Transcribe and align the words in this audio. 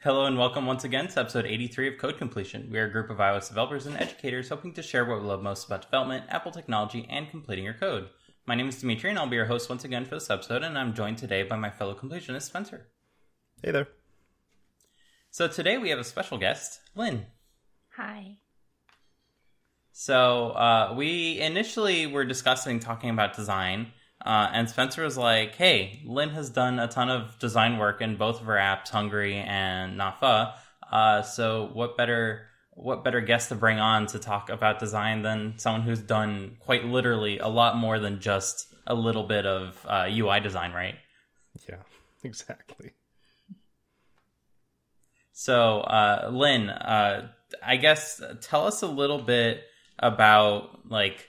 Hello 0.00 0.26
and 0.26 0.38
welcome 0.38 0.64
once 0.64 0.84
again 0.84 1.08
to 1.08 1.18
episode 1.18 1.44
83 1.44 1.88
of 1.88 1.98
Code 1.98 2.18
Completion. 2.18 2.68
We 2.70 2.78
are 2.78 2.84
a 2.84 2.90
group 2.90 3.10
of 3.10 3.16
iOS 3.16 3.48
developers 3.48 3.84
and 3.84 3.96
educators 3.96 4.48
hoping 4.48 4.72
to 4.74 4.82
share 4.82 5.04
what 5.04 5.20
we 5.20 5.26
love 5.26 5.42
most 5.42 5.66
about 5.66 5.82
development, 5.82 6.26
Apple 6.28 6.52
technology, 6.52 7.04
and 7.10 7.28
completing 7.28 7.64
your 7.64 7.74
code. 7.74 8.08
My 8.46 8.54
name 8.54 8.68
is 8.68 8.80
Dimitri 8.80 9.10
and 9.10 9.18
I'll 9.18 9.26
be 9.26 9.34
your 9.34 9.46
host 9.46 9.68
once 9.68 9.82
again 9.82 10.04
for 10.04 10.14
this 10.14 10.30
episode, 10.30 10.62
and 10.62 10.78
I'm 10.78 10.94
joined 10.94 11.18
today 11.18 11.42
by 11.42 11.56
my 11.56 11.68
fellow 11.70 11.96
completionist, 11.96 12.42
Spencer. 12.42 12.86
Hey 13.60 13.72
there. 13.72 13.88
So 15.32 15.48
today 15.48 15.78
we 15.78 15.90
have 15.90 15.98
a 15.98 16.04
special 16.04 16.38
guest, 16.38 16.78
Lynn. 16.94 17.26
Hi. 17.96 18.36
So 19.90 20.50
uh, 20.50 20.94
we 20.96 21.40
initially 21.40 22.06
were 22.06 22.24
discussing 22.24 22.78
talking 22.78 23.10
about 23.10 23.34
design, 23.34 23.88
uh, 24.24 24.50
and 24.52 24.68
Spencer 24.68 25.04
was 25.04 25.16
like, 25.16 25.54
"Hey, 25.54 26.02
Lynn 26.04 26.30
has 26.30 26.50
done 26.50 26.78
a 26.78 26.88
ton 26.88 27.08
of 27.08 27.38
design 27.38 27.78
work 27.78 28.00
in 28.00 28.16
both 28.16 28.40
of 28.40 28.46
her 28.46 28.56
apps, 28.56 28.88
Hungry 28.88 29.36
and 29.36 29.96
Not 29.96 30.20
Pho. 30.20 30.52
Uh, 30.90 31.22
so 31.22 31.70
what 31.72 31.96
better 31.96 32.46
what 32.70 33.04
better 33.04 33.20
guest 33.20 33.48
to 33.48 33.54
bring 33.54 33.78
on 33.78 34.06
to 34.06 34.18
talk 34.18 34.50
about 34.50 34.78
design 34.78 35.22
than 35.22 35.58
someone 35.58 35.82
who's 35.82 36.00
done 36.00 36.56
quite 36.60 36.84
literally 36.84 37.38
a 37.38 37.48
lot 37.48 37.76
more 37.76 37.98
than 37.98 38.20
just 38.20 38.72
a 38.86 38.94
little 38.94 39.24
bit 39.24 39.46
of 39.46 39.84
uh, 39.88 40.08
UI 40.10 40.40
design, 40.40 40.72
right?" 40.72 40.96
Yeah, 41.68 41.76
exactly. 42.24 42.92
So, 45.32 45.82
uh, 45.82 46.30
Lynn, 46.32 46.68
uh, 46.68 47.28
I 47.62 47.76
guess 47.76 48.20
tell 48.40 48.66
us 48.66 48.82
a 48.82 48.88
little 48.88 49.20
bit 49.20 49.62
about 50.00 50.90
like 50.90 51.28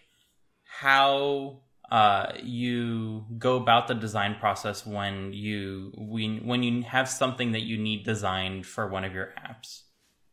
how 0.63 1.61
uh, 1.91 2.33
you 2.43 3.25
go 3.37 3.55
about 3.55 3.87
the 3.87 3.95
design 3.95 4.35
process 4.39 4.85
when 4.85 5.33
you 5.33 5.91
when 5.97 6.45
when 6.45 6.61
you 6.61 6.83
have 6.83 7.09
something 7.09 7.53
that 7.53 7.61
you 7.61 7.77
need 7.77 8.03
designed 8.03 8.65
for 8.65 8.87
one 8.87 9.03
of 9.03 9.13
your 9.13 9.33
apps. 9.37 9.81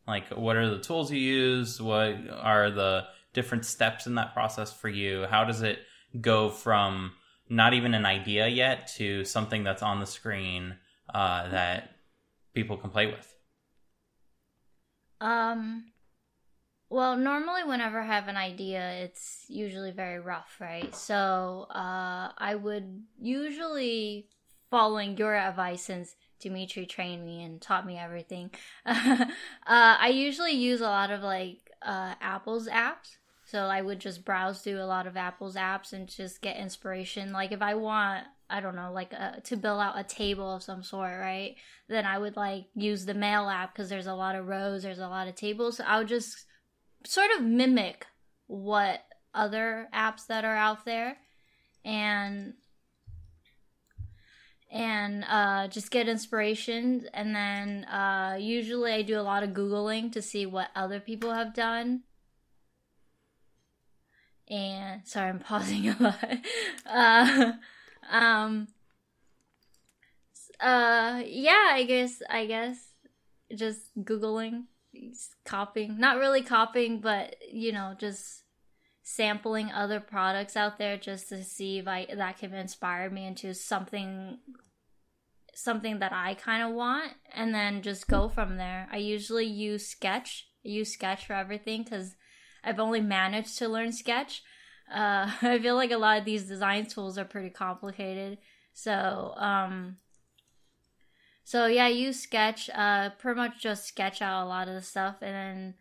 Like, 0.06 0.28
what 0.30 0.56
are 0.56 0.68
the 0.68 0.82
tools 0.82 1.10
you 1.10 1.18
use? 1.18 1.80
What 1.80 2.16
are 2.30 2.70
the 2.70 3.04
different 3.32 3.64
steps 3.64 4.06
in 4.06 4.16
that 4.16 4.34
process 4.34 4.72
for 4.72 4.88
you? 4.88 5.26
How 5.28 5.44
does 5.44 5.62
it 5.62 5.78
go 6.20 6.50
from 6.50 7.12
not 7.48 7.74
even 7.74 7.94
an 7.94 8.06
idea 8.06 8.46
yet 8.48 8.88
to 8.96 9.24
something 9.24 9.64
that's 9.64 9.82
on 9.82 10.00
the 10.00 10.06
screen 10.06 10.76
uh, 11.12 11.48
that 11.48 11.96
people 12.54 12.76
can 12.76 12.90
play 12.90 13.06
with? 13.06 13.34
Um 15.20 15.86
well, 16.88 17.16
normally 17.16 17.64
whenever 17.64 18.00
I 18.00 18.06
have 18.06 18.28
an 18.28 18.36
idea, 18.36 18.90
it's 19.02 19.44
usually 19.48 19.90
very 19.90 20.20
rough, 20.20 20.56
right? 20.60 20.94
So, 20.94 21.66
uh 21.70 22.32
I 22.38 22.54
would 22.54 23.02
usually 23.20 24.28
following 24.70 25.16
your 25.16 25.34
advice 25.34 25.82
since 25.82 26.14
Dimitri 26.40 26.86
trained 26.86 27.24
me 27.24 27.42
and 27.42 27.60
taught 27.60 27.86
me 27.86 27.98
everything. 27.98 28.50
uh 28.86 29.26
I 29.66 30.08
usually 30.14 30.52
use 30.52 30.80
a 30.80 30.84
lot 30.84 31.10
of 31.10 31.22
like 31.22 31.70
uh 31.82 32.14
Apple's 32.20 32.68
apps. 32.68 33.16
So 33.44 33.66
I 33.66 33.80
would 33.80 34.00
just 34.00 34.24
browse 34.24 34.60
through 34.62 34.80
a 34.80 34.86
lot 34.86 35.06
of 35.06 35.16
Apple's 35.16 35.54
apps 35.56 35.92
and 35.92 36.08
just 36.08 36.42
get 36.42 36.56
inspiration. 36.56 37.32
Like 37.32 37.52
if 37.52 37.62
I 37.62 37.74
want 37.74 38.26
I 38.48 38.60
don't 38.60 38.76
know, 38.76 38.92
like 38.92 39.12
a, 39.12 39.40
to 39.44 39.56
build 39.56 39.80
out 39.80 39.98
a 39.98 40.04
table 40.04 40.54
of 40.54 40.62
some 40.62 40.84
sort, 40.84 41.18
right? 41.18 41.56
Then 41.88 42.06
I 42.06 42.18
would 42.18 42.36
like 42.36 42.66
use 42.76 43.04
the 43.04 43.14
mail 43.14 43.48
app 43.48 43.74
because 43.74 43.88
there's 43.88 44.06
a 44.06 44.14
lot 44.14 44.36
of 44.36 44.46
rows, 44.46 44.84
there's 44.84 45.00
a 45.00 45.08
lot 45.08 45.26
of 45.26 45.34
tables. 45.34 45.78
So 45.78 45.84
I 45.84 45.98
would 45.98 46.08
just 46.08 46.44
sort 47.06 47.30
of 47.36 47.44
mimic 47.44 48.06
what 48.46 49.02
other 49.34 49.88
apps 49.94 50.26
that 50.26 50.44
are 50.44 50.56
out 50.56 50.84
there 50.84 51.16
and 51.84 52.54
and 54.70 55.24
uh, 55.28 55.68
just 55.68 55.90
get 55.90 56.08
inspiration. 56.08 57.08
And 57.14 57.34
then 57.34 57.84
uh, 57.84 58.36
usually 58.38 58.92
i 58.92 59.02
do 59.02 59.18
a 59.18 59.22
lot 59.22 59.42
of 59.42 59.50
googling 59.50 60.12
to 60.12 60.22
see 60.22 60.46
what 60.46 60.68
other 60.74 61.00
people 61.00 61.32
have 61.32 61.54
done. 61.54 62.02
And 64.48 65.06
sorry 65.06 65.30
i'm 65.30 65.38
pausing 65.50 65.88
a 65.88 65.96
lot. 66.00 66.38
Uh, 66.84 67.52
um 68.10 68.68
uh 70.60 71.22
yeah 71.26 71.70
i 71.72 71.84
guess 71.86 72.22
i 72.30 72.46
guess 72.46 72.94
just 73.54 73.80
googling 73.98 74.64
copying 75.44 75.98
not 75.98 76.18
really 76.18 76.42
copying 76.42 77.00
but 77.00 77.36
you 77.52 77.72
know 77.72 77.94
just 77.98 78.42
sampling 79.02 79.70
other 79.70 80.00
products 80.00 80.56
out 80.56 80.78
there 80.78 80.96
just 80.96 81.28
to 81.28 81.42
see 81.42 81.78
if 81.78 81.86
i 81.86 82.06
that 82.14 82.38
can 82.38 82.52
inspire 82.54 83.08
me 83.10 83.26
into 83.26 83.54
something 83.54 84.38
something 85.54 86.00
that 86.00 86.12
i 86.12 86.34
kind 86.34 86.62
of 86.62 86.74
want 86.74 87.12
and 87.32 87.54
then 87.54 87.82
just 87.82 88.08
go 88.08 88.28
from 88.28 88.56
there 88.56 88.88
i 88.92 88.96
usually 88.96 89.46
use 89.46 89.86
sketch 89.86 90.48
I 90.64 90.68
use 90.68 90.92
sketch 90.92 91.26
for 91.26 91.34
everything 91.34 91.84
because 91.84 92.16
i've 92.64 92.80
only 92.80 93.00
managed 93.00 93.58
to 93.58 93.68
learn 93.68 93.92
sketch 93.92 94.42
uh, 94.92 95.30
I 95.42 95.58
feel 95.58 95.74
like 95.74 95.90
a 95.90 95.98
lot 95.98 96.18
of 96.18 96.24
these 96.24 96.44
design 96.44 96.86
tools 96.86 97.18
are 97.18 97.24
pretty 97.24 97.50
complicated. 97.50 98.38
So, 98.72 99.34
um, 99.36 99.96
so 101.46 101.66
yeah, 101.66 101.86
you 101.86 102.12
Sketch. 102.12 102.68
Uh, 102.74 103.10
pretty 103.10 103.36
much 103.36 103.62
just 103.62 103.86
sketch 103.86 104.20
out 104.20 104.44
a 104.44 104.48
lot 104.48 104.66
of 104.66 104.74
the 104.74 104.82
stuff, 104.82 105.18
and 105.22 105.32
then 105.32 105.74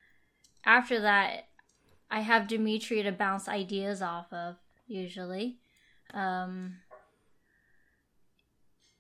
after 0.64 1.02
that, 1.02 1.48
I 2.12 2.20
have 2.20 2.48
Dimitri 2.48 3.02
to 3.02 3.12
bounce 3.12 3.48
ideas 3.48 4.00
off 4.00 4.32
of. 4.32 4.58
Usually, 4.86 5.58
um, 6.14 6.76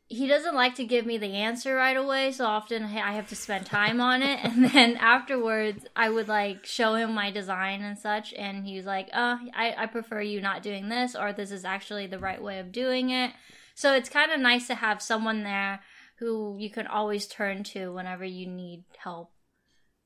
he 0.08 0.26
doesn't 0.26 0.56
like 0.56 0.74
to 0.76 0.86
give 0.86 1.06
me 1.06 1.20
the 1.20 1.36
answer 1.36 1.76
right 1.76 1.96
away, 1.96 2.31
so 2.31 2.46
often 2.46 2.82
I 2.86 3.14
have 3.14 3.30
to 3.30 3.36
spend 3.36 3.68
time 3.68 4.02
on 4.02 4.24
it. 4.24 4.40
And 4.44 4.66
then 4.74 4.97
afterwards, 4.97 5.86
I 5.96 6.09
would 6.09 6.28
like 6.28 6.66
show 6.66 6.96
him 6.96 7.14
my 7.14 7.30
design 7.30 7.84
and 7.84 7.96
such, 7.96 8.34
and 8.34 8.66
he's 8.66 8.88
like, 8.88 9.09
"Oh, 9.14 9.38
I, 9.53 9.76
I 9.78 9.86
prefer 9.86 10.22
you 10.22 10.42
not 10.42 10.64
doing 10.64 10.90
this, 10.90 11.16
or 11.16 11.32
this 11.32 11.52
is 11.52 11.64
actually 11.64 12.08
the 12.08 12.18
right 12.18 12.42
way 12.42 12.58
of 12.58 12.72
doing 12.72 13.12
it." 13.12 13.34
So 13.76 13.94
it's 13.94 14.09
kind 14.09 14.32
of 14.32 14.40
nice 14.40 14.66
to 14.66 14.74
have 14.74 15.00
someone 15.00 15.44
there 15.44 15.82
who 16.20 16.58
you 16.59 16.70
can 16.70 16.88
always 16.88 17.28
turn 17.28 17.64
to 17.64 17.94
whenever 17.94 18.24
you 18.24 18.48
need 18.48 18.86
help. 18.98 19.31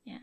Yeah. 0.04 0.18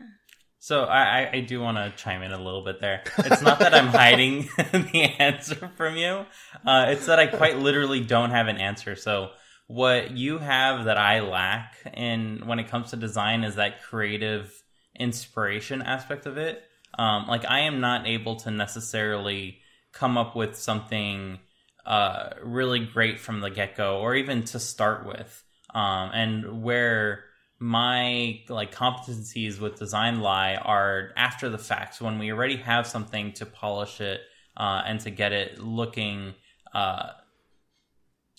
So 0.60 0.84
I, 0.84 1.30
I 1.32 1.40
do 1.40 1.60
want 1.60 1.76
to 1.78 1.92
chime 2.02 2.22
in 2.22 2.32
a 2.32 2.42
little 2.42 2.64
bit 2.64 2.80
there. 2.80 3.02
It's 3.18 3.42
not 3.42 3.60
that 3.60 3.74
I'm 3.74 3.86
hiding 3.86 4.48
the 4.56 5.14
answer 5.18 5.70
from 5.76 5.96
you. 5.96 6.26
Uh, 6.66 6.86
it's 6.88 7.06
that 7.06 7.20
I 7.20 7.26
quite 7.28 7.58
literally 7.58 8.00
don't 8.00 8.30
have 8.30 8.48
an 8.48 8.56
answer. 8.56 8.96
So 8.96 9.30
what 9.68 10.10
you 10.10 10.38
have 10.38 10.86
that 10.86 10.98
I 10.98 11.20
lack 11.20 11.76
in 11.94 12.42
when 12.46 12.58
it 12.58 12.68
comes 12.68 12.90
to 12.90 12.96
design 12.96 13.44
is 13.44 13.54
that 13.54 13.82
creative 13.82 14.52
inspiration 14.98 15.80
aspect 15.80 16.26
of 16.26 16.38
it. 16.38 16.62
Um, 16.98 17.26
like 17.28 17.44
I 17.48 17.60
am 17.60 17.80
not 17.80 18.06
able 18.06 18.36
to 18.36 18.50
necessarily 18.50 19.58
come 19.92 20.18
up 20.18 20.34
with 20.34 20.56
something 20.56 21.38
uh, 21.86 22.30
really 22.42 22.80
great 22.80 23.20
from 23.20 23.40
the 23.40 23.50
get 23.50 23.76
go, 23.76 23.98
or 24.00 24.14
even 24.14 24.42
to 24.44 24.58
start 24.58 25.06
with. 25.06 25.44
Um, 25.74 26.10
and 26.14 26.62
where 26.62 27.24
my 27.58 28.40
like 28.48 28.74
competencies 28.74 29.60
with 29.60 29.78
design 29.78 30.20
lie 30.20 30.54
are 30.54 31.10
after 31.16 31.48
the 31.48 31.58
fact 31.58 32.00
when 32.00 32.18
we 32.18 32.32
already 32.32 32.56
have 32.56 32.86
something 32.86 33.32
to 33.32 33.44
polish 33.44 34.00
it 34.00 34.20
uh, 34.56 34.82
and 34.86 35.00
to 35.00 35.10
get 35.10 35.32
it 35.32 35.58
looking 35.58 36.34
uh, 36.74 37.10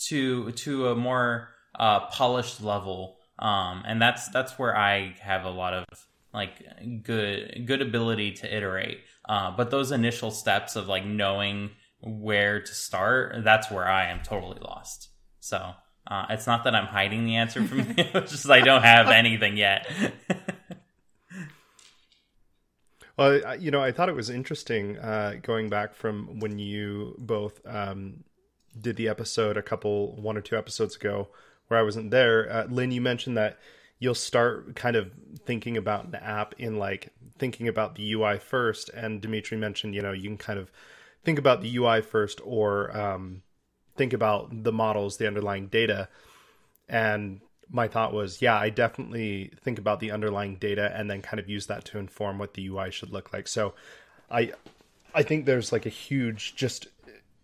to 0.07 0.51
to 0.51 0.87
a 0.87 0.95
more 0.95 1.49
uh, 1.77 2.01
polished 2.07 2.61
level, 2.61 3.17
um, 3.39 3.83
and 3.85 4.01
that's 4.01 4.29
that's 4.29 4.57
where 4.57 4.75
I 4.75 5.15
have 5.19 5.45
a 5.45 5.49
lot 5.49 5.73
of 5.73 5.85
like 6.33 6.63
good 7.03 7.63
good 7.65 7.81
ability 7.81 8.33
to 8.33 8.55
iterate. 8.55 8.99
Uh, 9.27 9.51
but 9.55 9.71
those 9.71 9.91
initial 9.91 10.31
steps 10.31 10.75
of 10.75 10.87
like 10.87 11.05
knowing 11.05 11.71
where 12.01 12.61
to 12.61 12.73
start, 12.73 13.43
that's 13.43 13.69
where 13.69 13.87
I 13.87 14.07
am 14.07 14.21
totally 14.21 14.59
lost. 14.61 15.09
So 15.39 15.73
uh, 16.09 16.25
it's 16.31 16.47
not 16.47 16.63
that 16.63 16.73
I'm 16.73 16.87
hiding 16.87 17.25
the 17.25 17.35
answer 17.35 17.63
from 17.63 17.79
you; 17.79 17.93
it's 17.97 18.31
just 18.31 18.49
I 18.49 18.61
don't 18.61 18.81
have 18.81 19.09
anything 19.09 19.57
yet. 19.57 19.87
well, 23.17 23.57
you 23.57 23.69
know, 23.69 23.81
I 23.81 23.91
thought 23.91 24.09
it 24.09 24.15
was 24.15 24.29
interesting 24.29 24.97
uh, 24.97 25.35
going 25.41 25.69
back 25.69 25.93
from 25.93 26.39
when 26.39 26.57
you 26.57 27.15
both 27.19 27.61
um, 27.65 28.23
did 28.79 28.95
the 28.95 29.07
episode 29.07 29.55
a 29.55 29.61
couple 29.61 30.15
one 30.15 30.35
or 30.35 30.41
two 30.41 30.57
episodes 30.57 30.95
ago 30.95 31.29
where 31.67 31.79
I 31.79 31.83
wasn't 31.83 32.09
there. 32.09 32.51
Uh, 32.51 32.65
Lynn, 32.65 32.91
you 32.91 33.01
mentioned 33.01 33.37
that 33.37 33.59
you'll 33.99 34.15
start 34.15 34.75
kind 34.75 34.95
of 34.95 35.11
thinking 35.45 35.77
about 35.77 36.05
an 36.05 36.15
app 36.15 36.55
in 36.57 36.79
like 36.79 37.13
thinking 37.37 37.67
about 37.67 37.95
the 37.95 38.13
UI 38.13 38.39
first, 38.39 38.89
and 38.89 39.21
Dimitri 39.21 39.57
mentioned 39.57 39.93
you 39.93 40.01
know 40.01 40.11
you 40.11 40.23
can 40.23 40.37
kind 40.37 40.57
of 40.57 40.71
think 41.23 41.37
about 41.37 41.61
the 41.61 41.77
UI 41.77 42.01
first 42.01 42.41
or 42.43 42.95
um, 42.97 43.43
think 43.99 44.13
about 44.13 44.63
the 44.63 44.71
models, 44.71 45.17
the 45.17 45.27
underlying 45.27 45.67
data, 45.67 46.07
and 46.87 47.41
my 47.69 47.87
thought 47.87 48.13
was, 48.13 48.41
yeah, 48.41 48.57
I 48.57 48.69
definitely 48.69 49.51
think 49.61 49.77
about 49.77 49.99
the 49.99 50.09
underlying 50.09 50.55
data 50.55 50.91
and 50.95 51.11
then 51.11 51.21
kind 51.21 51.39
of 51.39 51.47
use 51.47 51.67
that 51.67 51.85
to 51.85 51.99
inform 51.99 52.39
what 52.39 52.55
the 52.55 52.65
UI 52.67 52.89
should 52.89 53.11
look 53.11 53.31
like. 53.33 53.47
So, 53.47 53.75
I 54.31 54.53
I 55.13 55.23
think 55.23 55.45
there's 55.45 55.71
like 55.71 55.85
a 55.85 55.89
huge 55.89 56.55
just 56.55 56.87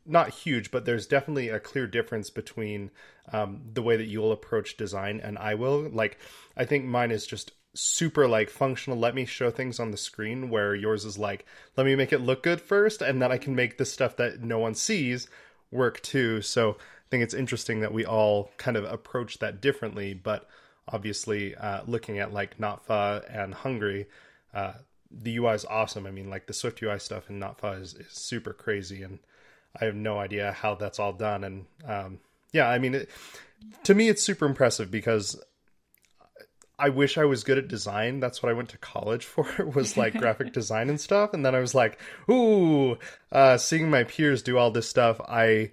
not 0.06 0.30
huge, 0.30 0.72
but 0.72 0.86
there's 0.86 1.07
definitely 1.07 1.50
a 1.50 1.60
clear 1.60 1.88
difference 1.88 2.30
between 2.30 2.92
um, 3.34 3.62
the 3.74 3.81
way 3.81 3.98
that 3.98 4.06
you'll 4.08 4.31
approach 4.31 4.78
design 4.78 5.19
and 5.19 5.38
I 5.38 5.56
will. 5.56 5.90
Like, 5.90 6.19
I 6.56 6.63
think 6.66 6.86
mine 6.86 7.12
is 7.12 7.25
just 7.25 7.51
super 7.74 8.28
like 8.28 8.50
functional. 8.50 8.98
Let 8.98 9.16
me 9.16 9.25
show 9.25 9.51
things 9.51 9.80
on 9.80 9.92
the 9.92 9.98
screen, 9.98 10.50
where 10.50 10.74
yours 10.75 11.06
is 11.06 11.18
like, 11.18 11.46
let 11.75 11.86
me 11.86 11.96
make 11.96 12.13
it 12.13 12.22
look 12.22 12.44
good 12.44 12.62
first, 12.62 13.01
and 13.01 13.22
then 13.22 13.31
I 13.31 13.38
can 13.38 13.56
make 13.56 13.78
the 13.78 13.86
stuff 13.86 14.16
that 14.18 14.42
no 14.42 14.60
one 14.60 14.75
sees 14.75 15.28
work 15.71 16.01
too. 16.01 16.41
So 16.41 16.71
I 16.71 17.07
think 17.09 17.23
it's 17.23 17.33
interesting 17.33 17.81
that 17.81 17.94
we 17.94 18.06
all 18.06 18.51
kind 18.57 18.77
of 18.77 18.83
approach 18.85 19.39
that 19.39 19.62
differently, 19.62 20.13
but 20.13 20.47
obviously, 20.88 21.56
uh, 21.56 21.81
looking 21.88 22.19
at 22.19 22.33
like 22.33 22.59
Not 22.59 22.85
Pho 22.85 23.21
and 23.29 23.53
Hungry, 23.53 24.07
uh, 24.53 24.73
the 25.12 25.38
UI 25.38 25.53
is 25.53 25.65
awesome. 25.65 26.06
I 26.06 26.12
mean, 26.12 26.29
like 26.29 26.47
the 26.47 26.53
Swift 26.53 26.81
UI 26.81 27.00
stuff 27.00 27.29
in 27.29 27.39
Not 27.39 27.59
Pho 27.59 27.73
is, 27.73 27.94
is 27.94 28.12
super 28.12 28.53
crazy, 28.53 29.03
and 29.03 29.19
I 29.79 29.85
have 29.85 29.95
no 29.95 30.19
idea 30.19 30.51
how 30.51 30.75
that's 30.75 31.00
all 31.00 31.13
done. 31.13 31.44
And 31.44 31.65
um, 31.85 32.19
yeah, 32.51 32.69
I 32.69 32.79
mean, 32.79 32.95
it, 32.95 33.09
to 33.83 33.94
me, 33.94 34.09
it's 34.09 34.23
super 34.23 34.45
impressive 34.45 34.91
because 34.91 35.41
I 36.77 36.89
wish 36.89 37.18
I 37.18 37.25
was 37.25 37.44
good 37.44 37.57
at 37.57 37.68
design. 37.68 38.19
That's 38.19 38.44
what 38.44 38.50
I 38.50 38.54
went 38.54 38.69
to 38.69 38.77
college 38.77 39.25
for 39.25 39.45
was 39.75 39.98
like 39.98 40.13
graphic 40.18 40.54
design 40.54 40.89
and 40.89 41.00
stuff. 41.00 41.33
And 41.33 41.45
then 41.45 41.56
I 41.56 41.60
was 41.60 41.74
like, 41.74 42.00
ooh, 42.30 42.98
uh, 43.31 43.57
seeing 43.57 43.89
my 43.89 44.04
peers 44.04 44.44
do 44.44 44.57
all 44.57 44.72
this 44.72 44.89
stuff, 44.89 45.19
I 45.22 45.72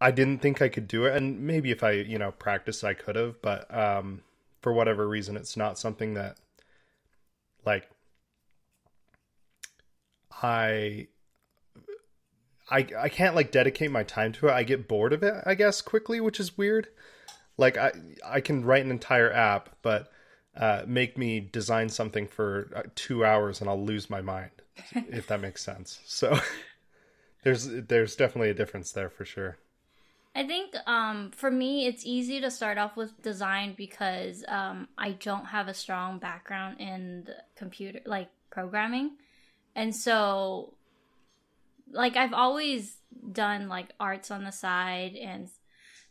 I 0.00 0.10
didn't 0.12 0.40
think 0.42 0.62
I 0.62 0.68
could 0.68 0.86
do 0.86 1.06
it. 1.06 1.16
And 1.16 1.40
maybe 1.40 1.70
if 1.70 1.82
I, 1.82 1.92
you 1.92 2.18
know, 2.18 2.30
practiced 2.32 2.84
I 2.84 2.94
could 2.94 3.16
have, 3.16 3.40
but 3.42 3.72
um 3.74 4.22
for 4.60 4.72
whatever 4.72 5.08
reason 5.08 5.36
it's 5.36 5.56
not 5.56 5.78
something 5.78 6.14
that 6.14 6.36
like 7.64 7.88
I 10.42 11.08
I 12.70 12.86
I 12.98 13.08
can't 13.08 13.34
like 13.34 13.50
dedicate 13.50 13.90
my 13.90 14.02
time 14.02 14.32
to 14.34 14.48
it. 14.48 14.52
I 14.52 14.62
get 14.62 14.88
bored 14.88 15.12
of 15.12 15.22
it, 15.22 15.34
I 15.46 15.54
guess, 15.54 15.80
quickly, 15.80 16.20
which 16.20 16.40
is 16.40 16.58
weird. 16.58 16.88
Like 17.58 17.76
I 17.76 17.92
I 18.24 18.40
can 18.40 18.64
write 18.64 18.84
an 18.84 18.90
entire 18.90 19.30
app, 19.32 19.68
but 19.82 20.10
uh, 20.56 20.82
make 20.86 21.18
me 21.18 21.40
design 21.40 21.88
something 21.88 22.26
for 22.26 22.70
uh, 22.74 22.82
two 22.94 23.24
hours 23.24 23.60
and 23.60 23.68
I'll 23.68 23.84
lose 23.84 24.08
my 24.08 24.22
mind, 24.22 24.50
if 24.94 25.26
that 25.26 25.40
makes 25.40 25.62
sense. 25.62 26.00
So 26.06 26.38
there's 27.42 27.66
there's 27.66 28.16
definitely 28.16 28.50
a 28.50 28.54
difference 28.54 28.92
there 28.92 29.10
for 29.10 29.24
sure. 29.24 29.58
I 30.34 30.46
think 30.46 30.74
um, 30.86 31.32
for 31.32 31.50
me, 31.50 31.86
it's 31.86 32.06
easy 32.06 32.40
to 32.40 32.50
start 32.50 32.78
off 32.78 32.96
with 32.96 33.20
design 33.22 33.74
because 33.76 34.44
um, 34.46 34.86
I 34.96 35.12
don't 35.12 35.46
have 35.46 35.66
a 35.66 35.74
strong 35.74 36.20
background 36.20 36.80
in 36.80 37.26
computer, 37.56 38.00
like 38.06 38.28
programming. 38.48 39.16
And 39.74 39.94
so, 39.94 40.74
like, 41.90 42.16
I've 42.16 42.34
always 42.34 42.98
done 43.32 43.68
like 43.68 43.88
arts 43.98 44.30
on 44.30 44.44
the 44.44 44.52
side 44.52 45.16
and 45.16 45.48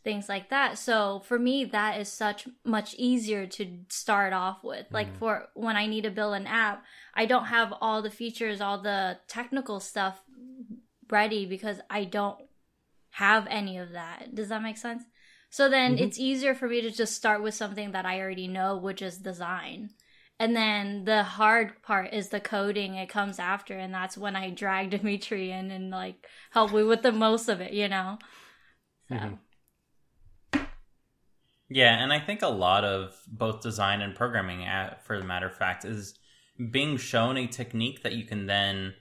things 0.08 0.26
like 0.26 0.48
that. 0.48 0.78
So 0.78 1.20
for 1.26 1.38
me, 1.38 1.66
that 1.66 2.00
is 2.00 2.10
such 2.10 2.48
much 2.64 2.94
easier 2.94 3.46
to 3.46 3.80
start 3.90 4.32
off 4.32 4.64
with. 4.64 4.86
Mm. 4.88 4.94
Like 4.94 5.18
for 5.18 5.48
when 5.52 5.76
I 5.76 5.86
need 5.86 6.04
to 6.04 6.10
build 6.10 6.34
an 6.34 6.46
app, 6.46 6.82
I 7.12 7.26
don't 7.26 7.44
have 7.44 7.74
all 7.82 8.00
the 8.00 8.10
features, 8.10 8.62
all 8.62 8.80
the 8.80 9.18
technical 9.28 9.80
stuff 9.80 10.22
ready 11.10 11.44
because 11.44 11.80
I 11.90 12.04
don't 12.04 12.38
have 13.10 13.46
any 13.50 13.76
of 13.76 13.92
that. 13.92 14.34
Does 14.34 14.48
that 14.48 14.62
make 14.62 14.78
sense? 14.78 15.02
So 15.50 15.68
then 15.68 15.96
mm-hmm. 15.96 16.04
it's 16.04 16.18
easier 16.18 16.54
for 16.54 16.68
me 16.68 16.80
to 16.80 16.90
just 16.90 17.14
start 17.14 17.42
with 17.42 17.52
something 17.52 17.92
that 17.92 18.06
I 18.06 18.18
already 18.18 18.48
know, 18.48 18.78
which 18.78 19.02
is 19.02 19.18
design. 19.18 19.90
And 20.40 20.56
then 20.56 21.04
the 21.04 21.22
hard 21.22 21.82
part 21.82 22.14
is 22.14 22.30
the 22.30 22.40
coding. 22.40 22.94
It 22.94 23.10
comes 23.10 23.38
after, 23.38 23.76
and 23.76 23.92
that's 23.92 24.16
when 24.16 24.36
I 24.36 24.50
drag 24.50 24.88
Dimitri 24.96 25.50
in 25.50 25.70
and 25.70 25.90
like 25.90 26.26
help 26.50 26.72
me 26.72 26.82
with 26.82 27.02
the 27.02 27.12
most 27.12 27.50
of 27.50 27.60
it, 27.60 27.74
you 27.74 27.88
know. 27.88 28.18
So. 29.10 29.16
Mm-hmm. 29.16 29.34
Yeah, 31.68 32.02
and 32.02 32.12
I 32.12 32.20
think 32.20 32.42
a 32.42 32.48
lot 32.48 32.84
of 32.84 33.14
both 33.26 33.60
design 33.60 34.00
and 34.00 34.14
programming, 34.14 34.66
for 35.04 35.18
the 35.18 35.24
matter 35.24 35.46
of 35.46 35.56
fact, 35.56 35.84
is 35.84 36.18
being 36.70 36.96
shown 36.96 37.36
a 37.36 37.46
technique 37.46 38.02
that 38.02 38.14
you 38.14 38.24
can 38.24 38.46
then 38.46 38.94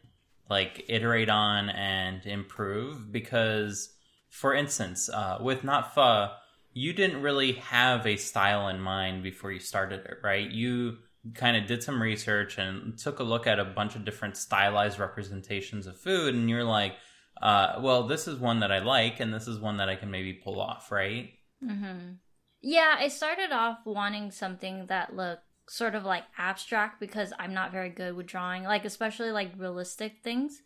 like 0.49 0.85
iterate 0.87 1.29
on 1.29 1.69
and 1.69 2.25
improve 2.25 3.11
because 3.11 3.93
for 4.29 4.53
instance, 4.53 5.09
uh, 5.09 5.39
with 5.41 5.63
Not 5.63 5.95
Pho, 5.95 6.29
you 6.73 6.93
didn't 6.93 7.21
really 7.21 7.53
have 7.53 8.05
a 8.05 8.17
style 8.17 8.67
in 8.67 8.79
mind 8.79 9.23
before 9.23 9.51
you 9.51 9.59
started 9.59 10.05
it, 10.05 10.17
right? 10.23 10.49
You 10.49 10.97
kind 11.33 11.57
of 11.57 11.65
did 11.65 11.81
some 11.81 12.01
research 12.01 12.57
and 12.57 12.97
took 12.97 13.19
a 13.19 13.23
look 13.23 13.47
at 13.47 13.59
a 13.59 13.65
bunch 13.65 13.95
of 13.95 14.05
different 14.05 14.37
stylized 14.37 14.99
representations 14.99 15.87
of 15.87 15.99
food, 15.99 16.35
and 16.35 16.49
you're 16.49 16.63
like, 16.63 16.93
uh, 17.41 17.79
well, 17.81 18.03
this 18.03 18.27
is 18.27 18.39
one 18.39 18.59
that 18.59 18.71
I 18.71 18.79
like, 18.79 19.19
and 19.19 19.33
this 19.33 19.47
is 19.47 19.59
one 19.59 19.77
that 19.77 19.89
I 19.89 19.95
can 19.95 20.11
maybe 20.11 20.33
pull 20.33 20.61
off, 20.61 20.91
right? 20.91 21.31
Mm-hmm. 21.63 22.13
Yeah, 22.61 22.95
I 22.97 23.07
started 23.07 23.51
off 23.51 23.79
wanting 23.85 24.31
something 24.31 24.87
that 24.87 25.15
looked 25.15 25.43
sort 25.69 25.95
of 25.95 26.05
like 26.05 26.23
abstract 26.37 26.99
because 26.99 27.33
I'm 27.37 27.53
not 27.53 27.71
very 27.71 27.89
good 27.89 28.15
with 28.15 28.27
drawing, 28.27 28.63
like 28.63 28.85
especially 28.85 29.31
like 29.31 29.51
realistic 29.57 30.17
things. 30.23 30.61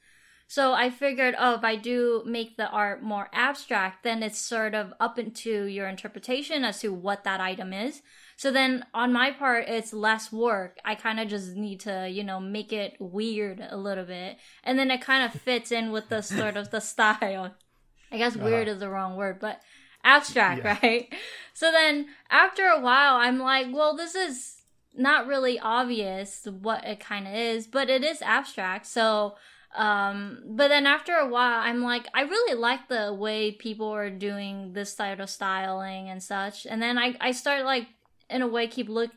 So 0.48 0.74
I 0.74 0.90
figured, 0.90 1.34
oh, 1.40 1.56
if 1.56 1.64
I 1.64 1.78
do 1.78 2.24
make 2.26 2.58
the 2.58 2.68
art 2.68 3.02
more 3.02 3.30
abstract, 3.32 4.04
then 4.04 4.22
it's 4.22 4.38
sort 4.38 4.76
of 4.76 4.94
up 5.00 5.18
into 5.18 5.64
your 5.64 5.88
interpretation 5.88 6.66
as 6.66 6.82
to 6.82 6.90
what 6.90 7.24
that 7.24 7.40
item 7.40 7.72
is. 7.72 8.02
So 8.36 8.52
then 8.52 8.86
on 8.94 9.14
my 9.14 9.32
part, 9.32 9.70
it's 9.70 9.94
less 9.94 10.30
work. 10.30 10.78
I 10.84 10.96
kind 10.96 11.22
of 11.22 11.30
just 11.30 11.56
need 11.56 11.80
to, 11.82 12.10
you 12.10 12.26
know, 12.26 12.42
make 12.42 12.74
it 12.74 12.98
weird 13.00 13.66
a 13.70 13.78
little 13.78 14.04
bit. 14.04 14.40
And 14.62 14.78
then 14.78 14.92
it 14.92 15.00
kind 15.00 15.24
of 15.24 15.42
fits 15.42 15.72
in 15.72 15.92
with 15.94 16.10
the 16.10 16.22
sort 16.22 16.58
of 16.58 16.70
the 16.70 16.82
style. 16.82 17.56
I 18.12 18.18
guess 18.18 18.36
uh-huh. 18.36 18.44
weird 18.44 18.68
is 18.68 18.80
the 18.80 18.90
wrong 18.90 19.16
word, 19.16 19.40
but 19.40 19.62
abstract, 20.04 20.64
yeah. 20.64 20.78
right? 20.82 21.14
So 21.54 21.72
then 21.72 22.08
after 22.30 22.66
a 22.66 22.80
while, 22.80 23.16
I'm 23.16 23.40
like, 23.40 23.68
well, 23.72 23.96
this 23.96 24.16
is 24.16 24.62
not 24.94 25.28
really 25.28 25.60
obvious 25.60 26.48
what 26.62 26.86
it 26.86 27.00
kind 27.00 27.28
of 27.28 27.34
is, 27.34 27.68
but 27.68 27.90
it 27.90 28.04
is 28.04 28.22
abstract. 28.22 28.86
So 28.88 29.36
um, 29.76 30.40
but 30.46 30.68
then 30.68 30.86
after 30.86 31.14
a 31.14 31.28
while, 31.28 31.62
I'm 31.62 31.82
like, 31.82 32.08
I 32.14 32.22
really 32.24 32.60
like 32.60 32.88
the 32.90 33.14
way 33.14 33.52
people 33.52 33.88
are 33.88 34.10
doing 34.10 34.74
this 34.74 34.96
type 34.96 35.20
of 35.20 35.30
styling 35.30 36.10
and 36.10 36.22
such. 36.22 36.66
And 36.66 36.82
then 36.82 36.98
I, 36.98 37.16
I 37.22 37.32
start 37.32 37.66
like, 37.66 37.88
in 38.30 38.42
a 38.42 38.48
way, 38.48 38.68
keep 38.68 38.90
look. 38.90 39.12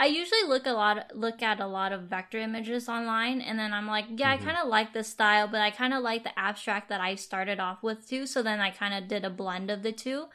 I 0.00 0.06
usually 0.06 0.44
look 0.46 0.66
a 0.66 0.72
lot, 0.72 1.16
look 1.16 1.42
at 1.42 1.58
a 1.58 1.66
lot 1.66 1.92
of 1.92 2.02
vector 2.02 2.38
images 2.38 2.88
online, 2.88 3.40
and 3.40 3.58
then 3.58 3.72
I'm 3.72 3.88
like, 3.88 4.06
yeah, 4.16 4.36
mm-hmm. 4.36 4.42
I 4.42 4.52
kind 4.52 4.62
of 4.62 4.68
like 4.68 4.92
this 4.92 5.08
style, 5.08 5.48
but 5.48 5.60
I 5.60 5.70
kind 5.70 5.92
of 5.92 6.02
like 6.02 6.22
the 6.22 6.38
abstract 6.38 6.88
that 6.90 7.00
I 7.00 7.16
started 7.16 7.58
off 7.58 7.82
with 7.82 8.08
too. 8.08 8.26
So 8.26 8.42
then 8.42 8.60
I 8.60 8.70
kind 8.70 8.94
of 8.94 9.08
did 9.08 9.24
a 9.24 9.30
blend 9.30 9.70
of 9.70 9.82
the 9.82 9.92
two, 9.92 10.26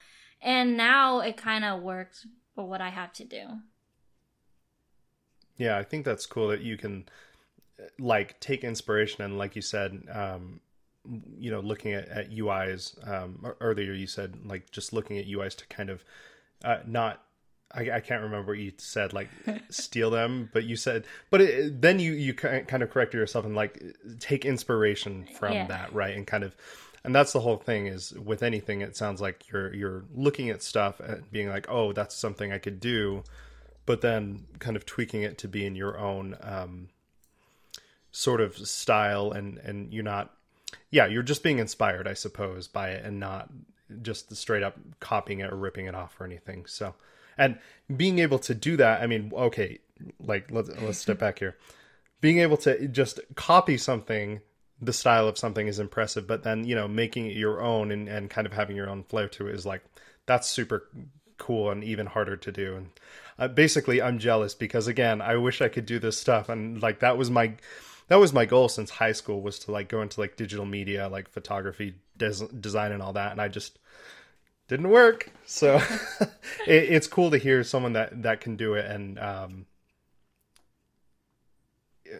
and 0.42 0.76
now 0.76 1.20
it 1.20 1.38
kind 1.38 1.64
of 1.64 1.82
works 1.82 2.28
for 2.56 2.68
what 2.68 2.82
I 2.82 2.90
have 2.90 3.14
to 3.14 3.24
do. 3.24 3.46
Yeah, 5.56 5.78
I 5.78 5.84
think 5.84 6.04
that's 6.04 6.26
cool 6.26 6.50
that 6.50 6.62
you 6.62 6.78
can 6.78 7.06
like 8.00 8.40
take 8.40 8.64
inspiration 8.64 9.24
and 9.24 9.38
like 9.38 9.56
you 9.56 9.62
said 9.62 10.04
um, 10.12 10.60
you 11.38 11.52
know 11.52 11.60
looking 11.60 11.94
at, 11.94 12.08
at 12.08 12.32
uis 12.32 12.96
um, 13.08 13.46
earlier 13.60 13.94
you 13.94 14.08
said 14.08 14.38
like 14.46 14.72
just 14.72 14.94
looking 14.94 15.18
at 15.18 15.26
uis 15.26 15.56
to 15.56 15.68
kind 15.68 15.90
of 15.90 16.04
uh, 16.64 16.78
not 16.86 17.24
I, 17.74 17.92
I, 17.92 18.00
can't 18.00 18.22
remember 18.22 18.52
what 18.52 18.60
you 18.60 18.72
said 18.78 19.14
like 19.14 19.30
steal 19.70 20.12
them 20.12 20.50
but 20.54 20.64
you 20.64 20.76
said 20.76 21.06
but 21.30 21.42
it, 21.42 21.82
then 21.82 22.00
you 22.00 22.14
you 22.14 22.34
kind 22.34 22.84
of 22.84 22.90
corrected 22.90 23.20
yourself 23.20 23.46
and 23.46 23.56
like 23.56 23.82
take 24.20 24.46
inspiration 24.46 25.26
from 25.38 25.54
yeah. 25.54 25.68
that 25.68 25.94
right 25.94 26.16
and 26.16 26.28
kind 26.28 26.44
of 26.44 26.56
and 27.04 27.14
that's 27.14 27.34
the 27.34 27.40
whole 27.40 27.58
thing 27.58 27.88
is 27.88 28.12
with 28.14 28.44
anything 28.44 28.82
it 28.82 28.96
sounds 28.96 29.22
like 29.22 29.52
you're 29.52 29.74
you're 29.74 30.04
looking 30.14 30.50
at 30.50 30.64
stuff 30.64 31.00
and 31.00 31.30
being 31.32 31.50
like 31.50 31.68
oh 31.70 31.94
that's 31.94 32.16
something 32.16 32.52
i 32.52 32.58
could 32.58 32.80
do 32.80 33.24
but 33.86 34.02
then 34.02 34.46
kind 34.60 34.78
of 34.78 34.86
tweaking 34.86 35.24
it 35.24 35.38
to 35.40 35.48
be 35.48 35.66
in 35.66 35.76
your 35.76 35.98
own 35.98 36.38
um, 36.42 36.88
sort 38.12 38.42
of 38.42 38.56
style 38.56 39.32
and 39.32 39.58
and 39.58 39.94
you're 39.94 40.04
not 40.04 40.32
yeah 40.92 41.06
you're 41.06 41.24
just 41.24 41.44
being 41.44 41.60
inspired 41.60 42.08
i 42.08 42.14
suppose 42.14 42.68
by 42.68 42.90
it 42.90 43.04
and 43.06 43.20
not 43.20 43.50
just 44.02 44.36
straight 44.36 44.64
up 44.64 44.78
copying 45.00 45.40
it 45.40 45.52
or 45.52 45.56
ripping 45.56 45.88
it 45.88 45.96
off 45.96 46.20
or 46.20 46.26
anything 46.26 46.66
so 46.66 46.96
and 47.38 47.58
being 47.96 48.20
able 48.20 48.40
to 48.40 48.54
do 48.54 48.78
that 48.78 49.02
i 49.02 49.08
mean 49.08 49.32
okay 49.34 49.80
like 50.20 50.52
let's 50.52 50.70
let's 50.82 50.98
step 50.98 51.20
back 51.20 51.40
here. 51.40 51.58
Being 52.22 52.40
able 52.40 52.58
to 52.58 52.88
just 52.88 53.20
copy 53.36 53.78
something 53.78 54.42
the 54.82 54.94
style 54.94 55.28
of 55.28 55.38
something 55.38 55.68
is 55.68 55.80
impressive 55.80 56.28
but 56.28 56.44
then 56.44 56.66
you 56.66 56.76
know 56.76 56.88
making 56.88 57.28
it 57.28 57.38
your 57.38 57.62
own 57.62 57.92
and, 57.92 58.10
and 58.10 58.30
kind 58.30 58.46
of 58.46 58.54
having 58.54 58.76
your 58.76 58.90
own 58.90 59.04
flair 59.04 59.28
to 59.30 59.48
it 59.48 59.56
is 59.56 59.66
like 59.66 59.84
that's 60.26 60.48
super 60.48 60.90
cool 61.38 61.70
and 61.72 61.84
even 61.84 62.06
harder 62.06 62.38
to 62.38 62.52
do. 62.52 62.76
And 62.76 62.90
uh, 63.40 63.48
basically 63.48 64.02
i'm 64.02 64.20
jealous 64.20 64.54
because 64.54 64.88
again 64.88 65.20
i 65.20 65.36
wish 65.36 65.60
i 65.62 65.68
could 65.68 65.86
do 65.86 66.00
this 66.00 66.18
stuff. 66.18 66.50
And 66.50 66.82
like 66.82 67.00
that 67.00 67.18
was 67.18 67.30
my 67.30 67.56
that 68.10 68.18
was 68.18 68.34
my 68.34 68.46
goal 68.46 68.68
since 68.68 68.90
high 68.90 69.14
school 69.14 69.42
was 69.42 69.60
to 69.60 69.72
like 69.72 69.88
go 69.88 70.02
into 70.02 70.20
like 70.20 70.36
digital 70.36 70.66
media, 70.66 71.08
like 71.08 71.30
photography, 71.30 71.96
des- 72.18 72.48
design, 72.60 72.92
and 72.92 73.02
all 73.02 73.14
that, 73.14 73.32
and 73.32 73.42
I 73.42 73.48
just 73.48 73.80
didn't 74.74 74.90
work. 74.90 75.30
So 75.46 75.76
it, 76.66 76.84
it's 76.96 77.08
cool 77.08 77.30
to 77.32 77.38
hear 77.38 77.64
someone 77.64 77.94
that 77.94 78.24
that 78.24 78.42
can 78.42 78.56
do 78.56 78.74
it, 78.74 78.86
and 78.86 79.20
um, 79.20 79.66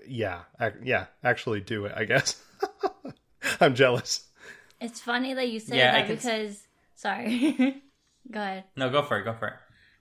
yeah, 0.08 0.42
I, 0.60 0.72
yeah, 0.84 1.06
actually 1.24 1.62
do 1.62 1.86
it. 1.86 1.94
I 1.96 2.06
guess 2.06 2.42
I'm 3.60 3.74
jealous. 3.74 4.28
It's 4.80 5.00
funny 5.00 5.34
that 5.34 5.50
you 5.50 5.60
say 5.60 5.78
Yeah, 5.78 5.92
that 5.94 6.06
can 6.06 6.16
s- 6.18 6.24
because 6.24 6.68
sorry. 6.96 7.82
Go 8.32 8.40
ahead. 8.40 8.66
No, 8.76 8.90
go 8.90 9.02
for 9.02 9.20
it. 9.20 9.24
Go 9.26 9.34
for 9.34 9.48
it. 9.48 9.54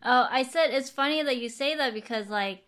Oh, 0.05 0.27
I 0.31 0.43
said 0.43 0.71
it's 0.71 0.91
funny 0.91 1.23
that 1.23 1.37
you 1.39 1.49
say 1.49 1.75
that 1.77 1.95
because, 1.95 2.29
like, 2.29 2.65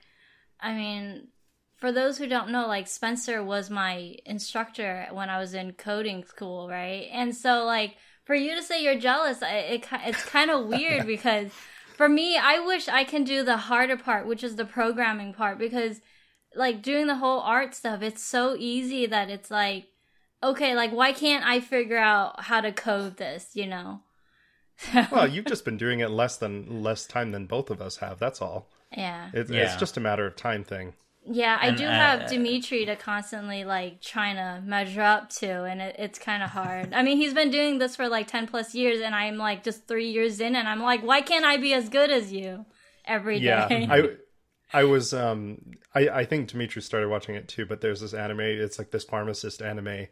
I 0.61 0.73
mean, 0.73 1.29
for 1.77 1.93
those 1.93 2.17
who 2.19 2.27
don't 2.27 2.51
know, 2.51 2.67
like, 2.67 2.87
Spencer 2.89 3.43
was 3.43 3.71
my 3.71 4.17
instructor 4.25 5.07
when 5.13 5.29
I 5.29 5.39
was 5.39 5.55
in 5.55 5.73
coding 5.73 6.25
school, 6.25 6.69
right? 6.69 7.09
And 7.13 7.35
so, 7.35 7.65
like, 7.65 7.97
for 8.25 8.35
you 8.35 8.55
to 8.57 8.63
say 8.63 8.83
you're 8.83 8.99
jealous, 8.99 9.43
I- 9.43 9.57
it, 9.59 9.89
it's 10.07 10.25
kind 10.25 10.51
of 10.51 10.67
weird 10.67 11.07
because 11.15 11.51
for 11.97 12.09
me, 12.09 12.37
I 12.37 12.59
wish 12.59 12.89
I 12.89 13.05
can 13.05 13.25
do 13.25 13.45
the 13.45 13.57
harder 13.57 13.97
part, 13.97 14.27
which 14.27 14.43
is 14.43 14.57
the 14.57 14.65
programming 14.65 15.33
part, 15.33 15.59
because, 15.59 16.01
like, 16.57 16.83
doing 16.83 17.07
the 17.07 17.17
whole 17.17 17.41
art 17.41 17.75
stuff, 17.75 18.03
it's 18.03 18.23
so 18.23 18.57
easy 18.59 19.07
that 19.07 19.31
it's 19.31 19.51
like, 19.51 19.87
okay, 20.43 20.75
like, 20.75 20.91
why 20.93 21.13
can't 21.13 21.45
I 21.47 21.61
figure 21.61 21.97
out 21.99 22.43
how 22.45 22.61
to 22.61 22.73
code 22.73 23.17
this, 23.17 23.51
you 23.55 23.67
know? 23.67 24.01
Well, 25.13 25.29
you've 25.29 25.45
just 25.45 25.65
been 25.65 25.77
doing 25.77 26.01
it 26.01 26.11
less 26.11 26.37
than 26.37 26.83
less 26.83 27.07
time 27.07 27.31
than 27.31 27.47
both 27.47 27.71
of 27.71 27.81
us 27.81 27.99
have. 27.99 28.19
That's 28.19 28.43
all. 28.43 28.69
yeah. 28.91 29.31
It, 29.33 29.49
It's 29.51 29.77
just 29.77 29.97
a 29.97 30.01
matter 30.01 30.27
of 30.27 30.35
time 30.35 30.65
thing. 30.65 30.95
Yeah, 31.27 31.59
I 31.61 31.69
And, 31.69 31.77
do 31.77 31.87
uh, 31.87 31.91
have 31.91 32.29
Dimitri 32.29 32.85
to 32.87 32.97
constantly 32.97 33.65
like 33.65 34.03
trying 34.03 34.37
to 34.37 34.63
measure 34.67 35.03
up 35.03 35.31
to, 35.31 35.65
and 35.65 35.81
it, 35.81 35.97
it's 35.99 36.19
kind 36.19 36.43
of 36.43 36.51
hard. 36.51 36.93
I 36.93 37.03
mean, 37.03 37.17
he's 37.17 37.33
been 37.33 37.51
doing 37.51 37.79
this 37.79 37.97
for 37.97 38.09
like 38.09 38.27
ten 38.27 38.47
plus 38.47 38.75
years, 38.75 39.01
and 39.01 39.15
I'm 39.15 39.39
like 39.39 39.65
just 39.65 39.89
three 39.89 40.11
years 40.11 40.41
in, 40.41 40.55
and 40.55 40.69
I'm 40.69 40.81
like, 40.81 41.03
why 41.03 41.23
can't 41.23 41.45
I 41.45 41.57
be 41.57 41.73
as 41.73 41.89
good 41.89 42.11
as 42.11 42.33
you 42.33 42.67
every 43.07 43.41
day? 43.41 43.47
Yeah, 43.47 43.69
I 43.71 44.11
I 44.81 44.85
was 44.85 45.15
um 45.15 45.73
I 45.95 46.09
I 46.09 46.25
think 46.25 46.49
Dimitri 46.49 46.83
started 46.83 47.09
watching 47.09 47.37
it 47.37 47.49
too, 47.49 47.65
but 47.65 47.81
there's 47.81 48.01
this 48.01 48.13
anime. 48.13 48.41
It's 48.41 48.79
like 48.79 48.91
this 48.91 49.05
pharmacist 49.05 49.63
anime, 49.63 50.09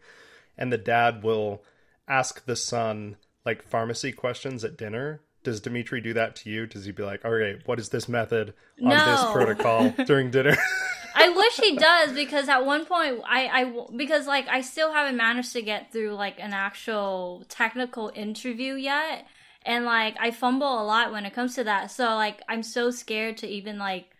and 0.56 0.72
the 0.72 0.78
dad 0.78 1.22
will 1.22 1.62
ask 2.08 2.44
the 2.46 2.56
son 2.56 3.16
like 3.44 3.62
pharmacy 3.62 4.12
questions 4.12 4.64
at 4.64 4.78
dinner. 4.78 5.20
Does 5.44 5.60
Dimitri 5.60 6.00
do 6.00 6.14
that 6.14 6.36
to 6.36 6.50
you? 6.50 6.66
Does 6.66 6.84
he 6.84 6.92
be 6.92 7.02
like, 7.02 7.24
"All 7.24 7.32
right, 7.32 7.56
what 7.66 7.80
is 7.80 7.88
this 7.88 8.08
method 8.08 8.54
on 8.82 8.90
this 8.90 9.24
protocol 9.32 9.90
during 10.06 10.30
dinner?" 10.30 10.56
I 11.14 11.28
wish 11.28 11.56
he 11.56 11.76
does 11.76 12.12
because 12.12 12.48
at 12.48 12.64
one 12.64 12.84
point 12.84 13.20
I, 13.26 13.46
I 13.46 13.86
because 13.96 14.26
like 14.26 14.48
I 14.48 14.60
still 14.60 14.92
haven't 14.92 15.16
managed 15.16 15.52
to 15.52 15.62
get 15.62 15.92
through 15.92 16.14
like 16.14 16.38
an 16.38 16.52
actual 16.52 17.44
technical 17.48 18.10
interview 18.14 18.74
yet. 18.74 19.26
And 19.64 19.84
like 19.84 20.16
I 20.18 20.30
fumble 20.30 20.80
a 20.80 20.84
lot 20.84 21.12
when 21.12 21.24
it 21.24 21.32
comes 21.32 21.54
to 21.54 21.64
that. 21.64 21.90
So 21.90 22.04
like 22.14 22.42
I'm 22.48 22.62
so 22.62 22.90
scared 22.90 23.36
to 23.38 23.46
even 23.46 23.78
like 23.78 24.11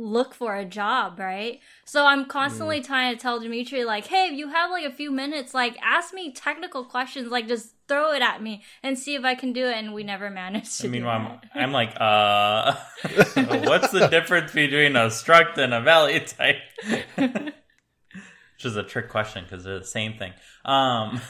look 0.00 0.34
for 0.34 0.56
a 0.56 0.64
job 0.64 1.18
right 1.18 1.60
so 1.84 2.06
I'm 2.06 2.24
constantly 2.24 2.80
trying 2.80 3.14
to 3.14 3.20
tell 3.20 3.40
Dimitri 3.40 3.84
like 3.84 4.06
hey 4.06 4.28
if 4.30 4.38
you 4.38 4.48
have 4.48 4.70
like 4.70 4.84
a 4.84 4.90
few 4.90 5.10
minutes 5.10 5.52
like 5.54 5.76
ask 5.82 6.14
me 6.14 6.32
technical 6.32 6.84
questions 6.84 7.30
like 7.30 7.46
just 7.46 7.74
throw 7.90 8.12
it 8.12 8.22
at 8.22 8.40
me 8.40 8.62
and 8.82 8.96
see 8.96 9.16
if 9.16 9.24
I 9.24 9.34
can 9.34 9.52
do 9.52 9.66
it 9.66 9.76
and 9.76 9.92
we 9.92 10.04
never 10.04 10.30
managed 10.42 10.80
to 10.80 10.86
I 10.86 10.86
do 10.86 10.92
mean, 10.92 11.06
I'm. 11.06 11.40
I'm 11.54 11.72
like, 11.72 11.94
uh, 12.00 12.74
what's 13.66 13.90
the 13.90 14.08
difference 14.10 14.52
between 14.52 14.96
a 14.96 15.06
struct 15.06 15.58
and 15.58 15.74
a 15.74 15.82
value 15.82 16.20
type? 16.20 16.56
Which 17.16 18.64
is 18.64 18.76
a 18.76 18.82
trick 18.82 19.08
question 19.08 19.44
because 19.44 19.64
they're 19.64 19.80
the 19.80 19.84
same 19.84 20.14
thing. 20.18 20.32
Um, 20.64 21.20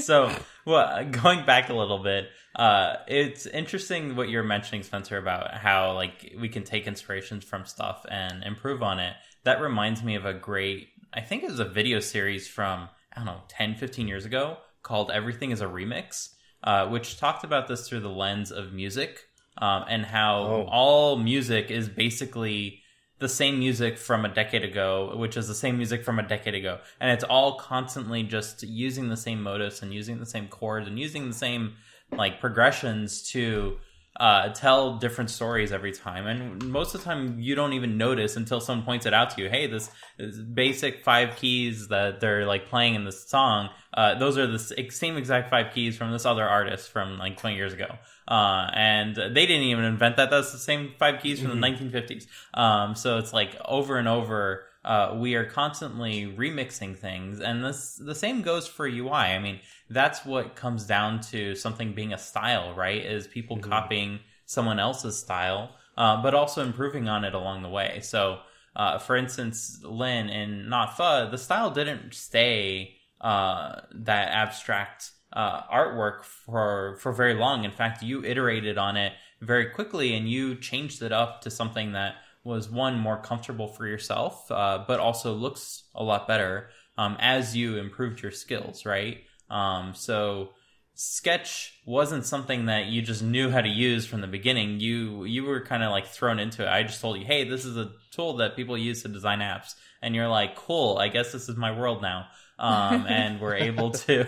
so, 0.00 0.32
well, 0.66 1.04
going 1.06 1.46
back 1.46 1.68
a 1.70 1.74
little 1.74 2.02
bit, 2.02 2.28
uh, 2.56 2.96
it's 3.06 3.46
interesting 3.46 4.16
what 4.16 4.28
you're 4.28 4.42
mentioning, 4.42 4.82
Spencer, 4.82 5.18
about 5.18 5.54
how 5.54 5.94
like 5.94 6.34
we 6.38 6.48
can 6.48 6.64
take 6.64 6.86
inspirations 6.86 7.44
from 7.44 7.64
stuff 7.64 8.04
and 8.10 8.42
improve 8.44 8.82
on 8.82 8.98
it. 8.98 9.14
That 9.44 9.60
reminds 9.60 10.02
me 10.02 10.16
of 10.16 10.26
a 10.26 10.34
great, 10.34 10.88
I 11.14 11.20
think 11.20 11.42
it 11.44 11.50
was 11.50 11.60
a 11.60 11.64
video 11.64 12.00
series 12.00 12.48
from 12.48 12.88
I 13.12 13.16
don't 13.16 13.26
know, 13.26 13.40
10, 13.48 13.74
15 13.74 14.06
years 14.08 14.24
ago 14.24 14.58
called 14.82 15.10
"Everything 15.10 15.50
Is 15.50 15.60
a 15.60 15.66
Remix," 15.66 16.30
uh, 16.64 16.86
which 16.88 17.18
talked 17.18 17.44
about 17.44 17.68
this 17.68 17.88
through 17.88 18.00
the 18.00 18.08
lens 18.08 18.50
of 18.52 18.72
music 18.72 19.26
um, 19.58 19.84
and 19.88 20.04
how 20.06 20.42
Oh. 20.44 20.66
all 20.70 21.16
music 21.18 21.70
is 21.70 21.88
basically 21.88 22.82
the 23.18 23.28
same 23.28 23.58
music 23.58 23.98
from 23.98 24.24
a 24.24 24.28
decade 24.28 24.64
ago, 24.64 25.14
which 25.16 25.36
is 25.36 25.46
the 25.46 25.54
same 25.54 25.76
music 25.76 26.02
from 26.04 26.18
a 26.18 26.22
decade 26.26 26.54
ago. 26.54 26.78
And 27.00 27.10
it's 27.10 27.24
all 27.24 27.58
constantly 27.58 28.22
just 28.22 28.62
using 28.62 29.08
the 29.08 29.16
same 29.16 29.42
motifs 29.42 29.82
and 29.82 29.92
using 29.92 30.18
the 30.18 30.26
same 30.26 30.48
chords 30.48 30.88
and 30.88 30.98
using 30.98 31.28
the 31.28 31.34
same 31.34 31.74
like 32.12 32.40
progressions 32.40 33.30
to 33.32 33.78
uh, 34.20 34.50
tell 34.50 34.98
different 34.98 35.30
stories 35.30 35.72
every 35.72 35.92
time. 35.92 36.26
And 36.26 36.70
most 36.70 36.94
of 36.94 37.00
the 37.00 37.04
time, 37.06 37.40
you 37.40 37.54
don't 37.54 37.72
even 37.72 37.96
notice 37.96 38.36
until 38.36 38.60
someone 38.60 38.84
points 38.84 39.06
it 39.06 39.14
out 39.14 39.30
to 39.30 39.42
you. 39.42 39.48
Hey, 39.48 39.66
this, 39.66 39.90
this 40.18 40.36
basic 40.36 41.02
five 41.02 41.36
keys 41.36 41.88
that 41.88 42.20
they're 42.20 42.44
like 42.44 42.66
playing 42.66 42.96
in 42.96 43.04
this 43.04 43.26
song, 43.26 43.70
uh, 43.94 44.16
those 44.16 44.36
are 44.36 44.46
the 44.46 44.58
same 44.58 45.16
exact 45.16 45.48
five 45.48 45.72
keys 45.72 45.96
from 45.96 46.12
this 46.12 46.26
other 46.26 46.46
artist 46.46 46.90
from 46.90 47.18
like 47.18 47.38
20 47.38 47.56
years 47.56 47.72
ago. 47.72 47.96
Uh, 48.28 48.70
and 48.74 49.16
they 49.16 49.46
didn't 49.46 49.64
even 49.64 49.84
invent 49.84 50.18
that. 50.18 50.30
That's 50.30 50.52
the 50.52 50.58
same 50.58 50.92
five 50.98 51.22
keys 51.22 51.40
from 51.40 51.58
the 51.58 51.66
1950s. 51.66 52.26
Um, 52.52 52.94
so 52.94 53.18
it's 53.18 53.32
like 53.32 53.56
over 53.64 53.96
and 53.96 54.06
over. 54.06 54.66
Uh, 54.84 55.16
we 55.18 55.34
are 55.34 55.44
constantly 55.44 56.24
remixing 56.26 56.96
things, 56.96 57.38
and 57.40 57.62
this 57.62 57.96
the 57.96 58.14
same 58.14 58.40
goes 58.40 58.66
for 58.66 58.86
UI. 58.86 59.10
I 59.10 59.38
mean, 59.38 59.60
that's 59.90 60.24
what 60.24 60.54
comes 60.54 60.86
down 60.86 61.20
to 61.20 61.54
something 61.54 61.92
being 61.92 62.12
a 62.12 62.18
style, 62.18 62.74
right? 62.74 63.04
Is 63.04 63.26
people 63.26 63.58
copying 63.58 64.20
someone 64.46 64.78
else's 64.78 65.18
style, 65.18 65.76
uh, 65.98 66.22
but 66.22 66.34
also 66.34 66.62
improving 66.64 67.08
on 67.08 67.24
it 67.24 67.34
along 67.34 67.62
the 67.62 67.68
way. 67.68 68.00
So, 68.02 68.38
uh, 68.76 68.98
for 68.98 69.16
instance, 69.16 69.80
Lin 69.82 70.28
in 70.28 70.68
Not 70.68 70.96
Pho, 70.96 71.28
the 71.30 71.38
style 71.38 71.70
didn't 71.70 72.14
stay 72.14 72.96
uh, 73.20 73.80
that 73.92 74.28
abstract 74.28 75.10
uh, 75.32 75.62
artwork 75.64 76.24
for 76.24 76.96
for 77.00 77.12
very 77.12 77.34
long. 77.34 77.64
In 77.64 77.72
fact, 77.72 78.02
you 78.02 78.24
iterated 78.24 78.78
on 78.78 78.96
it 78.96 79.12
very 79.40 79.66
quickly, 79.66 80.14
and 80.14 80.28
you 80.28 80.54
changed 80.54 81.02
it 81.02 81.12
up 81.12 81.42
to 81.42 81.50
something 81.50 81.92
that 81.92 82.14
was 82.44 82.70
one 82.70 82.98
more 82.98 83.20
comfortable 83.20 83.68
for 83.68 83.86
yourself, 83.86 84.50
uh, 84.50 84.84
but 84.86 85.00
also 85.00 85.34
looks 85.34 85.84
a 85.94 86.02
lot 86.02 86.26
better 86.26 86.70
um, 86.96 87.16
as 87.20 87.56
you 87.56 87.76
improved 87.76 88.22
your 88.22 88.32
skills, 88.32 88.86
right? 88.86 89.24
Um, 89.50 89.94
so 89.94 90.50
sketch 90.94 91.80
wasn't 91.86 92.26
something 92.26 92.66
that 92.66 92.86
you 92.86 93.00
just 93.00 93.22
knew 93.22 93.50
how 93.50 93.60
to 93.60 93.68
use 93.68 94.06
from 94.06 94.20
the 94.20 94.26
beginning. 94.26 94.80
You 94.80 95.24
you 95.24 95.44
were 95.44 95.64
kind 95.64 95.82
of 95.82 95.90
like 95.90 96.06
thrown 96.06 96.38
into 96.38 96.62
it. 96.62 96.68
I 96.68 96.82
just 96.82 97.00
told 97.00 97.18
you 97.18 97.24
hey 97.24 97.48
this 97.48 97.64
is 97.64 97.76
a 97.76 97.92
tool 98.10 98.36
that 98.36 98.54
people 98.54 98.76
use 98.76 99.02
to 99.02 99.08
design 99.08 99.40
apps. 99.40 99.74
And 100.02 100.14
you're 100.14 100.28
like 100.28 100.56
cool 100.56 100.98
i 100.98 101.08
guess 101.08 101.32
this 101.32 101.48
is 101.48 101.56
my 101.56 101.76
world 101.76 102.02
now. 102.02 102.26
Um, 102.58 103.06
and 103.08 103.40
we're 103.40 103.56
able 103.56 103.92
to 103.92 104.26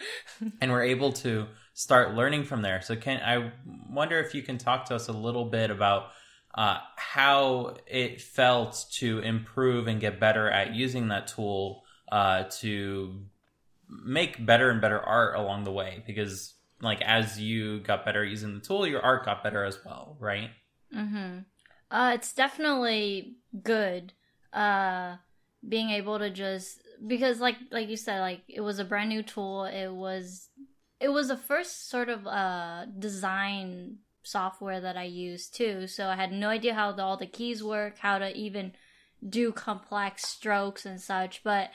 and 0.60 0.72
we're 0.72 0.84
able 0.84 1.12
to 1.12 1.46
start 1.72 2.14
learning 2.14 2.44
from 2.44 2.62
there. 2.62 2.82
So 2.82 2.96
can 2.96 3.20
i 3.24 3.52
wonder 3.88 4.18
if 4.18 4.34
you 4.34 4.42
can 4.42 4.58
talk 4.58 4.86
to 4.86 4.96
us 4.96 5.08
a 5.08 5.12
little 5.12 5.44
bit 5.44 5.70
about 5.70 6.08
uh, 6.54 6.78
how 6.96 7.76
it 7.86 8.20
felt 8.20 8.86
to 8.90 9.20
improve 9.20 9.86
and 9.86 10.00
get 10.00 10.18
better 10.18 10.50
at 10.50 10.74
using 10.74 11.08
that 11.08 11.28
tool 11.28 11.84
uh, 12.10 12.44
to 12.50 13.20
make 13.88 14.44
better 14.44 14.70
and 14.70 14.80
better 14.80 15.00
art 15.00 15.36
along 15.36 15.64
the 15.64 15.72
way 15.72 16.02
because 16.06 16.54
like 16.80 17.00
as 17.02 17.40
you 17.40 17.80
got 17.80 18.04
better 18.04 18.24
using 18.24 18.54
the 18.54 18.60
tool 18.60 18.86
your 18.86 19.02
art 19.02 19.24
got 19.24 19.42
better 19.42 19.64
as 19.64 19.78
well 19.84 20.16
right 20.20 20.50
Mm-hmm. 20.94 21.38
Uh, 21.90 22.12
it's 22.14 22.32
definitely 22.32 23.36
good. 23.62 24.12
Uh, 24.52 25.16
being 25.66 25.90
able 25.90 26.18
to 26.18 26.30
just 26.30 26.80
because 27.06 27.40
like 27.40 27.56
like 27.70 27.88
you 27.88 27.96
said, 27.96 28.20
like 28.20 28.42
it 28.48 28.60
was 28.60 28.78
a 28.78 28.84
brand 28.84 29.08
new 29.08 29.22
tool. 29.22 29.64
It 29.64 29.88
was 29.88 30.48
it 31.00 31.08
was 31.08 31.28
the 31.28 31.36
first 31.36 31.88
sort 31.88 32.08
of 32.08 32.26
uh 32.26 32.86
design 32.98 33.98
software 34.22 34.80
that 34.80 34.96
I 34.96 35.04
used 35.04 35.54
too. 35.54 35.86
So 35.86 36.08
I 36.08 36.16
had 36.16 36.32
no 36.32 36.48
idea 36.48 36.74
how 36.74 36.92
the, 36.92 37.02
all 37.02 37.16
the 37.16 37.26
keys 37.26 37.62
work, 37.62 37.98
how 37.98 38.18
to 38.18 38.34
even 38.36 38.72
do 39.26 39.52
complex 39.52 40.26
strokes 40.26 40.86
and 40.86 41.00
such. 41.00 41.42
But 41.42 41.70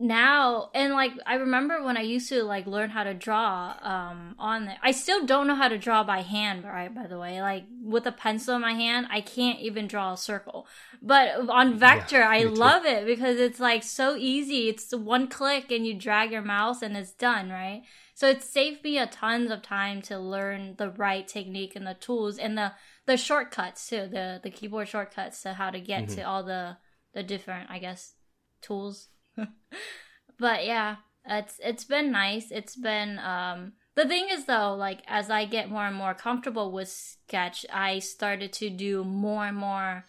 now 0.00 0.70
and 0.74 0.92
like 0.92 1.12
I 1.24 1.34
remember 1.36 1.82
when 1.82 1.96
I 1.96 2.00
used 2.00 2.28
to 2.30 2.42
like 2.42 2.66
learn 2.66 2.90
how 2.90 3.04
to 3.04 3.14
draw 3.14 3.76
um 3.80 4.34
on 4.38 4.64
there. 4.66 4.78
I 4.82 4.90
still 4.90 5.24
don't 5.24 5.46
know 5.46 5.54
how 5.54 5.68
to 5.68 5.78
draw 5.78 6.02
by 6.02 6.22
hand, 6.22 6.64
right? 6.64 6.92
By 6.92 7.06
the 7.06 7.18
way, 7.18 7.40
like 7.40 7.64
with 7.82 8.06
a 8.06 8.12
pencil 8.12 8.56
in 8.56 8.62
my 8.62 8.72
hand, 8.72 9.06
I 9.10 9.20
can't 9.20 9.60
even 9.60 9.86
draw 9.86 10.12
a 10.12 10.16
circle. 10.16 10.66
But 11.00 11.48
on 11.48 11.78
Vector, 11.78 12.22
I 12.24 12.44
me 12.44 12.50
too. 12.50 12.50
love 12.50 12.84
it 12.84 13.06
because 13.06 13.38
it's 13.38 13.60
like 13.60 13.84
so 13.84 14.16
easy. 14.16 14.68
It's 14.68 14.92
one 14.92 15.28
click 15.28 15.70
and 15.70 15.86
you 15.86 15.94
drag 15.94 16.32
your 16.32 16.42
mouse 16.42 16.82
and 16.82 16.96
it's 16.96 17.12
done, 17.12 17.50
right? 17.50 17.82
So 18.14 18.28
it 18.28 18.42
saved 18.42 18.82
me 18.84 18.98
a 18.98 19.06
tons 19.06 19.50
of 19.50 19.62
time 19.62 20.02
to 20.02 20.18
learn 20.18 20.74
the 20.76 20.90
right 20.90 21.26
technique 21.26 21.74
and 21.76 21.86
the 21.86 21.94
tools 21.94 22.38
and 22.38 22.56
the 22.58 22.72
the 23.06 23.16
shortcuts 23.16 23.88
too, 23.88 24.08
the 24.10 24.40
the 24.42 24.50
keyboard 24.50 24.88
shortcuts 24.88 25.42
to 25.42 25.54
how 25.54 25.70
to 25.70 25.80
get 25.80 26.08
to 26.10 26.22
all 26.22 26.42
the 26.42 26.78
the 27.12 27.22
different, 27.22 27.70
I 27.70 27.78
guess, 27.78 28.14
tools. 28.60 29.08
but 30.38 30.64
yeah, 30.64 30.96
it's 31.26 31.60
it's 31.62 31.84
been 31.84 32.10
nice. 32.10 32.50
It's 32.50 32.76
been 32.76 33.18
um 33.18 33.72
the 33.94 34.06
thing 34.06 34.28
is 34.30 34.46
though, 34.46 34.74
like 34.74 35.00
as 35.06 35.30
I 35.30 35.44
get 35.44 35.70
more 35.70 35.86
and 35.86 35.96
more 35.96 36.14
comfortable 36.14 36.72
with 36.72 36.88
sketch, 36.88 37.64
I 37.72 38.00
started 38.00 38.52
to 38.54 38.70
do 38.70 39.04
more 39.04 39.46
and 39.46 39.56
more 39.56 40.04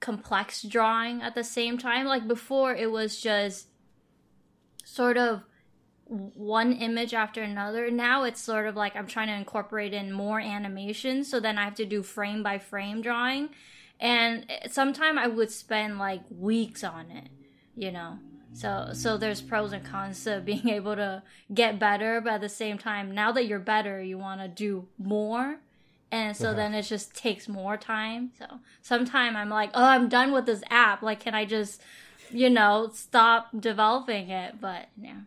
complex 0.00 0.62
drawing 0.62 1.22
at 1.22 1.34
the 1.34 1.44
same 1.44 1.78
time. 1.78 2.06
Like 2.06 2.28
before 2.28 2.74
it 2.74 2.90
was 2.90 3.20
just 3.20 3.68
sort 4.84 5.16
of 5.16 5.42
one 6.08 6.72
image 6.72 7.12
after 7.12 7.42
another. 7.42 7.90
Now 7.90 8.24
it's 8.24 8.40
sort 8.40 8.66
of 8.66 8.76
like 8.76 8.96
I'm 8.96 9.06
trying 9.06 9.28
to 9.28 9.34
incorporate 9.34 9.92
in 9.92 10.12
more 10.12 10.40
animation, 10.40 11.24
so 11.24 11.40
then 11.40 11.58
I 11.58 11.64
have 11.64 11.74
to 11.76 11.84
do 11.84 12.02
frame 12.02 12.42
by 12.42 12.58
frame 12.58 13.02
drawing. 13.02 13.50
And 14.00 14.46
sometimes 14.70 15.18
I 15.20 15.26
would 15.26 15.50
spend 15.50 15.98
like 15.98 16.22
weeks 16.30 16.84
on 16.84 17.10
it, 17.10 17.28
you 17.74 17.90
know. 17.90 18.18
So 18.58 18.90
so 18.92 19.16
there's 19.16 19.40
pros 19.40 19.72
and 19.72 19.84
cons 19.84 20.24
to 20.24 20.40
being 20.44 20.68
able 20.68 20.96
to 20.96 21.22
get 21.54 21.78
better, 21.78 22.20
but 22.20 22.34
at 22.34 22.40
the 22.40 22.48
same 22.48 22.76
time, 22.76 23.14
now 23.14 23.30
that 23.32 23.46
you're 23.46 23.60
better, 23.60 24.02
you 24.02 24.18
want 24.18 24.40
to 24.40 24.48
do 24.48 24.88
more. 24.98 25.58
And 26.10 26.36
so 26.36 26.48
uh-huh. 26.48 26.56
then 26.56 26.74
it 26.74 26.82
just 26.82 27.14
takes 27.14 27.48
more 27.48 27.76
time. 27.76 28.32
So 28.38 28.46
sometimes 28.82 29.36
I'm 29.36 29.50
like, 29.50 29.70
oh, 29.74 29.84
I'm 29.84 30.08
done 30.08 30.32
with 30.32 30.46
this 30.46 30.62
app. 30.70 31.02
Like, 31.02 31.20
can 31.20 31.34
I 31.34 31.44
just, 31.44 31.82
you 32.30 32.48
know, 32.48 32.90
stop 32.94 33.48
developing 33.58 34.30
it? 34.30 34.58
But 34.58 34.88
yeah, 35.00 35.20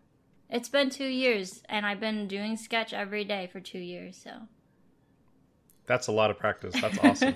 it's 0.50 0.70
been 0.70 0.90
two 0.90 1.08
years, 1.08 1.62
and 1.70 1.86
I've 1.86 2.00
been 2.00 2.28
doing 2.28 2.58
sketch 2.58 2.94
every 2.94 3.24
day 3.24 3.48
for 3.52 3.60
two 3.60 3.80
years. 3.80 4.20
So 4.22 4.32
that's 5.86 6.08
a 6.08 6.12
lot 6.12 6.32
of 6.32 6.38
practice. 6.38 6.74
That's 6.82 6.98
awesome. 7.04 7.36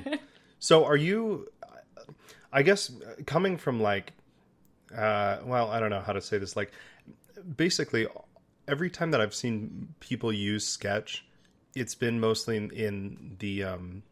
so 0.60 0.84
are 0.84 0.98
you? 0.98 1.48
I 2.52 2.64
guess 2.64 2.92
coming 3.25 3.58
from 3.58 3.80
like 3.80 4.12
uh, 4.96 5.40
well, 5.46 5.70
I 5.70 5.80
don't 5.80 5.90
know 5.90 6.02
how 6.02 6.14
to 6.14 6.22
say 6.22 6.38
this. 6.38 6.56
Like, 6.56 6.72
basically, 7.56 8.08
every 8.68 8.90
time 8.90 9.12
that 9.12 9.22
I've 9.22 9.36
seen 9.36 9.94
people 10.00 10.32
use 10.32 10.68
Sketch, 10.68 11.25
it's 11.75 11.96
been 11.96 12.20
mostly 12.20 12.58
in, 12.58 12.72
in 12.72 13.36
the 13.40 13.64
um, 13.64 14.04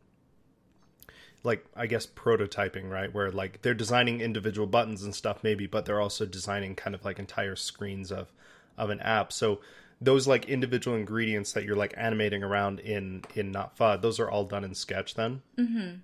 like 1.44 1.66
I 1.76 1.88
guess 1.88 2.06
prototyping, 2.06 2.90
right? 2.90 3.14
Where 3.14 3.32
like 3.32 3.62
they're 3.62 3.74
designing 3.74 4.22
individual 4.22 4.68
buttons 4.68 5.04
and 5.04 5.14
stuff, 5.14 5.44
maybe, 5.44 5.68
but 5.68 5.86
they're 5.86 6.02
also 6.02 6.26
designing 6.26 6.76
kind 6.76 6.96
of 6.96 7.06
like 7.06 7.20
entire 7.20 7.56
screens 7.56 8.12
of 8.12 8.32
of 8.78 8.90
an 8.90 9.00
app. 9.02 9.32
So 9.32 9.60
those 10.02 10.28
like 10.28 10.46
individual 10.46 10.98
ingredients 10.98 11.54
that 11.54 11.64
you're 11.64 11.76
like 11.76 11.94
animating 11.98 12.44
around 12.44 12.80
in 12.80 13.24
in 13.36 13.52
Not 13.52 13.78
Pho, 13.78 13.98
those 13.98 14.20
are 14.20 14.30
all 14.30 14.46
done 14.46 14.64
in 14.64 14.76
Sketch. 14.76 15.16
Then, 15.16 15.42
mm-hmm. 15.58 15.98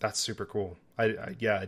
that's 0.00 0.20
super 0.20 0.44
cool. 0.44 0.76
I, 0.98 1.04
I 1.04 1.36
yeah. 1.38 1.66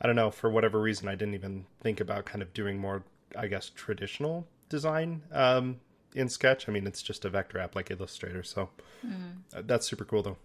I 0.00 0.06
don't 0.06 0.16
know, 0.16 0.30
for 0.30 0.50
whatever 0.50 0.80
reason, 0.80 1.08
I 1.08 1.14
didn't 1.14 1.34
even 1.34 1.66
think 1.80 2.00
about 2.00 2.24
kind 2.24 2.42
of 2.42 2.54
doing 2.54 2.78
more, 2.78 3.02
I 3.36 3.48
guess, 3.48 3.68
traditional 3.68 4.46
design 4.68 5.22
um, 5.32 5.80
in 6.14 6.28
Sketch. 6.28 6.68
I 6.68 6.72
mean, 6.72 6.86
it's 6.86 7.02
just 7.02 7.24
a 7.24 7.28
vector 7.28 7.58
app 7.58 7.76
like 7.76 7.90
Illustrator, 7.90 8.42
so 8.42 8.70
mm. 9.06 9.66
that's 9.66 9.86
super 9.86 10.04
cool, 10.04 10.22
though. 10.22 10.36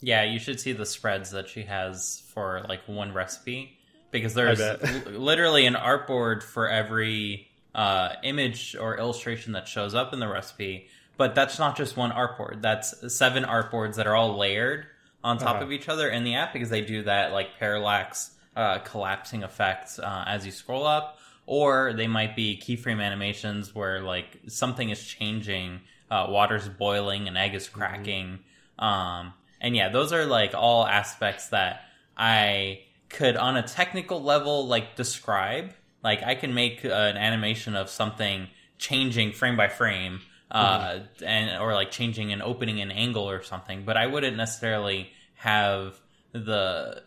Yeah, 0.00 0.24
you 0.24 0.38
should 0.38 0.58
see 0.58 0.72
the 0.72 0.86
spreads 0.86 1.30
that 1.30 1.48
she 1.48 1.62
has 1.62 2.22
for 2.28 2.64
like 2.68 2.80
one 2.88 3.12
recipe 3.12 3.78
because 4.10 4.34
there's 4.34 4.60
literally 5.06 5.64
an 5.66 5.74
artboard 5.74 6.42
for 6.42 6.68
every 6.68 7.48
uh, 7.74 8.14
image 8.24 8.74
or 8.74 8.98
illustration 8.98 9.52
that 9.52 9.68
shows 9.68 9.94
up 9.94 10.12
in 10.12 10.18
the 10.18 10.28
recipe. 10.28 10.88
But 11.16 11.34
that's 11.34 11.58
not 11.58 11.76
just 11.76 11.96
one 11.96 12.10
artboard. 12.10 12.62
That's 12.62 13.14
seven 13.14 13.44
artboards 13.44 13.96
that 13.96 14.06
are 14.06 14.16
all 14.16 14.36
layered 14.36 14.86
on 15.24 15.38
top 15.38 15.56
uh-huh. 15.56 15.64
of 15.64 15.72
each 15.72 15.88
other 15.88 16.08
in 16.08 16.24
the 16.24 16.34
app 16.34 16.52
because 16.52 16.70
they 16.70 16.80
do 16.80 17.02
that 17.04 17.32
like 17.32 17.58
parallax 17.58 18.32
uh, 18.56 18.78
collapsing 18.80 19.42
effect 19.42 19.98
uh, 19.98 20.24
as 20.26 20.44
you 20.44 20.52
scroll 20.52 20.86
up, 20.86 21.18
or 21.46 21.92
they 21.94 22.06
might 22.06 22.36
be 22.36 22.60
keyframe 22.62 23.02
animations 23.02 23.74
where 23.74 24.00
like 24.00 24.38
something 24.48 24.90
is 24.90 25.02
changing, 25.02 25.80
uh, 26.10 26.26
water's 26.28 26.68
boiling, 26.68 27.28
an 27.28 27.36
egg 27.36 27.54
is 27.54 27.66
mm-hmm. 27.66 27.78
cracking, 27.78 28.38
mm-hmm. 28.80 28.84
um, 28.84 29.32
and 29.60 29.76
yeah, 29.76 29.88
those 29.88 30.12
are 30.12 30.26
like 30.26 30.52
all 30.54 30.86
aspects 30.86 31.48
that 31.48 31.82
I 32.16 32.80
could 33.08 33.36
on 33.36 33.56
a 33.56 33.62
technical 33.62 34.22
level 34.22 34.66
like 34.66 34.96
describe. 34.96 35.72
Like 36.02 36.22
I 36.24 36.34
can 36.34 36.52
make 36.52 36.82
an 36.84 37.16
animation 37.16 37.76
of 37.76 37.88
something 37.88 38.48
changing 38.78 39.32
frame 39.32 39.56
by 39.56 39.68
frame 39.68 40.20
uh, 40.52 40.78
mm-hmm. 40.78 41.24
and 41.24 41.60
or 41.60 41.74
like 41.74 41.90
changing 41.90 42.32
and 42.32 42.42
opening 42.42 42.80
an 42.80 42.90
angle 42.90 43.28
or 43.28 43.42
something. 43.42 43.84
But 43.84 43.96
I 43.96 44.06
wouldn't 44.06 44.36
necessarily 44.36 45.10
have 45.34 45.98
the 46.32 47.02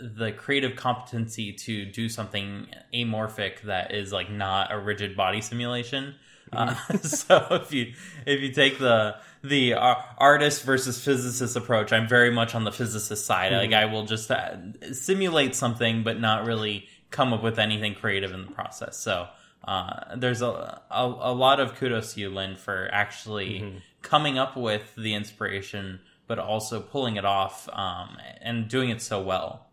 the 0.00 0.30
creative 0.32 0.76
competency 0.76 1.52
to 1.52 1.84
do 1.84 2.08
something 2.08 2.68
amorphic 2.94 3.62
that 3.62 3.92
is 3.92 4.12
like 4.12 4.30
not 4.30 4.72
a 4.72 4.78
rigid 4.78 5.16
body 5.16 5.40
simulation. 5.40 6.14
Uh, 6.52 6.66
mm-hmm. 6.68 6.96
Uh, 6.96 6.98
so 7.02 7.46
if 7.50 7.72
you 7.72 7.94
if 8.26 8.40
you 8.40 8.52
take 8.52 8.78
the 8.78 9.16
the 9.42 9.74
uh, 9.74 9.94
artist 10.18 10.62
versus 10.62 11.02
physicist 11.02 11.56
approach, 11.56 11.92
I'm 11.92 12.06
very 12.06 12.30
much 12.30 12.54
on 12.54 12.64
the 12.64 12.72
physicist 12.72 13.24
side. 13.24 13.52
Mm-hmm. 13.52 13.72
Like 13.72 13.72
I 13.72 13.86
will 13.86 14.04
just 14.04 14.30
uh, 14.30 14.56
simulate 14.92 15.54
something, 15.54 16.02
but 16.04 16.20
not 16.20 16.44
really 16.44 16.86
come 17.10 17.32
up 17.32 17.42
with 17.42 17.58
anything 17.58 17.94
creative 17.94 18.32
in 18.32 18.44
the 18.44 18.52
process. 18.52 18.98
So 18.98 19.28
uh, 19.68 20.16
there's 20.16 20.40
a, 20.40 20.80
a, 20.90 21.04
a 21.04 21.34
lot 21.34 21.60
of 21.60 21.74
kudos 21.74 22.14
to 22.14 22.20
you, 22.20 22.30
Lynn, 22.30 22.56
for 22.56 22.88
actually 22.90 23.60
mm-hmm. 23.60 23.78
coming 24.00 24.38
up 24.38 24.56
with 24.56 24.94
the 24.96 25.12
inspiration, 25.12 26.00
but 26.26 26.38
also 26.38 26.80
pulling 26.80 27.16
it 27.16 27.26
off 27.26 27.68
um, 27.74 28.16
and 28.40 28.66
doing 28.66 28.88
it 28.88 29.02
so 29.02 29.20
well. 29.20 29.66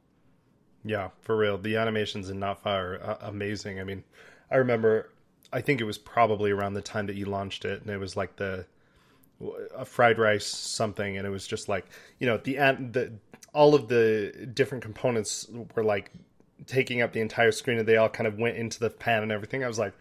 Yeah, 0.84 1.12
for 1.22 1.38
real. 1.38 1.58
The 1.58 1.78
animations 1.78 2.30
in 2.30 2.40
Not 2.40 2.62
Pho 2.62 2.72
are 2.72 3.02
uh, 3.02 3.18
amazing. 3.22 3.80
I 3.80 3.86
mean, 3.86 4.04
I 4.52 4.58
remember, 4.58 5.14
I 5.54 5.62
think 5.62 5.80
it 5.80 5.86
was 5.86 5.98
probably 5.98 6.52
around 6.52 6.74
the 6.74 6.82
time 6.82 7.08
that 7.08 7.16
you 7.16 7.26
launched 7.26 7.64
it, 7.64 7.82
and 7.82 7.90
it 7.90 7.98
was 7.98 8.18
like 8.18 8.36
the 8.36 8.66
a 9.78 9.86
fried 9.86 10.20
rice 10.20 10.46
something, 10.46 11.18
and 11.18 11.26
it 11.26 11.30
was 11.30 11.48
just 11.48 11.70
like 11.70 11.86
you 12.20 12.28
know 12.28 12.36
the 12.36 12.56
the 12.92 13.14
all 13.54 13.74
of 13.74 13.88
the 13.88 14.50
different 14.54 14.84
components 14.84 15.48
were 15.74 15.86
like 15.86 16.12
taking 16.66 17.02
up 17.02 17.14
the 17.14 17.22
entire 17.22 17.52
screen 17.52 17.78
and 17.78 17.88
they 17.88 17.98
all 17.98 18.10
kind 18.10 18.28
of 18.28 18.38
went 18.38 18.58
into 18.58 18.80
the 18.80 18.90
pan 18.90 19.24
and 19.24 19.32
everything. 19.32 19.64
I 19.64 19.68
was 19.68 19.80
like, 19.80 19.94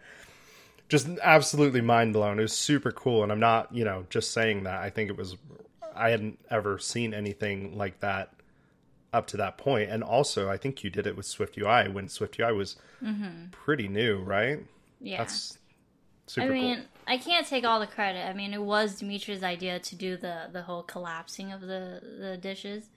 just 0.87 1.07
absolutely 1.21 1.81
mind 1.81 2.13
blown. 2.13 2.39
It 2.39 2.43
was 2.43 2.53
super 2.53 2.91
cool. 2.91 3.23
And 3.23 3.31
I'm 3.31 3.39
not, 3.39 3.73
you 3.73 3.83
know, 3.83 4.05
just 4.09 4.31
saying 4.31 4.63
that. 4.63 4.81
I 4.81 4.89
think 4.89 5.09
it 5.09 5.17
was, 5.17 5.35
I 5.95 6.09
hadn't 6.09 6.39
ever 6.49 6.77
seen 6.79 7.13
anything 7.13 7.77
like 7.77 7.99
that 8.01 8.33
up 9.11 9.27
to 9.27 9.37
that 9.37 9.57
point. 9.57 9.89
And 9.89 10.03
also, 10.03 10.49
I 10.49 10.57
think 10.57 10.83
you 10.83 10.89
did 10.89 11.07
it 11.07 11.15
with 11.15 11.25
Swift 11.25 11.57
UI 11.57 11.89
when 11.89 12.07
Swift 12.07 12.39
UI 12.39 12.53
was 12.53 12.75
mm-hmm. 13.03 13.47
pretty 13.51 13.87
new, 13.87 14.19
right? 14.19 14.59
Yeah. 14.99 15.17
That's 15.17 15.57
super 16.27 16.47
I 16.47 16.49
mean, 16.49 16.75
cool. 16.75 16.85
I 17.07 17.17
can't 17.17 17.47
take 17.47 17.63
all 17.63 17.79
the 17.79 17.87
credit. 17.87 18.27
I 18.27 18.33
mean, 18.33 18.53
it 18.53 18.61
was 18.61 18.99
Dimitri's 18.99 19.43
idea 19.43 19.79
to 19.79 19.95
do 19.95 20.17
the, 20.17 20.49
the 20.51 20.63
whole 20.63 20.83
collapsing 20.83 21.51
of 21.51 21.61
the, 21.61 22.01
the 22.19 22.37
dishes. 22.37 22.89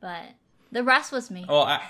But 0.00 0.26
the 0.70 0.84
rest 0.84 1.12
was 1.12 1.30
me. 1.30 1.46
Well, 1.48 1.62
I, 1.62 1.80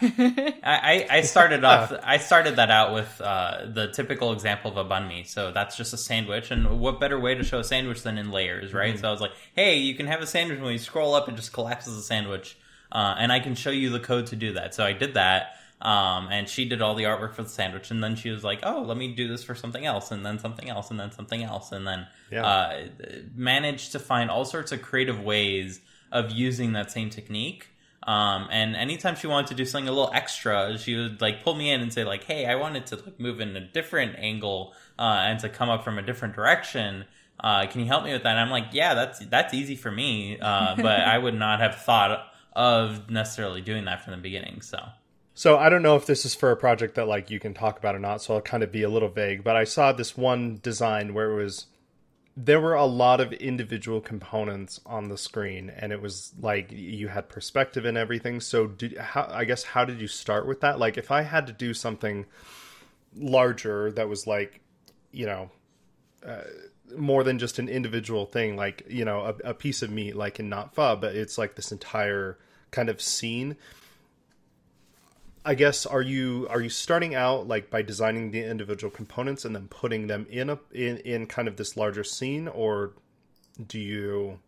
I, 0.63 1.07
I 1.11 1.21
started 1.23 1.65
off. 1.65 1.93
I 2.03 2.19
started 2.19 2.57
that 2.57 2.71
out 2.71 2.95
with 2.95 3.21
uh, 3.21 3.67
the 3.73 3.89
typical 3.89 4.33
example 4.33 4.71
of 4.71 4.77
a 4.77 4.89
banh 4.89 5.09
mi. 5.09 5.25
So 5.25 5.51
that's 5.51 5.77
just 5.77 5.93
a 5.93 5.97
sandwich, 5.97 6.51
and 6.51 6.79
what 6.79 7.01
better 7.01 7.19
way 7.19 7.35
to 7.35 7.43
show 7.43 7.59
a 7.59 7.65
sandwich 7.65 8.03
than 8.03 8.19
in 8.19 8.31
layers, 8.31 8.73
right? 8.73 8.93
Mm-hmm. 8.93 9.01
So 9.01 9.09
I 9.09 9.11
was 9.11 9.21
like, 9.21 9.33
hey, 9.55 9.79
you 9.79 9.95
can 9.95 10.07
have 10.07 10.21
a 10.21 10.27
sandwich 10.27 10.61
when 10.61 10.73
you 10.73 10.79
scroll 10.79 11.15
up, 11.15 11.29
it 11.29 11.35
just 11.35 11.53
collapses 11.53 11.97
a 11.97 12.03
sandwich, 12.03 12.57
uh, 12.93 13.17
and 13.19 13.33
I 13.33 13.41
can 13.41 13.55
show 13.55 13.71
you 13.71 13.91
the 13.91 14.01
code 14.01 14.27
to 14.29 14.37
do 14.37 14.53
that. 14.53 14.75
So 14.75 14.85
I 14.85 14.93
did 14.93 15.15
that. 15.15 15.55
Um, 15.81 16.27
and 16.33 16.49
she 16.49 16.69
did 16.69 16.83
all 16.83 16.97
the 16.97 17.05
artwork 17.05 17.35
for 17.35 17.45
the 17.45 17.49
sandwich, 17.49 17.93
and 17.93 18.03
then 18.03 18.17
she 18.17 18.31
was 18.31 18.43
like, 18.43 18.59
"Oh, 18.65 18.83
let 18.83 18.97
me 18.97 19.15
do 19.15 19.29
this 19.29 19.45
for 19.45 19.55
something 19.55 19.87
else, 19.87 20.11
and 20.11 20.27
then 20.27 20.41
something 20.41 20.69
else, 20.69 20.91
and 20.91 20.99
then 20.99 21.13
something 21.13 21.45
else, 21.45 21.71
and 21.71 21.87
then 21.87 22.09
yeah. 22.33 22.45
uh, 22.45 22.87
managed 23.37 23.93
to 23.93 24.01
find 24.01 24.29
all 24.29 24.45
sorts 24.45 24.73
of 24.73 24.83
creative 24.83 25.21
ways 25.21 25.81
of 26.11 26.33
using 26.33 26.73
that 26.73 26.91
same 26.91 27.11
technique 27.11 27.69
um, 28.09 28.49
and 28.51 28.75
anytime 28.75 29.17
she 29.17 29.27
wanted 29.27 29.49
to 29.49 29.55
do 29.55 29.67
something 29.67 29.87
a 29.87 29.93
little 29.93 30.11
extra, 30.15 30.79
she 30.79 30.97
would 30.97 31.21
like 31.21 31.45
pull 31.45 31.55
me 31.55 31.71
in 31.71 31.83
and 31.83 31.93
say 31.93 32.05
like, 32.05 32.25
"Hey, 32.25 32.47
I 32.47 32.55
wanted 32.55 32.87
to 32.87 32.97
like 32.97 33.21
move 33.21 33.39
in 33.39 33.55
a 33.55 33.61
different 33.61 34.17
angle 34.19 34.73
uh, 34.99 35.25
and 35.27 35.39
to 35.41 35.51
come 35.51 35.69
up 35.69 35.85
from 35.85 35.99
a 35.99 36.03
different 36.03 36.35
direction. 36.35 37.05
Uh, 37.39 37.67
can 37.67 37.83
you 37.83 37.87
help 37.87 38.05
me 38.05 38.15
with 38.15 38.23
that?" 38.23 38.31
And 38.31 38.41
I'm 38.41 38.49
like, 38.49 38.69
"Yeah, 38.73 38.95
that's 38.95 39.19
that's 39.27 39.53
easy 39.53 39.77
for 39.77 39.91
me, 39.91 40.39
uh, 40.41 40.77
but 40.83 41.01
I 41.01 41.19
would 41.19 41.35
not 41.35 41.61
have 41.61 41.83
thought 41.83 42.33
of 42.55 43.11
necessarily 43.11 43.61
doing 43.61 43.85
that 43.85 44.03
from 44.03 44.13
the 44.13 44.19
beginning." 44.19 44.63
So. 44.63 44.79
So 45.35 45.59
I 45.59 45.69
don't 45.69 45.83
know 45.83 45.95
if 45.95 46.07
this 46.07 46.25
is 46.25 46.35
for 46.35 46.51
a 46.51 46.57
project 46.57 46.95
that 46.95 47.07
like 47.07 47.31
you 47.31 47.39
can 47.39 47.53
talk 47.53 47.79
about 47.79 47.95
or 47.95 47.99
not, 47.99 48.23
so 48.23 48.35
I'll 48.35 48.41
kind 48.41 48.63
of 48.63 48.73
be 48.73 48.85
a 48.85 48.89
little 48.89 49.11
vague. 49.11 49.45
But 49.45 49.55
I 49.55 49.65
saw 49.65 49.93
this 49.93 50.17
one 50.17 50.61
design 50.63 51.13
where 51.13 51.31
it 51.31 51.37
was 51.37 51.67
there 52.41 52.61
were 52.61 52.75
a 52.75 52.87
lot 52.87 53.21
of 53.21 53.33
individual 53.33 54.01
components 54.01 54.81
on 54.87 55.09
the 55.09 55.19
screen 55.19 55.71
and 55.77 55.93
it 55.93 56.01
was 56.01 56.33
like 56.41 56.71
you 56.71 57.09
had 57.09 57.29
perspective 57.29 57.85
and 57.85 57.99
everything. 57.99 58.41
So 58.41 58.69
did 58.69 58.97
how 58.97 59.29
i 59.31 59.45
guess 59.45 59.65
how 59.65 59.85
did 59.85 60.01
you 60.01 60.07
start 60.07 60.47
with 60.47 60.61
that? 60.61 60.79
Like 60.79 60.97
if 60.97 61.11
i 61.11 61.23
had 61.23 61.49
to 61.49 61.53
do 61.53 61.75
something 61.75 62.27
larger 63.17 63.91
that 63.93 64.09
was 64.09 64.27
like 64.27 64.61
you 65.11 65.27
know 65.27 65.51
uh, 66.25 66.45
more 66.97 67.25
than 67.25 67.39
just 67.39 67.59
an 67.59 67.69
individual 67.69 68.27
thing 68.27 68.55
like 68.55 68.85
you 68.89 69.05
know 69.05 69.21
a, 69.21 69.51
a 69.51 69.55
piece 69.55 69.83
of 69.83 69.91
meat 69.91 70.15
like 70.15 70.39
in 70.39 70.49
Not 70.49 70.75
Pho 70.75 70.95
but 70.95 71.17
it's 71.17 71.39
like 71.39 71.57
this 71.57 71.73
entire 71.73 72.39
kind 72.71 72.89
of 72.89 73.01
scene 73.01 73.57
I 75.49 75.55
guess 75.55 75.87
are 75.87 76.03
you 76.03 76.47
are 76.51 76.61
you 76.61 76.69
starting 76.69 77.15
out 77.15 77.49
like 77.49 77.71
by 77.71 77.81
designing 77.81 78.33
the 78.33 78.45
individual 78.45 78.91
components 78.91 79.47
and 79.47 79.55
then 79.55 79.67
putting 79.69 80.07
them 80.07 80.27
in 80.29 80.51
a 80.51 80.59
in 80.73 80.99
in 80.99 81.27
kind 81.27 81.49
of 81.49 81.57
this 81.57 81.75
larger 81.75 82.05
scene, 82.05 82.49
or 82.49 82.93
do 83.67 83.79
you 83.81 84.41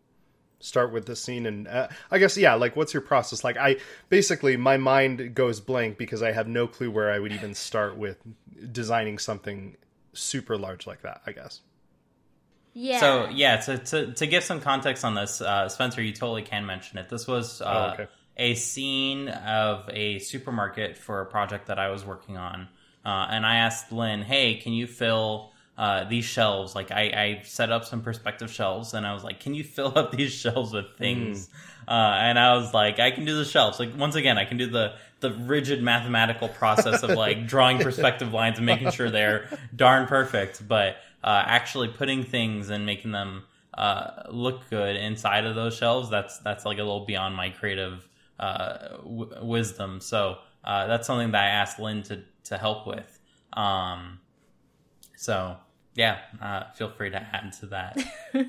start 0.59 0.93
with 0.93 1.07
the 1.07 1.15
scene 1.15 1.47
and 1.47 1.67
uh, 1.67 1.87
i 2.11 2.19
guess 2.19 2.37
yeah 2.37 2.53
like 2.53 2.75
what's 2.75 2.93
your 2.93 3.01
process 3.01 3.43
like 3.43 3.57
i 3.57 3.75
basically 4.09 4.55
my 4.55 4.77
mind 4.77 5.33
goes 5.33 5.59
blank 5.59 5.97
because 5.97 6.21
i 6.21 6.31
have 6.31 6.47
no 6.47 6.67
clue 6.67 6.91
where 6.91 7.11
i 7.11 7.17
would 7.17 7.31
even 7.31 7.55
start 7.55 7.97
with 7.97 8.17
designing 8.71 9.17
something 9.17 9.75
super 10.13 10.55
large 10.55 10.85
like 10.85 11.01
that 11.01 11.19
i 11.25 11.31
guess 11.31 11.61
Yeah. 12.73 12.99
So 12.99 13.29
yeah, 13.29 13.57
to, 13.57 13.77
to 13.79 14.13
to 14.13 14.27
give 14.27 14.43
some 14.43 14.61
context 14.61 15.03
on 15.03 15.13
this, 15.15 15.41
uh, 15.41 15.67
Spencer, 15.67 16.01
you 16.01 16.13
totally 16.13 16.41
can 16.41 16.65
mention 16.65 16.99
it. 16.99 17.09
This 17.09 17.27
was 17.27 17.61
uh, 17.61 17.65
Oh, 17.65 17.93
okay. 17.93 18.11
A 18.41 18.55
scene 18.55 19.29
of 19.29 19.87
a 19.93 20.17
supermarket 20.17 20.97
for 20.97 21.21
a 21.21 21.25
project 21.27 21.67
that 21.67 21.77
I 21.77 21.89
was 21.89 22.03
working 22.03 22.37
on, 22.37 22.67
uh, 23.05 23.27
and 23.29 23.45
I 23.45 23.57
asked 23.57 23.91
Lynn, 23.91 24.23
"Hey, 24.23 24.55
can 24.55 24.73
you 24.73 24.87
fill 24.87 25.51
uh, 25.77 26.05
these 26.05 26.25
shelves?" 26.25 26.73
Like 26.73 26.91
I, 26.91 27.01
I 27.01 27.41
set 27.43 27.71
up 27.71 27.85
some 27.85 28.01
perspective 28.01 28.51
shelves, 28.51 28.95
and 28.95 29.05
I 29.05 29.13
was 29.13 29.23
like, 29.23 29.39
"Can 29.39 29.53
you 29.53 29.63
fill 29.77 29.93
up 29.95 30.11
these 30.11 30.31
shelves 30.31 30.73
with 30.73 30.97
things?" 30.97 31.49
Uh, 31.87 31.91
and 31.91 32.39
I 32.39 32.55
was 32.55 32.73
like, 32.73 32.99
"I 32.99 33.11
can 33.11 33.25
do 33.25 33.37
the 33.37 33.45
shelves." 33.45 33.79
Like 33.79 33.95
once 33.95 34.15
again, 34.15 34.39
I 34.39 34.45
can 34.45 34.57
do 34.57 34.65
the 34.65 34.95
the 35.19 35.31
rigid 35.31 35.83
mathematical 35.83 36.47
process 36.49 37.03
of 37.03 37.11
like 37.11 37.45
drawing 37.53 37.77
perspective 37.77 38.33
lines 38.33 38.57
and 38.57 38.65
making 38.65 38.89
sure 38.89 39.11
they're 39.11 39.47
darn 39.75 40.07
perfect, 40.07 40.67
but 40.67 40.95
uh, 41.23 41.43
actually 41.45 41.89
putting 41.89 42.23
things 42.23 42.71
and 42.71 42.87
making 42.87 43.11
them 43.11 43.43
uh, 43.75 44.23
look 44.31 44.67
good 44.71 44.95
inside 44.95 45.45
of 45.45 45.53
those 45.55 45.75
shelves 45.75 46.09
that's 46.09 46.39
that's 46.39 46.65
like 46.65 46.77
a 46.79 46.83
little 46.83 47.05
beyond 47.05 47.35
my 47.35 47.49
creative 47.49 48.07
uh, 48.41 48.97
w- 48.97 49.33
wisdom 49.41 49.99
so 49.99 50.37
uh, 50.63 50.87
that's 50.87 51.07
something 51.07 51.31
that 51.31 51.43
I 51.43 51.47
asked 51.47 51.79
Lynn 51.79 52.03
to 52.03 52.23
to 52.45 52.57
help 52.57 52.87
with 52.87 53.19
um, 53.53 54.19
so 55.15 55.57
yeah 55.95 56.19
uh, 56.41 56.71
feel 56.73 56.89
free 56.89 57.09
to 57.11 57.17
add 57.17 57.53
to 57.59 57.65
that 57.67 57.97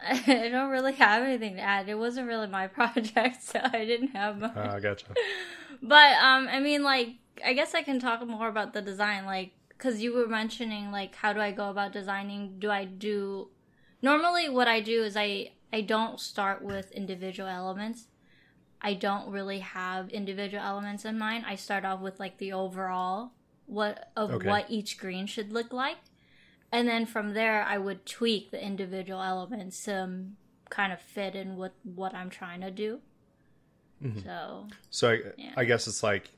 I 0.00 0.48
don't 0.48 0.70
really 0.70 0.92
have 0.92 1.24
anything 1.24 1.56
to 1.56 1.60
add. 1.60 1.88
It 1.88 1.96
wasn't 1.98 2.28
really 2.28 2.46
my 2.46 2.66
project, 2.78 3.42
so 3.42 3.60
I 3.62 3.84
didn't 3.84 4.08
have 4.08 4.38
much. 4.38 4.56
uh, 4.56 4.74
i 4.76 4.80
gotcha 4.80 5.06
But 5.82 6.12
um, 6.22 6.48
I 6.48 6.60
mean, 6.60 6.82
like, 6.82 7.08
I 7.44 7.52
guess 7.52 7.74
I 7.74 7.82
can 7.82 7.98
talk 8.00 8.26
more 8.26 8.48
about 8.48 8.72
the 8.72 8.80
design, 8.80 9.24
like, 9.26 9.52
because 9.68 10.00
you 10.02 10.14
were 10.14 10.26
mentioning, 10.26 10.90
like, 10.90 11.14
how 11.14 11.32
do 11.32 11.40
I 11.40 11.52
go 11.52 11.68
about 11.70 11.92
designing? 11.92 12.58
Do 12.58 12.70
I 12.70 12.84
do 12.84 13.48
normally 14.02 14.48
what 14.48 14.68
I 14.68 14.80
do 14.80 15.02
is 15.02 15.16
I 15.16 15.50
I 15.72 15.82
don't 15.82 16.18
start 16.18 16.62
with 16.62 16.90
individual 16.92 17.48
elements. 17.48 18.06
I 18.80 18.94
don't 18.94 19.30
really 19.30 19.60
have 19.60 20.10
individual 20.10 20.62
elements 20.62 21.04
in 21.04 21.18
mind. 21.18 21.44
I 21.46 21.56
start 21.56 21.84
off 21.84 22.00
with 22.00 22.20
like 22.20 22.38
the 22.38 22.52
overall 22.52 23.32
what 23.66 24.10
of 24.16 24.30
Okay. 24.34 24.48
what 24.48 24.66
each 24.70 24.98
green 24.98 25.26
should 25.26 25.52
look 25.52 25.72
like, 25.72 25.98
and 26.72 26.88
then 26.88 27.06
from 27.06 27.34
there 27.34 27.62
I 27.62 27.78
would 27.78 28.06
tweak 28.06 28.50
the 28.50 28.62
individual 28.64 29.22
elements 29.22 29.84
to 29.84 30.04
um, 30.04 30.36
kind 30.70 30.92
of 30.92 31.00
fit 31.00 31.34
in 31.34 31.56
with 31.56 31.72
what 31.84 32.14
I'm 32.14 32.30
trying 32.30 32.60
to 32.62 32.70
do. 32.70 33.00
So 34.22 34.66
So 34.90 35.10
I, 35.10 35.20
Yeah. 35.36 35.52
I 35.56 35.64
guess 35.64 35.86
it's 35.86 36.02
like 36.02 36.30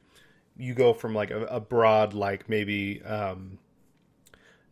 you 0.56 0.74
go 0.74 0.92
from 0.92 1.14
like 1.14 1.30
a, 1.30 1.44
a 1.46 1.60
broad, 1.60 2.14
like 2.14 2.48
maybe 2.48 3.02
um, 3.02 3.58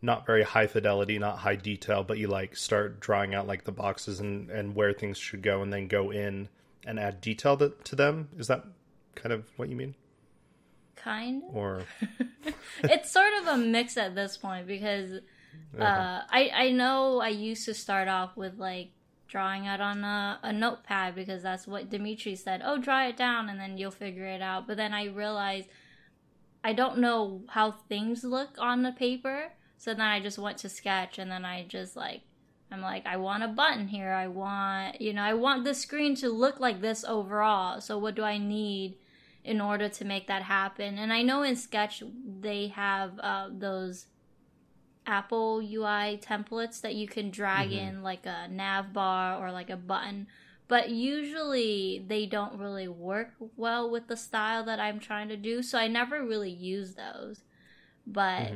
not 0.01 0.25
very 0.25 0.43
high 0.43 0.67
fidelity, 0.67 1.19
not 1.19 1.39
high 1.39 1.55
detail, 1.55 2.03
but 2.03 2.17
you 2.17 2.27
like 2.27 2.55
start 2.55 2.99
drawing 2.99 3.33
out 3.35 3.47
like 3.47 3.63
the 3.63 3.71
boxes 3.71 4.19
and, 4.19 4.49
and 4.49 4.75
where 4.75 4.93
things 4.93 5.17
should 5.17 5.41
go, 5.41 5.61
and 5.61 5.71
then 5.73 5.87
go 5.87 6.11
in 6.11 6.49
and 6.89 6.99
add 6.99 7.21
detail 7.21 7.55
to, 7.57 7.73
to 7.85 7.95
them. 7.95 8.29
Is 8.37 8.47
that 8.47 8.65
kind 9.15 9.31
of 9.31 9.45
what 9.57 9.69
you 9.69 9.75
mean? 9.75 9.95
kind 11.01 11.43
of. 11.43 11.55
Or 11.55 11.83
it's 12.83 13.11
sort 13.11 13.33
of 13.41 13.47
a 13.47 13.57
mix 13.57 13.97
at 13.97 14.15
this 14.15 14.37
point 14.37 14.67
because 14.67 15.13
uh, 15.79 16.21
I 16.29 16.51
I 16.53 16.71
know 16.71 17.19
I 17.19 17.29
used 17.29 17.65
to 17.65 17.73
start 17.73 18.07
off 18.07 18.35
with 18.35 18.57
like 18.57 18.91
drawing 19.27 19.67
out 19.67 19.79
on 19.79 20.03
a, 20.03 20.39
a 20.41 20.51
notepad 20.51 21.15
because 21.15 21.43
that's 21.43 21.67
what 21.67 21.89
Dimitri 21.89 22.35
said. 22.35 22.61
Oh, 22.63 22.77
draw 22.77 23.07
it 23.07 23.17
down 23.17 23.49
and 23.49 23.59
then 23.59 23.77
you'll 23.77 23.91
figure 23.91 24.25
it 24.25 24.41
out. 24.41 24.67
But 24.67 24.77
then 24.77 24.93
I 24.93 25.05
realized 25.05 25.67
I 26.63 26.73
don't 26.73 26.99
know 26.99 27.43
how 27.49 27.71
things 27.71 28.23
look 28.23 28.57
on 28.59 28.83
the 28.83 28.91
paper, 28.91 29.53
so 29.77 29.93
then 29.93 30.05
I 30.05 30.19
just 30.19 30.37
went 30.37 30.57
to 30.59 30.69
sketch 30.69 31.17
and 31.17 31.31
then 31.31 31.45
I 31.45 31.65
just 31.67 31.95
like 31.95 32.21
I'm 32.71 32.81
like 32.81 33.05
I 33.05 33.17
want 33.17 33.43
a 33.43 33.47
button 33.47 33.87
here. 33.87 34.11
I 34.11 34.27
want 34.27 35.01
you 35.01 35.13
know 35.13 35.23
I 35.23 35.33
want 35.33 35.63
the 35.63 35.73
screen 35.73 36.15
to 36.15 36.29
look 36.29 36.59
like 36.59 36.81
this 36.81 37.03
overall. 37.03 37.81
So 37.81 37.97
what 37.97 38.15
do 38.15 38.23
I 38.23 38.37
need? 38.37 38.97
in 39.43 39.61
order 39.61 39.89
to 39.89 40.05
make 40.05 40.27
that 40.27 40.43
happen. 40.43 40.97
And 40.97 41.11
I 41.13 41.21
know 41.21 41.43
in 41.43 41.55
Sketch 41.55 42.03
they 42.39 42.67
have 42.67 43.19
uh, 43.19 43.49
those 43.51 44.05
Apple 45.05 45.59
UI 45.59 46.19
templates 46.21 46.81
that 46.81 46.95
you 46.95 47.07
can 47.07 47.31
drag 47.31 47.71
in 47.71 48.03
like 48.03 48.25
a 48.25 48.47
nav 48.47 48.93
bar 48.93 49.43
or 49.43 49.51
like 49.51 49.69
a 49.69 49.77
button. 49.77 50.27
But 50.67 50.89
usually 50.89 52.05
they 52.07 52.27
don't 52.27 52.59
really 52.59 52.87
work 52.87 53.31
well 53.55 53.89
with 53.89 54.07
the 54.07 54.17
style 54.17 54.63
that 54.65 54.79
I'm 54.79 54.99
trying 54.99 55.29
to 55.29 55.37
do, 55.37 55.63
so 55.63 55.79
I 55.79 55.87
never 55.87 56.23
really 56.23 56.51
use 56.51 56.93
those. 56.93 57.41
But 58.05 58.51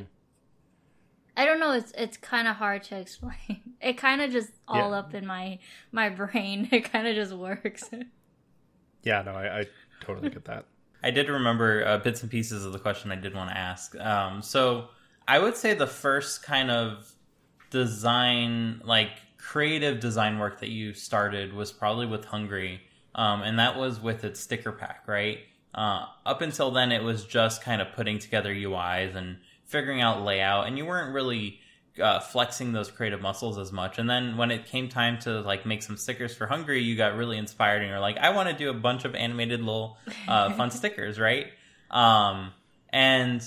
I 1.36 1.44
don't 1.44 1.58
know, 1.60 1.72
it's 1.72 1.92
it's 1.96 2.16
kind 2.16 2.46
of 2.48 2.56
hard 2.56 2.82
to 2.84 2.98
explain. 2.98 3.62
It 3.80 3.98
kind 3.98 4.22
of 4.22 4.30
just 4.32 4.50
all 4.66 4.92
Yeah. 4.92 4.98
up 4.98 5.14
in 5.14 5.26
my 5.26 5.58
my 5.92 6.08
brain. 6.08 6.68
It 6.72 6.90
kind 6.90 7.06
of 7.06 7.14
just 7.14 7.32
works. 7.32 7.90
yeah, 9.02 9.22
no, 9.22 9.32
I, 9.32 9.60
I 9.60 9.66
totally 10.00 10.30
get 10.30 10.44
that. 10.46 10.66
I 11.02 11.10
did 11.10 11.28
remember 11.28 11.86
uh, 11.86 11.98
bits 11.98 12.22
and 12.22 12.30
pieces 12.30 12.64
of 12.64 12.72
the 12.72 12.78
question 12.78 13.12
I 13.12 13.16
did 13.16 13.34
want 13.34 13.50
to 13.50 13.56
ask. 13.58 13.94
Um, 14.00 14.40
so 14.40 14.88
I 15.28 15.38
would 15.38 15.56
say 15.56 15.74
the 15.74 15.86
first 15.86 16.42
kind 16.42 16.70
of 16.70 17.12
design, 17.70 18.80
like 18.84 19.10
creative 19.36 20.00
design 20.00 20.38
work 20.38 20.60
that 20.60 20.70
you 20.70 20.94
started 20.94 21.52
was 21.52 21.72
probably 21.72 22.06
with 22.06 22.24
Hungry, 22.24 22.80
um, 23.14 23.42
and 23.42 23.58
that 23.58 23.76
was 23.76 24.00
with 24.00 24.24
its 24.24 24.40
sticker 24.40 24.72
pack, 24.72 25.02
right? 25.06 25.40
Uh, 25.74 26.06
up 26.24 26.40
until 26.40 26.70
then, 26.70 26.92
it 26.92 27.02
was 27.02 27.24
just 27.24 27.60
kind 27.62 27.82
of 27.82 27.92
putting 27.92 28.18
together 28.18 28.54
UIs 28.54 29.14
and 29.16 29.38
figuring 29.64 30.00
out 30.00 30.22
layout, 30.22 30.66
and 30.66 30.78
you 30.78 30.84
weren't 30.86 31.14
really 31.14 31.60
uh, 32.00 32.20
flexing 32.20 32.72
those 32.72 32.90
creative 32.90 33.20
muscles 33.20 33.58
as 33.58 33.72
much. 33.72 33.98
And 33.98 34.08
then 34.08 34.36
when 34.36 34.50
it 34.50 34.66
came 34.66 34.88
time 34.88 35.18
to 35.20 35.40
like 35.40 35.64
make 35.64 35.82
some 35.82 35.96
stickers 35.96 36.34
for 36.34 36.46
Hungry, 36.46 36.82
you 36.82 36.96
got 36.96 37.16
really 37.16 37.38
inspired 37.38 37.82
and 37.82 37.88
you're 37.88 38.00
like, 38.00 38.18
I 38.18 38.30
want 38.30 38.48
to 38.48 38.54
do 38.54 38.70
a 38.70 38.74
bunch 38.74 39.04
of 39.04 39.14
animated 39.14 39.60
little 39.60 39.98
uh, 40.26 40.52
fun 40.56 40.70
stickers, 40.70 41.20
right? 41.20 41.46
Um, 41.90 42.52
and 42.90 43.40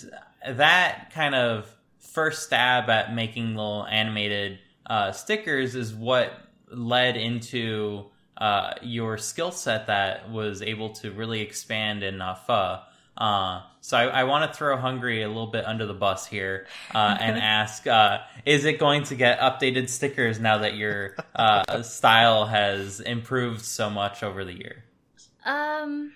that 0.47 1.11
kind 1.13 1.35
of 1.35 1.73
first 1.99 2.43
stab 2.43 2.89
at 2.89 3.13
making 3.13 3.55
little 3.55 3.85
animated 3.85 4.59
uh, 4.85 5.11
stickers 5.11 5.75
is 5.75 5.93
what 5.93 6.31
led 6.71 7.17
into 7.17 8.05
uh, 8.37 8.73
your 8.81 9.17
skill 9.17 9.51
set 9.51 9.87
that 9.87 10.29
was 10.31 10.61
able 10.61 10.91
to 10.91 11.11
really 11.11 11.41
expand 11.41 12.03
in 12.03 12.21
uh, 12.21 12.35
pho. 12.35 12.79
Uh, 13.17 13.61
so 13.81 13.97
I, 13.97 14.05
I 14.05 14.23
want 14.25 14.51
to 14.51 14.57
throw 14.57 14.77
Hungry 14.77 15.23
a 15.23 15.27
little 15.27 15.47
bit 15.47 15.65
under 15.65 15.85
the 15.85 15.93
bus 15.93 16.27
here 16.27 16.67
uh, 16.93 17.17
and 17.21 17.37
ask: 17.37 17.87
uh, 17.87 18.19
Is 18.45 18.65
it 18.65 18.79
going 18.79 19.03
to 19.05 19.15
get 19.15 19.39
updated 19.39 19.89
stickers 19.89 20.39
now 20.39 20.59
that 20.59 20.75
your 20.75 21.15
uh, 21.35 21.81
style 21.81 22.45
has 22.45 22.99
improved 22.99 23.63
so 23.63 23.89
much 23.89 24.23
over 24.23 24.45
the 24.45 24.53
year? 24.53 24.83
Um, 25.45 26.13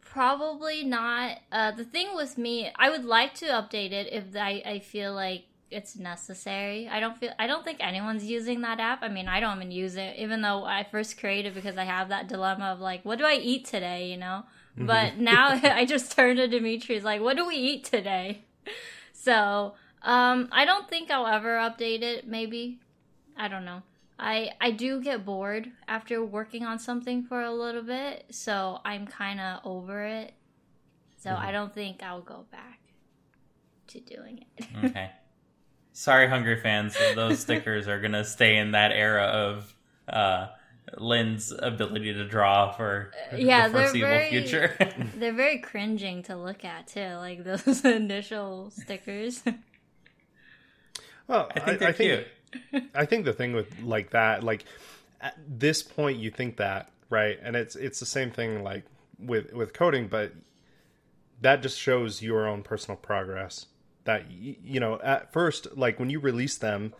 probably 0.00 0.84
not. 0.84 1.38
Uh, 1.50 1.72
the 1.72 1.84
thing 1.84 2.14
with 2.14 2.38
me, 2.38 2.70
I 2.76 2.90
would 2.90 3.04
like 3.04 3.34
to 3.36 3.46
update 3.46 3.92
it 3.92 4.12
if 4.12 4.36
I, 4.36 4.62
I 4.64 4.78
feel 4.78 5.12
like 5.14 5.44
it's 5.70 5.96
necessary. 5.96 6.88
I 6.88 7.00
don't 7.00 7.18
feel 7.18 7.32
I 7.38 7.46
don't 7.48 7.64
think 7.64 7.78
anyone's 7.80 8.24
using 8.24 8.60
that 8.60 8.78
app. 8.78 9.02
I 9.02 9.08
mean, 9.08 9.26
I 9.26 9.40
don't 9.40 9.56
even 9.56 9.72
use 9.72 9.96
it, 9.96 10.16
even 10.18 10.42
though 10.42 10.64
I 10.64 10.86
first 10.88 11.18
created 11.18 11.54
because 11.54 11.76
I 11.76 11.84
have 11.84 12.10
that 12.10 12.28
dilemma 12.28 12.66
of 12.66 12.80
like, 12.80 13.04
what 13.04 13.18
do 13.18 13.24
I 13.24 13.34
eat 13.34 13.64
today? 13.64 14.08
You 14.10 14.18
know. 14.18 14.44
But 14.76 15.18
now 15.18 15.48
I 15.62 15.84
just 15.84 16.12
turned 16.12 16.38
to 16.38 16.48
Dimitri's 16.48 17.04
like, 17.04 17.20
what 17.20 17.36
do 17.36 17.46
we 17.46 17.56
eat 17.56 17.84
today? 17.84 18.42
So 19.12 19.74
um, 20.02 20.48
I 20.52 20.64
don't 20.64 20.88
think 20.88 21.10
I'll 21.10 21.26
ever 21.26 21.56
update 21.56 22.02
it. 22.02 22.26
Maybe 22.26 22.80
I 23.36 23.48
don't 23.48 23.64
know. 23.64 23.82
I 24.18 24.50
I 24.60 24.70
do 24.70 25.00
get 25.00 25.24
bored 25.24 25.70
after 25.88 26.24
working 26.24 26.64
on 26.64 26.78
something 26.78 27.24
for 27.24 27.42
a 27.42 27.52
little 27.52 27.82
bit, 27.82 28.26
so 28.30 28.80
I'm 28.84 29.06
kind 29.06 29.40
of 29.40 29.60
over 29.64 30.04
it. 30.04 30.34
So 31.16 31.34
I 31.34 31.52
don't 31.52 31.72
think 31.74 32.02
I'll 32.02 32.20
go 32.20 32.44
back 32.52 32.80
to 33.88 34.00
doing 34.00 34.44
it. 34.58 34.66
Okay. 34.84 35.10
Sorry, 35.96 36.28
Hungry 36.28 36.60
fans. 36.60 36.96
Those 37.14 37.38
stickers 37.38 37.88
are 37.88 38.00
gonna 38.00 38.24
stay 38.24 38.56
in 38.56 38.72
that 38.72 38.92
era 38.92 39.22
of 39.24 39.74
uh, 40.08 40.48
Lynn's 40.98 41.50
ability 41.50 42.12
to 42.14 42.24
draw 42.26 42.70
for 42.72 43.10
uh, 43.32 43.36
yeah, 43.36 43.68
the 43.68 43.72
they're 43.72 43.82
foreseeable 43.84 44.08
very- 44.08 44.30
future. 44.30 44.76
They're 45.16 45.32
very 45.32 45.58
cringing 45.58 46.22
to 46.24 46.36
look 46.36 46.64
at 46.64 46.88
too, 46.88 47.14
like 47.16 47.42
those 47.44 47.84
initial 47.84 48.70
stickers. 48.70 49.42
Well, 51.26 51.50
I 51.54 51.60
think 51.60 51.78
they're 51.78 51.92
cute. 51.92 52.26
I 52.94 53.04
think 53.06 53.24
the 53.24 53.32
thing 53.32 53.52
with 53.54 53.80
like 53.80 54.10
that, 54.10 54.44
like 54.44 54.64
at 55.20 55.36
this 55.48 55.82
point, 55.82 56.18
you 56.18 56.30
think 56.30 56.58
that 56.58 56.90
right, 57.10 57.38
and 57.42 57.56
it's 57.56 57.76
it's 57.76 57.98
the 58.00 58.06
same 58.06 58.30
thing 58.30 58.62
like 58.62 58.84
with 59.18 59.52
with 59.52 59.72
coding, 59.72 60.08
but 60.08 60.32
that 61.40 61.62
just 61.62 61.78
shows 61.78 62.22
your 62.22 62.46
own 62.46 62.62
personal 62.62 62.96
progress. 62.96 63.66
That 64.04 64.30
you 64.30 64.80
know, 64.80 65.00
at 65.02 65.32
first, 65.32 65.76
like 65.76 65.98
when 65.98 66.10
you 66.10 66.20
release 66.20 66.58
them, 66.58 66.92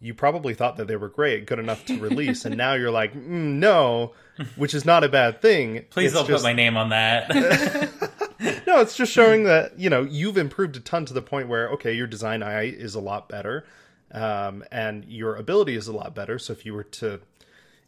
you 0.00 0.12
probably 0.14 0.54
thought 0.54 0.76
that 0.76 0.86
they 0.88 0.96
were 0.96 1.08
great, 1.08 1.46
good 1.46 1.58
enough 1.58 1.84
to 1.86 1.98
release, 1.98 2.44
and 2.44 2.56
now 2.56 2.74
you're 2.74 2.90
like, 2.90 3.14
mm, 3.14 3.20
no, 3.58 4.12
which 4.56 4.74
is 4.74 4.84
not 4.84 5.02
a 5.04 5.08
bad 5.08 5.40
thing. 5.40 5.84
Please 5.90 6.06
It's 6.06 6.14
don't 6.14 6.26
just- 6.26 6.42
put 6.44 6.48
my 6.48 6.52
name 6.52 6.76
on 6.76 6.90
that. 6.90 7.90
No, 8.66 8.80
it's 8.82 8.94
just 8.96 9.10
showing 9.12 9.44
that 9.44 9.78
you 9.80 9.88
know 9.88 10.02
you've 10.02 10.36
improved 10.36 10.76
a 10.76 10.80
ton 10.80 11.06
to 11.06 11.14
the 11.14 11.22
point 11.22 11.48
where 11.48 11.70
okay, 11.70 11.94
your 11.94 12.06
design 12.06 12.42
eye 12.42 12.64
is 12.66 12.94
a 12.94 13.00
lot 13.00 13.30
better, 13.30 13.64
um, 14.12 14.62
and 14.70 15.06
your 15.06 15.36
ability 15.36 15.74
is 15.74 15.88
a 15.88 15.92
lot 15.92 16.14
better. 16.14 16.38
So 16.38 16.52
if 16.52 16.66
you 16.66 16.74
were 16.74 16.84
to, 16.84 17.20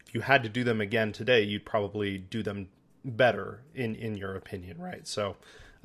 if 0.07 0.15
you 0.15 0.21
had 0.21 0.41
to 0.41 0.49
do 0.49 0.63
them 0.63 0.81
again 0.81 1.11
today, 1.11 1.43
you'd 1.43 1.65
probably 1.65 2.17
do 2.17 2.41
them 2.41 2.69
better 3.05 3.61
in 3.75 3.93
in 3.93 4.17
your 4.17 4.35
opinion, 4.35 4.79
right? 4.81 5.07
So, 5.07 5.35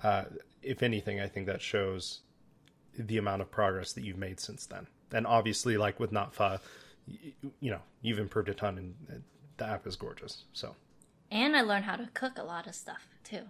uh, 0.02 0.24
if 0.62 0.82
anything, 0.82 1.20
I 1.20 1.28
think 1.28 1.44
that 1.46 1.60
shows 1.60 2.20
the 2.98 3.18
amount 3.18 3.42
of 3.42 3.50
progress 3.50 3.92
that 3.92 4.02
you've 4.02 4.16
made 4.16 4.40
since 4.40 4.64
then. 4.64 4.86
And 5.14 5.26
obviously, 5.26 5.76
like 5.78 5.98
with 6.00 6.12
Not 6.12 6.34
Pho, 6.34 6.58
you, 7.06 7.32
you 7.60 7.70
know 7.70 7.80
you've 8.02 8.18
improved 8.18 8.48
a 8.48 8.54
ton, 8.54 8.76
and 8.78 9.22
the 9.56 9.64
app 9.66 9.86
is 9.86 9.96
gorgeous. 9.96 10.44
So 10.52 10.74
And 11.30 11.56
I 11.56 11.62
learned 11.62 11.84
how 11.86 11.96
to 11.96 12.08
cook 12.14 12.38
a 12.38 12.42
lot 12.42 12.66
of 12.66 12.74
stuff 12.74 13.06
too. 13.22 13.42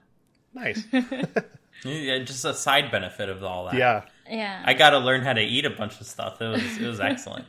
nice, 0.52 0.84
yeah, 1.84 2.18
just 2.18 2.44
a 2.44 2.54
side 2.54 2.90
benefit 2.92 3.28
of 3.28 3.42
all 3.42 3.64
that. 3.66 3.74
yeah. 3.74 4.02
Yeah. 4.30 4.62
I 4.64 4.72
got 4.74 4.90
to 4.90 4.98
learn 4.98 5.20
how 5.22 5.32
to 5.34 5.42
eat 5.42 5.64
a 5.66 5.70
bunch 5.70 6.00
of 6.00 6.06
stuff. 6.06 6.40
It 6.40 6.48
was 6.48 6.78
it 6.78 6.86
was 6.86 7.00
excellent. 7.10 7.46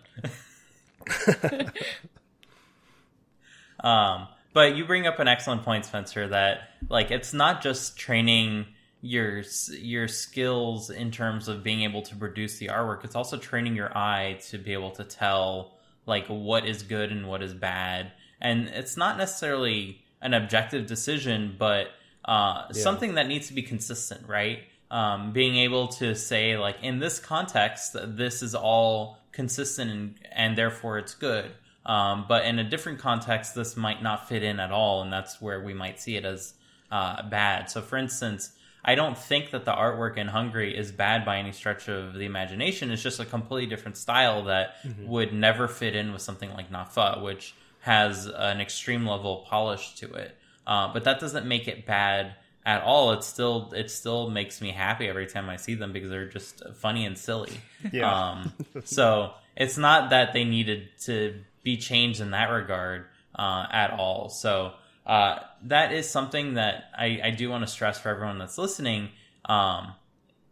um, 3.79 4.27
but 4.53 4.75
you 4.75 4.85
bring 4.85 5.07
up 5.07 5.19
an 5.19 5.27
excellent 5.27 5.63
point, 5.63 5.85
Spencer. 5.85 6.27
That 6.27 6.69
like 6.89 7.11
it's 7.11 7.33
not 7.33 7.61
just 7.61 7.97
training 7.97 8.65
your 9.05 9.43
your 9.69 10.07
skills 10.07 10.89
in 10.89 11.11
terms 11.11 11.47
of 11.47 11.63
being 11.63 11.83
able 11.83 12.01
to 12.01 12.15
produce 12.15 12.57
the 12.57 12.67
artwork. 12.67 13.03
It's 13.05 13.15
also 13.15 13.37
training 13.37 13.75
your 13.75 13.95
eye 13.95 14.39
to 14.49 14.57
be 14.57 14.73
able 14.73 14.91
to 14.91 15.03
tell 15.03 15.75
like 16.07 16.25
what 16.27 16.65
is 16.65 16.81
good 16.81 17.11
and 17.11 17.27
what 17.27 17.43
is 17.43 17.53
bad. 17.53 18.11
And 18.41 18.67
it's 18.67 18.97
not 18.97 19.17
necessarily 19.17 20.01
an 20.21 20.33
objective 20.33 20.87
decision, 20.87 21.55
but 21.57 21.89
uh, 22.25 22.73
something 22.73 23.15
that 23.15 23.27
needs 23.27 23.47
to 23.47 23.53
be 23.53 23.61
consistent, 23.61 24.27
right? 24.27 24.59
Um, 24.89 25.33
being 25.33 25.55
able 25.57 25.87
to 25.99 26.15
say 26.15 26.57
like 26.57 26.77
in 26.81 26.99
this 26.99 27.19
context, 27.19 27.95
this 28.17 28.41
is 28.41 28.55
all 28.55 29.19
consistent 29.31 29.91
and, 29.91 30.15
and 30.31 30.57
therefore 30.57 30.97
it's 30.97 31.13
good. 31.13 31.51
Um, 31.85 32.25
but 32.27 32.45
in 32.45 32.57
a 32.57 32.63
different 32.63 32.97
context, 32.97 33.53
this 33.53 33.77
might 33.77 34.01
not 34.01 34.27
fit 34.27 34.41
in 34.41 34.59
at 34.59 34.71
all, 34.71 35.03
and 35.03 35.13
that's 35.13 35.39
where 35.39 35.63
we 35.63 35.75
might 35.75 35.99
see 35.99 36.15
it 36.15 36.25
as 36.25 36.55
uh, 36.91 37.21
bad. 37.29 37.69
So, 37.69 37.83
for 37.83 37.97
instance, 37.97 38.49
I 38.87 38.93
don't 38.93 39.17
think 39.17 39.49
that 39.49 39.65
the 39.65 39.73
artwork 39.73 40.17
in 40.17 40.27
Hungry 40.27 40.77
is 40.77 40.91
bad 40.91 41.25
by 41.25 41.37
any 41.37 41.51
stretch 41.51 41.89
of 41.89 42.13
the 42.13 42.25
imagination. 42.25 42.91
It's 42.91 43.01
just 43.01 43.19
a 43.19 43.25
completely 43.25 43.65
different 43.65 43.97
style 43.97 44.43
that 44.43 44.75
would 45.01 45.33
never 45.33 45.67
fit 45.67 45.95
in 45.95 46.13
with 46.13 46.21
something 46.21 46.53
like 46.53 46.69
Not 46.69 46.93
Pho, 46.93 47.23
which 47.23 47.55
has 47.81 48.27
an 48.27 48.61
extreme 48.61 49.05
level 49.07 49.41
of 49.41 49.47
polish 49.47 49.95
to 49.95 50.13
it. 50.13 50.37
Uh, 50.67 50.93
but 50.93 51.03
that 51.05 51.19
doesn't 51.19 51.47
make 51.47 51.67
it 51.67 51.87
bad 51.87 52.35
at 52.63 52.83
all. 52.83 53.11
It 53.13 53.23
still 53.23 53.71
it 53.75 53.89
still 53.89 54.29
makes 54.29 54.61
me 54.61 54.69
happy 54.71 55.07
every 55.07 55.27
time 55.27 55.49
I 55.49 55.55
see 55.57 55.73
them 55.75 55.91
because 55.91 56.11
they're 56.11 56.29
just 56.29 56.61
funny 56.75 57.05
and 57.05 57.17
silly. 57.17 57.59
Yeah. 57.91 58.11
Um, 58.11 58.53
so 58.83 59.33
it's 59.55 59.77
not 59.77 60.11
that 60.11 60.33
they 60.33 60.43
needed 60.43 60.89
to 61.01 61.41
be 61.63 61.77
changed 61.77 62.21
in 62.21 62.31
that 62.31 62.49
regard 62.49 63.05
uh, 63.33 63.65
at 63.71 63.91
all. 63.91 64.29
So 64.29 64.73
uh, 65.05 65.39
that 65.63 65.93
is 65.93 66.09
something 66.09 66.55
that 66.55 66.85
I, 66.97 67.19
I 67.23 67.29
do 67.31 67.49
want 67.49 67.63
to 67.63 67.71
stress 67.71 67.99
for 67.99 68.09
everyone 68.09 68.39
that's 68.39 68.57
listening. 68.57 69.09
Um, 69.45 69.93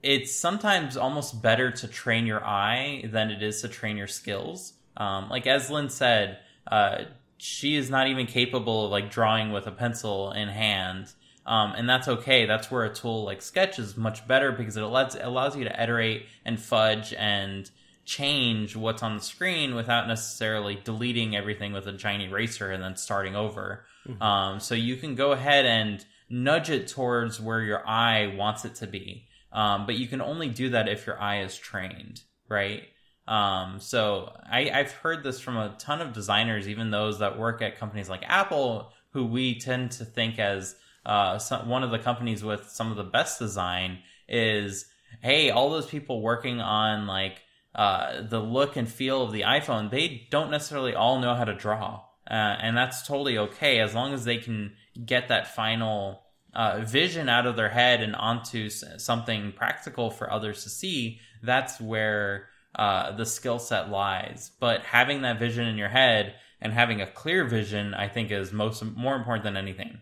it's 0.03 0.35
sometimes 0.35 0.97
almost 0.97 1.41
better 1.41 1.71
to 1.71 1.87
train 1.87 2.27
your 2.27 2.43
eye 2.45 3.03
than 3.05 3.31
it 3.31 3.41
is 3.41 3.61
to 3.61 3.67
train 3.67 3.97
your 3.97 4.07
skills. 4.07 4.73
Um, 4.97 5.29
like 5.29 5.47
as 5.47 5.69
Lynn 5.69 5.89
said, 5.89 6.39
uh, 6.67 7.05
she 7.37 7.75
is 7.75 7.89
not 7.89 8.07
even 8.07 8.27
capable 8.27 8.85
of 8.85 8.91
like 8.91 9.09
drawing 9.09 9.51
with 9.51 9.65
a 9.65 9.71
pencil 9.71 10.31
in 10.31 10.49
hand. 10.49 11.11
Um, 11.45 11.73
and 11.75 11.89
that's 11.89 12.07
okay. 12.07 12.45
That's 12.45 12.69
where 12.69 12.85
a 12.85 12.93
tool 12.93 13.23
like 13.23 13.41
Sketch 13.41 13.79
is 13.79 13.97
much 13.97 14.27
better 14.27 14.51
because 14.51 14.77
it 14.77 14.83
allows, 14.83 15.15
it 15.15 15.25
allows 15.25 15.57
you 15.57 15.63
to 15.63 15.83
iterate 15.83 16.25
and 16.45 16.59
fudge 16.59 17.13
and 17.13 17.69
change 18.05 18.75
what's 18.75 19.01
on 19.01 19.15
the 19.15 19.23
screen 19.23 19.75
without 19.75 20.07
necessarily 20.07 20.79
deleting 20.83 21.35
everything 21.35 21.73
with 21.73 21.87
a 21.87 21.93
giant 21.93 22.23
eraser 22.23 22.71
and 22.71 22.83
then 22.83 22.95
starting 22.95 23.35
over. 23.35 23.85
Um, 24.21 24.59
so 24.59 24.75
you 24.75 24.97
can 24.97 25.15
go 25.15 25.31
ahead 25.31 25.65
and 25.65 26.03
nudge 26.29 26.69
it 26.69 26.87
towards 26.87 27.39
where 27.39 27.61
your 27.61 27.87
eye 27.87 28.33
wants 28.35 28.65
it 28.65 28.75
to 28.75 28.87
be. 28.87 29.27
Um, 29.51 29.85
but 29.85 29.95
you 29.95 30.07
can 30.07 30.21
only 30.21 30.49
do 30.49 30.69
that 30.71 30.89
if 30.89 31.05
your 31.05 31.21
eye 31.21 31.41
is 31.41 31.55
trained, 31.55 32.21
right? 32.49 32.83
Um, 33.27 33.79
so 33.79 34.33
I, 34.51 34.69
I've 34.71 34.91
heard 34.91 35.23
this 35.23 35.39
from 35.39 35.57
a 35.57 35.75
ton 35.77 36.01
of 36.01 36.11
designers, 36.13 36.67
even 36.67 36.91
those 36.91 37.19
that 37.19 37.37
work 37.37 37.61
at 37.61 37.77
companies 37.77 38.09
like 38.09 38.23
Apple, 38.25 38.91
who 39.11 39.25
we 39.25 39.59
tend 39.59 39.91
to 39.91 40.05
think 40.05 40.39
as 40.39 40.75
uh, 41.05 41.37
some, 41.37 41.69
one 41.69 41.83
of 41.83 41.91
the 41.91 41.99
companies 41.99 42.43
with 42.43 42.69
some 42.69 42.89
of 42.89 42.97
the 42.97 43.03
best 43.03 43.39
design 43.39 43.99
is, 44.27 44.87
hey, 45.21 45.51
all 45.51 45.69
those 45.69 45.85
people 45.85 46.21
working 46.21 46.59
on 46.59 47.07
like 47.07 47.41
uh, 47.75 48.23
the 48.23 48.39
look 48.39 48.75
and 48.75 48.89
feel 48.89 49.23
of 49.23 49.31
the 49.31 49.41
iPhone, 49.41 49.89
they 49.89 50.27
don't 50.29 50.51
necessarily 50.51 50.95
all 50.95 51.19
know 51.19 51.35
how 51.35 51.45
to 51.45 51.53
draw. 51.53 52.01
Uh, 52.29 52.55
and 52.61 52.77
that's 52.77 53.05
totally 53.05 53.37
okay 53.37 53.79
as 53.79 53.93
long 53.93 54.13
as 54.13 54.25
they 54.25 54.37
can 54.37 54.73
get 55.05 55.27
that 55.27 55.53
final 55.53 56.21
uh, 56.53 56.79
vision 56.81 57.29
out 57.29 57.45
of 57.45 57.55
their 57.55 57.69
head 57.69 58.01
and 58.01 58.15
onto 58.15 58.69
something 58.69 59.51
practical 59.53 60.09
for 60.09 60.31
others 60.31 60.63
to 60.63 60.69
see. 60.69 61.19
That's 61.41 61.81
where 61.81 62.47
uh, 62.75 63.15
the 63.15 63.25
skill 63.25 63.59
set 63.59 63.89
lies. 63.89 64.51
But 64.59 64.81
having 64.81 65.23
that 65.23 65.39
vision 65.39 65.67
in 65.67 65.77
your 65.77 65.89
head 65.89 66.35
and 66.61 66.71
having 66.71 67.01
a 67.01 67.07
clear 67.07 67.45
vision, 67.45 67.93
I 67.93 68.07
think, 68.07 68.31
is 68.31 68.53
most 68.53 68.83
more 68.83 69.15
important 69.15 69.43
than 69.43 69.57
anything. 69.57 69.99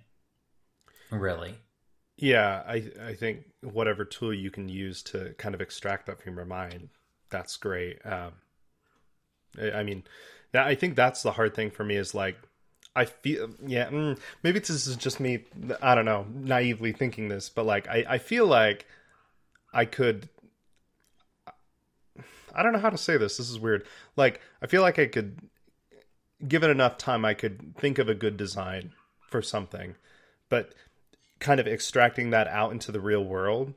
Really. 1.09 1.55
Yeah, 2.17 2.61
I 2.67 2.83
I 3.03 3.13
think 3.15 3.45
whatever 3.61 4.05
tool 4.05 4.33
you 4.33 4.51
can 4.51 4.69
use 4.69 5.01
to 5.03 5.33
kind 5.37 5.55
of 5.55 5.61
extract 5.61 6.05
that 6.05 6.21
from 6.21 6.35
your 6.35 6.45
mind, 6.45 6.89
that's 7.29 7.57
great. 7.57 7.97
Um, 8.05 8.33
I 9.59 9.83
mean, 9.83 10.03
that 10.51 10.67
I 10.67 10.75
think 10.75 10.95
that's 10.95 11.23
the 11.23 11.31
hard 11.31 11.53
thing 11.55 11.71
for 11.71 11.83
me 11.83 11.95
is 11.95 12.13
like 12.13 12.37
I 12.95 13.05
feel 13.05 13.49
yeah 13.65 13.89
mm, 13.89 14.19
maybe 14.43 14.59
this 14.59 14.69
is 14.69 14.95
just 14.97 15.19
me 15.19 15.45
I 15.81 15.95
don't 15.95 16.05
know 16.05 16.25
naively 16.33 16.91
thinking 16.91 17.29
this, 17.29 17.49
but 17.49 17.65
like 17.65 17.87
I 17.87 18.05
I 18.07 18.17
feel 18.17 18.45
like 18.45 18.85
I 19.73 19.85
could 19.85 20.29
I 22.53 22.63
don't 22.63 22.73
know 22.73 22.79
how 22.79 22.89
to 22.89 22.97
say 22.97 23.17
this. 23.17 23.37
This 23.37 23.49
is 23.49 23.59
weird. 23.59 23.85
Like 24.15 24.41
I 24.61 24.67
feel 24.67 24.81
like 24.81 24.99
I 24.99 25.07
could 25.07 25.37
given 26.47 26.69
enough 26.69 26.97
time 26.97 27.23
I 27.23 27.33
could 27.33 27.75
think 27.77 27.97
of 27.97 28.09
a 28.09 28.15
good 28.15 28.35
design 28.35 28.93
for 29.29 29.41
something, 29.41 29.95
but 30.49 30.73
kind 31.39 31.59
of 31.59 31.67
extracting 31.67 32.31
that 32.31 32.47
out 32.47 32.71
into 32.71 32.91
the 32.91 32.99
real 32.99 33.23
world 33.23 33.73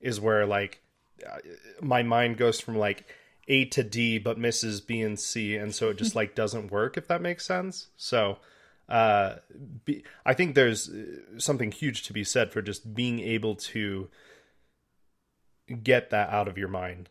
is 0.00 0.20
where 0.20 0.46
like 0.46 0.80
uh, 1.26 1.38
my 1.80 2.02
mind 2.02 2.36
goes 2.36 2.60
from 2.60 2.76
like 2.76 3.06
A 3.48 3.64
to 3.66 3.82
D 3.82 4.18
but 4.18 4.38
misses 4.38 4.80
B 4.80 5.02
and 5.02 5.18
C 5.18 5.56
and 5.56 5.74
so 5.74 5.90
it 5.90 5.98
just 5.98 6.14
like 6.14 6.34
doesn't 6.34 6.70
work 6.70 6.96
if 6.96 7.08
that 7.08 7.22
makes 7.22 7.44
sense. 7.44 7.88
So 7.96 8.38
uh 8.88 9.36
be, 9.84 10.02
I 10.24 10.34
think 10.34 10.54
there's 10.54 10.88
uh, 10.88 11.38
something 11.38 11.72
huge 11.72 12.04
to 12.04 12.12
be 12.12 12.24
said 12.24 12.52
for 12.52 12.62
just 12.62 12.94
being 12.94 13.20
able 13.20 13.54
to 13.56 14.08
get 15.82 16.10
that 16.10 16.30
out 16.30 16.48
of 16.48 16.56
your 16.56 16.68
mind 16.68 17.10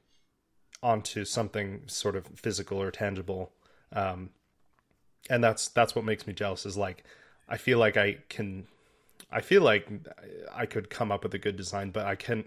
onto 0.82 1.26
something 1.26 1.82
sort 1.88 2.16
of 2.16 2.26
physical 2.36 2.82
or 2.82 2.90
tangible 2.90 3.52
um 3.94 4.30
and 5.30 5.44
that's 5.44 5.68
that's 5.70 5.94
what 5.96 6.04
makes 6.04 6.26
me 6.26 6.34
jealous 6.34 6.66
is 6.66 6.78
like 6.78 7.04
I 7.48 7.58
feel 7.58 7.80
like 7.80 7.98
I 7.98 8.18
can 8.30 8.68
I 9.32 9.42
feel 9.42 9.62
like 9.62 9.88
I 10.54 10.66
could 10.66 10.90
come 10.90 11.12
up 11.12 11.24
with 11.24 11.34
a 11.34 11.38
good 11.40 11.58
design, 11.58 11.92
but 11.92 12.06
I 12.06 12.16
can 12.16 12.46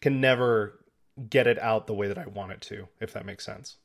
can 0.00 0.20
never 0.20 0.78
get 1.30 1.46
it 1.46 1.58
out 1.58 1.86
the 1.86 1.94
way 1.94 2.08
that 2.08 2.18
I 2.18 2.26
want 2.26 2.52
it 2.52 2.60
to, 2.62 2.88
if 3.00 3.12
that 3.14 3.24
makes 3.26 3.44
sense. 3.44 3.76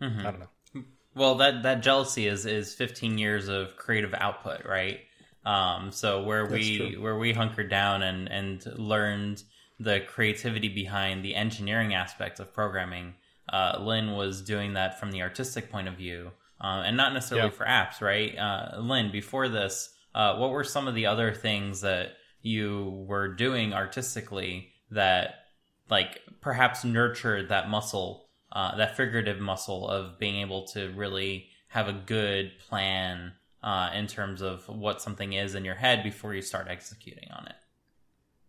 I 0.00 0.08
don't 0.08 0.40
know. 0.40 0.82
Well, 1.14 1.36
that 1.36 1.62
that 1.62 1.82
jealousy 1.82 2.26
is 2.26 2.44
is 2.44 2.74
15 2.74 3.16
years 3.16 3.48
of 3.48 3.76
creative 3.76 4.12
output, 4.12 4.66
right? 4.66 5.00
Um, 5.46 5.90
so 5.92 6.22
where 6.24 6.44
we 6.44 6.76
true. 6.76 7.02
where 7.02 7.18
we 7.18 7.32
hunkered 7.32 7.70
down 7.70 8.02
and 8.02 8.28
and 8.30 8.64
learned 8.78 9.42
the 9.80 10.00
creativity 10.00 10.68
behind 10.68 11.24
the 11.24 11.34
engineering 11.34 11.94
aspect 11.94 12.40
of 12.40 12.52
programming, 12.52 13.14
uh, 13.50 13.78
Lynn 13.80 14.12
was 14.12 14.42
doing 14.42 14.74
that 14.74 15.00
from 15.00 15.10
the 15.12 15.22
artistic 15.22 15.70
point 15.70 15.88
of 15.88 15.94
view, 15.94 16.32
uh, 16.60 16.82
and 16.84 16.96
not 16.96 17.14
necessarily 17.14 17.48
Yeah. 17.48 17.54
for 17.56 17.64
apps, 17.64 18.00
right? 18.02 18.36
Uh, 18.36 18.80
Lynn, 18.80 19.10
before 19.10 19.48
this, 19.48 19.94
uh, 20.14 20.36
what 20.36 20.50
were 20.50 20.64
some 20.64 20.86
of 20.88 20.94
the 20.94 21.06
other 21.06 21.32
things 21.32 21.80
that 21.82 22.16
you 22.42 23.04
were 23.08 23.28
doing 23.28 23.72
artistically 23.72 24.72
that 24.90 25.45
like 25.88 26.20
perhaps 26.40 26.84
nurture 26.84 27.46
that 27.46 27.68
muscle, 27.68 28.28
uh, 28.52 28.76
that 28.76 28.96
figurative 28.96 29.40
muscle 29.40 29.88
of 29.88 30.18
being 30.18 30.40
able 30.40 30.66
to 30.68 30.92
really 30.92 31.48
have 31.68 31.88
a 31.88 31.92
good 31.92 32.52
plan 32.68 33.32
uh, 33.62 33.90
in 33.94 34.06
terms 34.06 34.42
of 34.42 34.68
what 34.68 35.02
something 35.02 35.32
is 35.32 35.54
in 35.54 35.64
your 35.64 35.74
head 35.74 36.02
before 36.02 36.34
you 36.34 36.42
start 36.42 36.68
executing 36.68 37.30
on 37.32 37.46
it. 37.46 37.56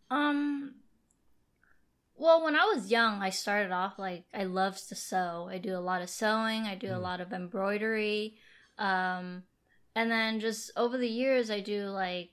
Um 0.09 0.75
Well, 2.15 2.43
when 2.43 2.55
I 2.55 2.65
was 2.65 2.91
young, 2.91 3.21
I 3.21 3.29
started 3.29 3.71
off 3.71 3.99
like 3.99 4.25
I 4.33 4.45
loved 4.45 4.89
to 4.89 4.95
sew. 4.95 5.47
I 5.51 5.57
do 5.57 5.75
a 5.75 5.79
lot 5.79 6.01
of 6.01 6.09
sewing. 6.09 6.63
I 6.65 6.75
do 6.75 6.95
a 6.95 6.97
lot 6.97 7.21
of 7.21 7.33
embroidery, 7.33 8.37
um, 8.77 9.43
and 9.95 10.09
then 10.09 10.39
just 10.39 10.71
over 10.75 10.97
the 10.97 11.07
years, 11.07 11.49
I 11.51 11.59
do 11.59 11.89
like 11.89 12.31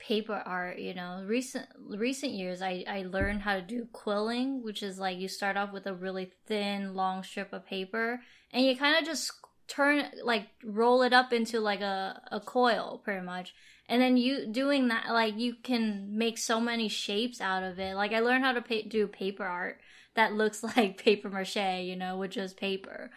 paper 0.00 0.42
art. 0.44 0.78
You 0.78 0.94
know, 0.94 1.24
recent 1.26 1.66
recent 1.88 2.32
years, 2.32 2.62
I 2.62 2.84
I 2.88 3.02
learned 3.02 3.42
how 3.42 3.54
to 3.54 3.62
do 3.62 3.86
quilling, 3.92 4.62
which 4.62 4.82
is 4.82 4.98
like 4.98 5.18
you 5.18 5.28
start 5.28 5.56
off 5.56 5.72
with 5.72 5.86
a 5.86 5.94
really 5.94 6.32
thin, 6.46 6.94
long 6.94 7.22
strip 7.22 7.52
of 7.52 7.66
paper, 7.66 8.20
and 8.52 8.64
you 8.64 8.76
kind 8.76 8.96
of 8.98 9.04
just 9.04 9.32
turn 9.68 10.06
like 10.24 10.48
roll 10.64 11.02
it 11.02 11.12
up 11.12 11.32
into 11.32 11.60
like 11.60 11.80
a 11.80 12.20
a 12.32 12.40
coil, 12.40 13.00
pretty 13.04 13.24
much 13.24 13.54
and 13.90 14.00
then 14.00 14.16
you 14.16 14.46
doing 14.46 14.88
that 14.88 15.06
like 15.10 15.36
you 15.36 15.54
can 15.62 16.16
make 16.16 16.38
so 16.38 16.60
many 16.60 16.88
shapes 16.88 17.40
out 17.40 17.62
of 17.62 17.78
it 17.78 17.94
like 17.94 18.12
i 18.12 18.20
learned 18.20 18.44
how 18.44 18.52
to 18.52 18.62
pa- 18.62 18.88
do 18.88 19.06
paper 19.06 19.44
art 19.44 19.80
that 20.14 20.32
looks 20.32 20.62
like 20.76 20.96
paper 20.96 21.28
mache 21.28 21.82
you 21.84 21.96
know 21.96 22.16
which 22.16 22.38
is 22.38 22.54
paper 22.54 23.10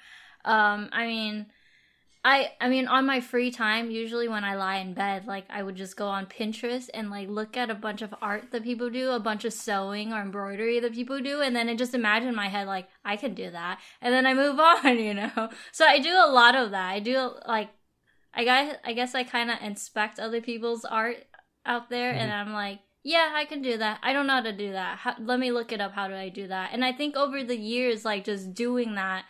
um 0.43 0.89
i 0.91 1.05
mean 1.05 1.45
i 2.23 2.51
i 2.59 2.69
mean 2.69 2.87
on 2.87 3.05
my 3.05 3.19
free 3.19 3.51
time 3.51 3.91
usually 3.91 4.27
when 4.27 4.43
i 4.43 4.55
lie 4.55 4.77
in 4.77 4.93
bed 4.93 5.25
like 5.25 5.45
i 5.49 5.61
would 5.61 5.75
just 5.75 5.97
go 5.97 6.07
on 6.07 6.25
pinterest 6.25 6.89
and 6.93 7.09
like 7.09 7.27
look 7.29 7.57
at 7.57 7.69
a 7.69 7.75
bunch 7.75 8.01
of 8.01 8.13
art 8.21 8.51
that 8.51 8.63
people 8.63 8.89
do 8.89 9.11
a 9.11 9.19
bunch 9.19 9.45
of 9.45 9.53
sewing 9.53 10.13
or 10.13 10.21
embroidery 10.21 10.79
that 10.79 10.93
people 10.93 11.19
do 11.19 11.41
and 11.41 11.55
then 11.55 11.69
i 11.69 11.75
just 11.75 11.93
imagine 11.93 12.29
in 12.29 12.35
my 12.35 12.47
head 12.47 12.67
like 12.67 12.87
i 13.03 13.15
can 13.15 13.33
do 13.33 13.49
that 13.51 13.79
and 14.01 14.13
then 14.13 14.25
i 14.25 14.33
move 14.33 14.59
on 14.85 14.97
you 14.97 15.13
know 15.13 15.49
so 15.71 15.85
i 15.85 15.99
do 15.99 16.13
a 16.13 16.31
lot 16.31 16.55
of 16.55 16.71
that 16.71 16.91
i 16.91 16.99
do 16.99 17.31
like 17.47 17.69
I 18.33 18.43
guess 18.43 18.77
I 18.83 18.93
guess 18.93 19.15
I 19.15 19.23
kind 19.23 19.51
of 19.51 19.57
inspect 19.61 20.19
other 20.19 20.41
people's 20.41 20.85
art 20.85 21.17
out 21.65 21.89
there, 21.89 22.11
mm-hmm. 22.11 22.21
and 22.21 22.33
I'm 22.33 22.53
like, 22.53 22.79
yeah, 23.03 23.31
I 23.35 23.45
can 23.45 23.61
do 23.61 23.77
that. 23.77 23.99
I 24.01 24.13
don't 24.13 24.27
know 24.27 24.33
how 24.33 24.41
to 24.41 24.53
do 24.53 24.71
that. 24.71 24.97
How, 24.99 25.15
let 25.19 25.39
me 25.39 25.51
look 25.51 25.71
it 25.71 25.81
up. 25.81 25.91
How 25.93 26.07
do 26.07 26.15
I 26.15 26.29
do 26.29 26.47
that? 26.47 26.71
And 26.73 26.83
I 26.83 26.93
think 26.93 27.15
over 27.15 27.43
the 27.43 27.57
years, 27.57 28.05
like 28.05 28.23
just 28.23 28.53
doing 28.53 28.95
that, 28.95 29.25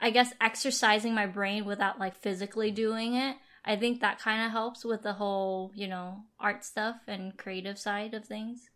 I 0.00 0.10
guess 0.10 0.32
exercising 0.40 1.14
my 1.14 1.26
brain 1.26 1.64
without 1.64 1.98
like 1.98 2.16
physically 2.16 2.70
doing 2.70 3.14
it. 3.14 3.36
I 3.64 3.76
think 3.76 4.00
that 4.00 4.20
kind 4.20 4.44
of 4.44 4.52
helps 4.52 4.84
with 4.84 5.02
the 5.02 5.14
whole, 5.14 5.72
you 5.74 5.88
know, 5.88 6.24
art 6.38 6.64
stuff 6.64 6.96
and 7.08 7.36
creative 7.36 7.78
side 7.78 8.14
of 8.14 8.24
things. 8.24 8.68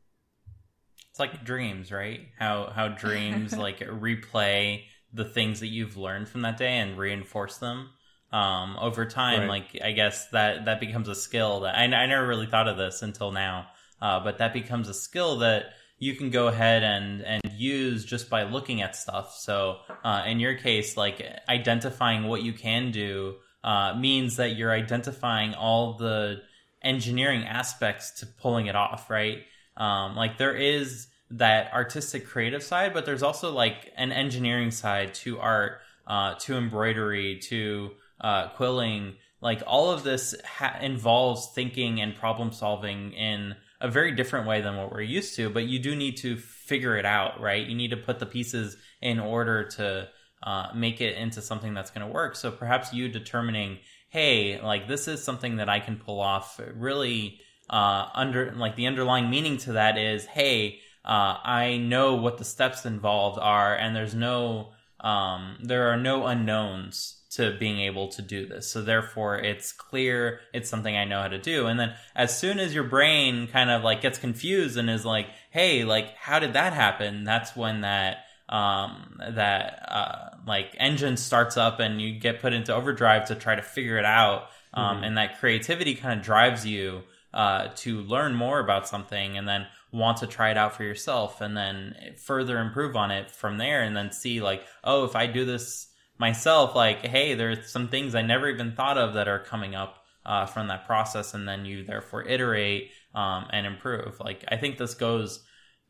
It's 1.10 1.20
like 1.20 1.44
dreams, 1.44 1.92
right? 1.92 2.28
How 2.38 2.72
how 2.74 2.88
dreams 3.04 3.56
like 3.56 3.80
replay 3.80 4.84
the 5.12 5.24
things 5.24 5.60
that 5.60 5.68
you've 5.68 5.96
learned 5.96 6.28
from 6.28 6.42
that 6.42 6.56
day 6.56 6.78
and 6.78 6.96
reinforce 6.96 7.58
them 7.58 7.90
um, 8.32 8.76
over 8.80 9.06
time. 9.06 9.40
Right. 9.40 9.48
Like 9.48 9.82
I 9.84 9.92
guess 9.92 10.28
that 10.30 10.64
that 10.64 10.80
becomes 10.80 11.08
a 11.08 11.14
skill 11.14 11.60
that 11.60 11.76
I, 11.76 11.84
I 11.84 12.06
never 12.06 12.26
really 12.26 12.46
thought 12.46 12.68
of 12.68 12.76
this 12.76 13.02
until 13.02 13.32
now, 13.32 13.66
uh, 14.00 14.20
but 14.20 14.38
that 14.38 14.52
becomes 14.52 14.88
a 14.88 14.94
skill 14.94 15.38
that 15.38 15.66
you 16.00 16.14
can 16.16 16.30
go 16.30 16.48
ahead 16.48 16.82
and 16.82 17.22
and 17.22 17.42
use 17.56 18.04
just 18.04 18.28
by 18.28 18.42
looking 18.42 18.82
at 18.82 18.96
stuff. 18.96 19.36
So 19.38 19.76
uh, 20.02 20.24
in 20.26 20.40
your 20.40 20.54
case, 20.54 20.96
like 20.96 21.22
identifying 21.48 22.24
what 22.24 22.42
you 22.42 22.52
can 22.52 22.90
do 22.90 23.36
uh, 23.62 23.94
means 23.94 24.36
that 24.36 24.56
you're 24.56 24.72
identifying 24.72 25.54
all 25.54 25.98
the 25.98 26.40
engineering 26.82 27.44
aspects 27.44 28.20
to 28.20 28.26
pulling 28.26 28.66
it 28.66 28.74
off, 28.74 29.10
right? 29.10 29.42
Um, 29.76 30.16
like 30.16 30.38
there 30.38 30.56
is 30.56 31.06
that 31.32 31.72
artistic 31.72 32.26
creative 32.26 32.62
side, 32.62 32.94
but 32.94 33.04
there's 33.04 33.22
also 33.22 33.52
like 33.52 33.92
an 33.96 34.10
engineering 34.10 34.70
side 34.70 35.12
to 35.14 35.38
art, 35.38 35.80
uh, 36.06 36.34
to 36.40 36.56
embroidery, 36.56 37.38
to 37.50 37.90
uh, 38.20 38.48
quilling, 38.48 39.16
like 39.42 39.62
all 39.66 39.90
of 39.90 40.02
this 40.02 40.34
ha- 40.44 40.78
involves 40.80 41.48
thinking 41.54 42.00
and 42.00 42.14
problem 42.16 42.52
solving 42.52 43.12
in 43.12 43.54
a 43.80 43.88
very 43.88 44.12
different 44.12 44.46
way 44.46 44.60
than 44.60 44.76
what 44.76 44.92
we're 44.92 45.00
used 45.00 45.36
to. 45.36 45.50
But 45.50 45.64
you 45.64 45.78
do 45.78 45.96
need 45.96 46.18
to 46.18 46.36
figure 46.36 46.96
it 46.96 47.04
out, 47.04 47.40
right? 47.40 47.66
You 47.66 47.74
need 47.74 47.90
to 47.90 47.96
put 47.96 48.18
the 48.18 48.26
pieces 48.26 48.76
in 49.00 49.18
order 49.18 49.64
to 49.68 50.08
uh, 50.42 50.68
make 50.74 51.00
it 51.00 51.16
into 51.16 51.40
something 51.40 51.74
that's 51.74 51.90
going 51.90 52.06
to 52.06 52.12
work. 52.12 52.36
So 52.36 52.50
perhaps 52.50 52.92
you 52.92 53.08
determining, 53.08 53.78
hey, 54.10 54.60
like 54.60 54.88
this 54.88 55.08
is 55.08 55.22
something 55.22 55.56
that 55.56 55.68
I 55.68 55.80
can 55.80 55.96
pull 55.96 56.20
off. 56.20 56.60
Really, 56.74 57.40
uh, 57.68 58.08
under 58.14 58.52
like 58.52 58.76
the 58.76 58.86
underlying 58.86 59.30
meaning 59.30 59.56
to 59.58 59.72
that 59.72 59.96
is, 59.96 60.26
hey, 60.26 60.80
uh, 61.04 61.36
I 61.42 61.78
know 61.78 62.16
what 62.16 62.38
the 62.38 62.44
steps 62.44 62.84
involved 62.84 63.38
are, 63.40 63.74
and 63.74 63.96
there's 63.96 64.14
no, 64.14 64.72
um, 65.00 65.56
there 65.62 65.90
are 65.90 65.96
no 65.96 66.26
unknowns 66.26 67.19
to 67.30 67.56
being 67.58 67.80
able 67.80 68.08
to 68.08 68.22
do 68.22 68.44
this. 68.46 68.68
So 68.68 68.82
therefore 68.82 69.38
it's 69.38 69.72
clear 69.72 70.40
it's 70.52 70.68
something 70.68 70.96
I 70.96 71.04
know 71.04 71.22
how 71.22 71.28
to 71.28 71.38
do. 71.38 71.66
And 71.66 71.78
then 71.78 71.94
as 72.14 72.36
soon 72.36 72.58
as 72.58 72.74
your 72.74 72.84
brain 72.84 73.46
kind 73.46 73.70
of 73.70 73.84
like 73.84 74.00
gets 74.00 74.18
confused 74.18 74.76
and 74.76 74.90
is 74.90 75.06
like, 75.06 75.28
hey, 75.50 75.84
like 75.84 76.16
how 76.16 76.40
did 76.40 76.54
that 76.54 76.72
happen? 76.72 77.24
That's 77.24 77.54
when 77.54 77.82
that 77.82 78.24
um 78.48 79.20
that 79.34 79.84
uh 79.88 80.36
like 80.44 80.74
engine 80.78 81.16
starts 81.16 81.56
up 81.56 81.78
and 81.78 82.00
you 82.02 82.18
get 82.18 82.40
put 82.40 82.52
into 82.52 82.74
overdrive 82.74 83.26
to 83.28 83.36
try 83.36 83.54
to 83.54 83.62
figure 83.62 83.96
it 83.96 84.04
out. 84.04 84.48
Um 84.74 84.96
mm-hmm. 84.96 85.04
and 85.04 85.18
that 85.18 85.38
creativity 85.38 85.94
kind 85.94 86.18
of 86.18 86.26
drives 86.26 86.66
you 86.66 87.02
uh 87.32 87.68
to 87.76 88.00
learn 88.00 88.34
more 88.34 88.58
about 88.58 88.88
something 88.88 89.38
and 89.38 89.46
then 89.46 89.68
want 89.92 90.18
to 90.18 90.26
try 90.26 90.50
it 90.50 90.56
out 90.56 90.74
for 90.74 90.82
yourself 90.82 91.40
and 91.40 91.56
then 91.56 91.94
further 92.16 92.58
improve 92.58 92.96
on 92.96 93.12
it 93.12 93.30
from 93.30 93.58
there 93.58 93.82
and 93.82 93.96
then 93.96 94.10
see 94.12 94.40
like, 94.40 94.64
oh, 94.84 95.04
if 95.04 95.16
I 95.16 95.26
do 95.26 95.44
this 95.44 95.89
myself 96.20 96.74
like 96.76 96.98
hey 97.06 97.34
there's 97.34 97.72
some 97.72 97.88
things 97.88 98.14
i 98.14 98.20
never 98.20 98.46
even 98.48 98.72
thought 98.72 98.98
of 98.98 99.14
that 99.14 99.26
are 99.26 99.38
coming 99.38 99.74
up 99.74 100.04
uh, 100.26 100.44
from 100.44 100.68
that 100.68 100.86
process 100.86 101.32
and 101.32 101.48
then 101.48 101.64
you 101.64 101.82
therefore 101.82 102.22
iterate 102.28 102.90
um, 103.14 103.46
and 103.52 103.66
improve 103.66 104.20
like 104.20 104.44
i 104.48 104.56
think 104.56 104.76
this 104.76 104.94
goes 104.94 105.42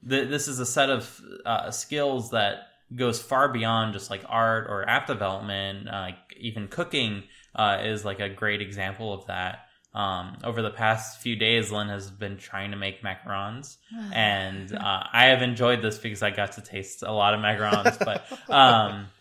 th- 0.08 0.28
this 0.28 0.46
is 0.46 0.60
a 0.60 0.66
set 0.66 0.88
of 0.88 1.20
uh, 1.44 1.70
skills 1.72 2.30
that 2.30 2.68
goes 2.94 3.20
far 3.20 3.52
beyond 3.52 3.92
just 3.92 4.08
like 4.08 4.22
art 4.28 4.68
or 4.70 4.88
app 4.88 5.08
development 5.08 5.88
uh, 5.88 6.10
even 6.38 6.68
cooking 6.68 7.24
uh, 7.56 7.78
is 7.82 8.04
like 8.04 8.20
a 8.20 8.28
great 8.28 8.62
example 8.62 9.12
of 9.12 9.26
that 9.26 9.66
um, 9.92 10.38
over 10.44 10.62
the 10.62 10.70
past 10.70 11.20
few 11.20 11.34
days, 11.34 11.72
Linh 11.72 11.88
has 11.88 12.12
been 12.12 12.36
trying 12.36 12.70
to 12.70 12.76
make 12.76 13.02
macarons, 13.02 13.76
and 14.12 14.72
uh, 14.72 15.02
I 15.12 15.26
have 15.26 15.42
enjoyed 15.42 15.82
this 15.82 15.98
because 15.98 16.22
I 16.22 16.30
got 16.30 16.52
to 16.52 16.60
taste 16.60 17.02
a 17.02 17.10
lot 17.10 17.34
of 17.34 17.40
macarons. 17.40 17.98
but 17.98 18.24
um, 18.48 19.06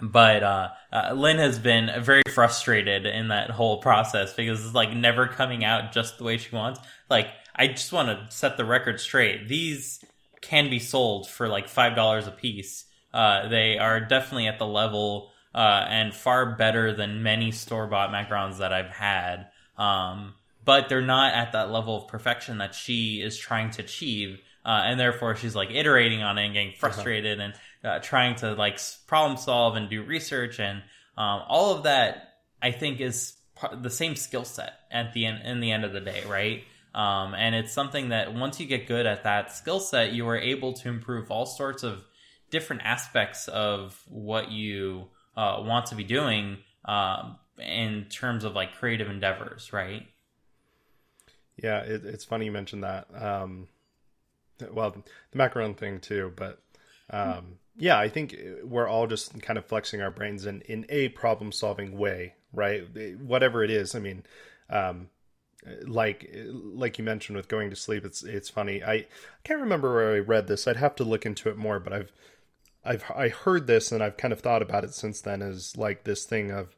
but 0.00 0.42
uh, 0.42 0.68
uh, 0.92 1.12
Linh 1.12 1.38
has 1.38 1.58
been 1.58 1.90
very 2.02 2.22
frustrated 2.32 3.06
in 3.06 3.28
that 3.28 3.50
whole 3.50 3.78
process 3.78 4.34
because 4.34 4.64
it's 4.64 4.74
like 4.74 4.94
never 4.94 5.26
coming 5.26 5.64
out 5.64 5.92
just 5.92 6.18
the 6.18 6.24
way 6.24 6.38
she 6.38 6.54
wants. 6.54 6.80
Like, 7.10 7.28
I 7.54 7.68
just 7.68 7.92
want 7.92 8.08
to 8.08 8.34
set 8.34 8.56
the 8.56 8.64
record 8.64 9.00
straight. 9.00 9.48
These 9.48 10.04
can 10.40 10.70
be 10.70 10.78
sold 10.78 11.28
for 11.28 11.48
like 11.48 11.68
five 11.68 11.96
dollars 11.96 12.26
a 12.26 12.30
piece. 12.30 12.84
Uh, 13.12 13.48
they 13.48 13.78
are 13.78 14.00
definitely 14.00 14.46
at 14.46 14.58
the 14.58 14.66
level 14.66 15.30
uh, 15.54 15.86
and 15.88 16.14
far 16.14 16.56
better 16.56 16.94
than 16.94 17.22
many 17.22 17.50
store 17.50 17.86
bought 17.86 18.10
macarons 18.10 18.58
that 18.58 18.72
I've 18.72 18.90
had. 18.90 19.48
Um, 19.76 20.34
but 20.64 20.88
they're 20.88 21.00
not 21.00 21.34
at 21.34 21.52
that 21.52 21.70
level 21.70 21.96
of 21.96 22.08
perfection 22.08 22.58
that 22.58 22.74
she 22.74 23.22
is 23.22 23.38
trying 23.38 23.70
to 23.72 23.82
achieve. 23.82 24.40
Uh, 24.64 24.82
and 24.84 25.00
therefore, 25.00 25.34
she's 25.34 25.56
like 25.56 25.70
iterating 25.70 26.22
on 26.22 26.36
it 26.36 26.44
and 26.44 26.52
getting 26.52 26.68
uh-huh. 26.68 26.78
frustrated 26.78 27.38
uh-huh. 27.38 27.46
and 27.46 27.54
uh, 27.84 27.98
trying 28.00 28.34
to 28.36 28.54
like 28.54 28.80
problem 29.06 29.36
solve 29.36 29.76
and 29.76 29.88
do 29.88 30.02
research 30.02 30.58
and 30.60 30.82
um, 31.16 31.42
all 31.48 31.74
of 31.74 31.84
that 31.84 32.34
i 32.62 32.70
think 32.70 33.00
is 33.00 33.38
the 33.80 33.90
same 33.90 34.16
skill 34.16 34.44
set 34.44 34.74
at 34.90 35.12
the 35.12 35.26
end 35.26 35.44
in 35.44 35.60
the 35.60 35.70
end 35.70 35.84
of 35.84 35.92
the 35.92 36.00
day 36.00 36.22
right? 36.26 36.64
Um, 36.94 37.34
and 37.34 37.54
it's 37.54 37.72
something 37.72 38.08
that 38.08 38.34
once 38.34 38.58
you 38.58 38.66
get 38.66 38.88
good 38.88 39.06
at 39.06 39.24
that 39.24 39.52
skill 39.52 39.80
set 39.80 40.12
you 40.12 40.26
are 40.28 40.38
able 40.38 40.72
to 40.74 40.88
improve 40.88 41.30
all 41.30 41.46
sorts 41.46 41.82
of 41.82 42.04
different 42.50 42.82
aspects 42.84 43.46
of 43.48 44.00
what 44.08 44.50
you 44.50 45.06
uh, 45.36 45.62
want 45.64 45.86
to 45.86 45.94
be 45.94 46.04
doing 46.04 46.58
um, 46.84 47.36
in 47.58 48.06
terms 48.10 48.44
of 48.44 48.54
like 48.54 48.74
creative 48.74 49.08
endeavors 49.08 49.72
right? 49.72 50.06
Yeah 51.56 51.80
it, 51.80 52.04
it's 52.04 52.24
funny 52.24 52.46
you 52.46 52.52
mentioned 52.52 52.84
that. 52.84 53.06
Um, 53.14 53.68
well 54.72 54.96
the 55.30 55.38
macaron 55.38 55.76
thing 55.76 56.00
too 56.00 56.32
but 56.36 56.62
um, 57.10 57.57
yeah, 57.78 57.98
I 57.98 58.08
think 58.08 58.34
uh, 58.34 58.66
we're 58.66 58.88
all 58.88 59.06
just 59.06 59.40
kind 59.40 59.58
of 59.58 59.64
flexing 59.64 60.02
our 60.02 60.10
brains 60.10 60.44
in 60.46 60.62
in 60.62 60.84
a 60.88 61.08
problem 61.10 61.52
solving 61.52 61.96
way, 61.96 62.34
right? 62.52 62.84
Whatever 63.20 63.62
it 63.62 63.70
is. 63.70 63.94
I 63.94 64.00
mean, 64.00 64.24
um, 64.68 65.08
uh, 65.66 65.70
like 65.86 66.30
uh, 66.34 66.40
like 66.52 66.98
you 66.98 67.04
mentioned 67.04 67.36
with 67.36 67.48
going 67.48 67.70
to 67.70 67.76
sleep, 67.76 68.04
it's 68.04 68.22
it's 68.24 68.50
funny. 68.50 68.82
I, 68.82 69.06
can't 69.44 69.60
remember 69.60 69.94
where 69.94 70.16
I 70.16 70.18
read 70.18 70.48
this. 70.48 70.66
I'd 70.66 70.76
have 70.76 70.96
to 70.96 71.04
look 71.04 71.24
into 71.24 71.48
it 71.48 71.56
more, 71.56 71.78
but 71.78 71.92
I've 71.92 72.12
I've 72.84 73.04
I 73.14 73.28
heard 73.28 73.66
this 73.66 73.92
and 73.92 74.02
I've 74.02 74.16
kind 74.16 74.32
of 74.32 74.40
thought 74.40 74.62
about 74.62 74.84
it 74.84 74.94
since 74.94 75.20
then. 75.20 75.40
As 75.40 75.76
like 75.76 76.04
this 76.04 76.24
thing 76.24 76.50
of 76.50 76.76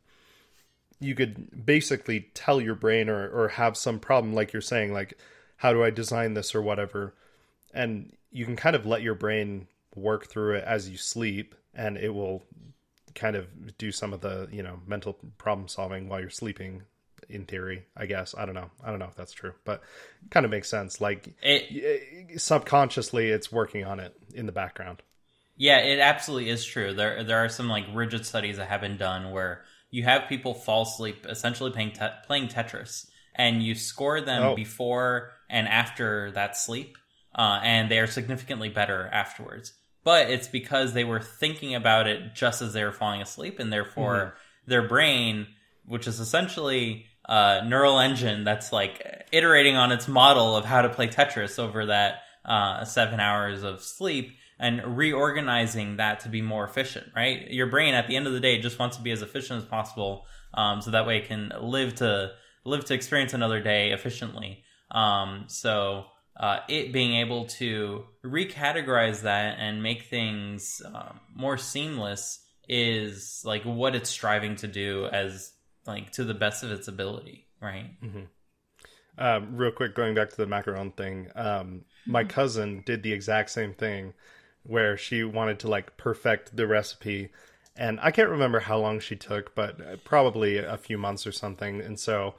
you 1.01 1.15
could 1.15 1.65
basically 1.65 2.29
tell 2.35 2.61
your 2.61 2.75
brain 2.75 3.09
or 3.09 3.29
or 3.29 3.49
have 3.49 3.77
some 3.77 3.99
problem, 3.99 4.35
like 4.35 4.53
you're 4.53 4.63
saying, 4.63 4.93
like 4.93 5.19
how 5.57 5.73
do 5.73 5.83
I 5.83 5.91
design 5.91 6.35
this 6.35 6.55
or 6.55 6.63
whatever, 6.63 7.15
and 7.73 8.13
you 8.31 8.45
can 8.45 8.57
kind 8.57 8.77
of 8.77 8.87
let 8.87 9.03
your 9.03 9.15
brain 9.15 9.67
work 9.95 10.27
through 10.27 10.57
it 10.57 10.65
as 10.65 10.89
you 10.89 10.97
sleep 10.97 11.55
and 11.75 11.97
it 11.97 12.11
will 12.11 12.45
kind 13.15 13.37
of 13.37 13.47
do 13.77 13.91
some 13.91 14.13
of 14.13 14.21
the 14.21 14.49
you 14.53 14.63
know 14.63 14.81
mental 14.87 15.15
problem 15.39 15.69
solving 15.69 16.09
while 16.09 16.21
you're 16.21 16.31
sleeping 16.31 16.83
in 17.29 17.45
theory, 17.45 17.87
I 17.97 18.07
guess. 18.07 18.35
I 18.37 18.45
don't 18.45 18.55
know. 18.55 18.71
I 18.83 18.91
don't 18.91 18.99
know 18.99 19.07
if 19.07 19.15
that's 19.15 19.33
true, 19.33 19.55
but 19.65 19.83
kind 20.31 20.45
of 20.45 20.51
makes 20.51 20.69
sense. 20.69 21.01
Like 21.01 21.35
it, 21.43 22.41
subconsciously, 22.41 23.31
it's 23.31 23.53
working 23.53 23.85
on 23.85 24.01
it 24.01 24.15
in 24.35 24.47
the 24.47 24.53
background. 24.53 25.03
Yeah, 25.57 25.79
it 25.79 25.99
absolutely 25.99 26.51
is 26.51 26.65
true. 26.65 26.95
There 26.95 27.23
there 27.25 27.45
are 27.45 27.49
some 27.49 27.69
like 27.69 27.85
rigid 27.93 28.27
studies 28.27 28.57
that 28.57 28.69
have 28.69 28.81
been 28.81 28.97
done 28.97 29.31
where 29.31 29.63
you 29.91 30.05
have 30.05 30.29
people 30.29 30.55
fall 30.55 30.83
asleep 30.83 31.27
essentially 31.29 31.71
playing 31.71 31.93
te- 31.93 32.17
playing 32.27 32.49
Tetris, 32.49 33.07
and 33.35 33.63
you 33.63 33.75
score 33.75 34.21
them 34.21 34.43
oh. 34.43 34.57
before 34.57 35.33
and 35.49 35.69
after 35.69 36.31
that 36.33 36.57
sleep, 36.57 36.97
uh, 37.35 37.61
and 37.63 37.91
they 37.91 37.99
are 37.99 38.07
significantly 38.07 38.69
better 38.69 39.09
afterwards. 39.13 39.75
But 40.03 40.31
it's 40.31 40.49
because 40.49 40.93
they 40.93 41.05
were 41.05 41.21
thinking 41.21 41.75
about 41.75 42.07
it 42.07 42.35
just 42.35 42.63
as 42.63 42.73
they 42.73 42.85
were 42.85 42.93
falling 42.93 43.21
asleep, 43.21 43.59
and 43.59 43.73
therefore 43.73 44.17
mm-hmm. 44.17 44.71
their 44.71 44.89
brain, 44.89 45.47
which 45.87 46.07
is 46.07 46.21
essentially 46.21 47.07
a 47.29 47.65
neural 47.65 48.01
engine 48.01 48.45
that's 48.45 48.73
like 48.73 49.27
iterating 49.31 49.77
on 49.77 49.93
its 49.93 50.09
model 50.09 50.57
of 50.57 50.65
how 50.65 50.83
to 50.83 50.89
play 50.89 51.07
Tetris 51.07 51.59
over 51.59 51.87
that 51.87 52.23
uh, 52.45 52.85
seven 52.85 53.21
hours 53.21 53.63
of 53.63 53.83
sleep 53.83 54.37
and 54.59 54.97
reorganizing 54.99 55.97
that 55.97 56.21
to 56.21 56.29
be 56.29 56.43
more 56.43 56.65
efficient, 56.65 57.07
right? 57.17 57.51
Your 57.51 57.67
brain 57.67 57.95
at 57.95 58.09
the 58.09 58.17
end 58.17 58.27
of 58.27 58.33
the 58.33 58.41
day 58.41 58.61
just 58.61 58.79
wants 58.79 58.97
to 58.99 59.03
be 59.03 59.11
as 59.11 59.23
efficient 59.23 59.63
as 59.63 59.69
possible, 59.69 60.27
um, 60.55 60.83
so 60.83 60.91
that 60.91 61.07
way 61.07 61.19
it 61.19 61.29
can 61.29 61.53
live 61.61 61.95
to 61.97 62.33
live 62.65 62.85
to 62.87 62.95
experience 62.95 63.33
another 63.33 63.61
day 63.61 63.91
efficiently. 63.93 64.63
Um, 64.91 65.45
so 65.47 66.07
uh, 66.41 66.61
it 66.69 66.93
being 66.93 67.17
able 67.17 67.45
to 67.45 68.05
recategorize 68.25 69.23
that 69.23 69.59
and 69.59 69.83
make 69.83 70.05
things 70.05 70.81
um, 70.87 71.21
more 71.35 71.59
seamless 71.59 72.41
is 72.69 73.43
like 73.45 73.63
what 73.65 73.95
it's 73.95 74.09
striving 74.11 74.57
to 74.57 74.67
do 74.67 75.07
as 75.13 75.53
like 75.87 76.11
to 76.13 76.25
the 76.25 76.35
best 76.35 76.65
of 76.65 76.73
its 76.73 76.89
ability, 76.89 77.47
right? 77.61 77.91
Mm-hmm. 78.03 78.23
Um, 79.19 79.57
real 79.57 79.71
quick, 79.71 79.95
going 79.95 80.15
back 80.15 80.31
to 80.31 80.37
the 80.37 80.47
macaron 80.47 80.97
thing, 80.97 81.29
um, 81.37 81.83
my 82.07 82.23
mm-hmm. 82.23 82.31
cousin 82.31 82.83
did 82.87 83.03
the 83.03 83.13
exact 83.13 83.51
same 83.51 83.75
thing 83.75 84.15
where 84.63 84.97
she 84.97 85.23
wanted 85.25 85.59
to 85.61 85.69
like 85.69 85.97
perfect 85.99 86.57
the 86.57 86.67
recipe 86.67 87.31
and 87.77 87.99
I 88.03 88.11
can't 88.11 88.29
remember 88.29 88.61
how 88.61 88.79
long 88.79 89.01
she 89.01 89.17
took, 89.17 89.55
but 89.55 89.81
uh, 89.81 89.97
probably 90.05 90.59
a 90.59 90.77
few 90.77 90.99
months 90.99 91.27
or 91.27 91.33
something. 91.33 91.81
And 91.81 91.99
so 91.99 92.35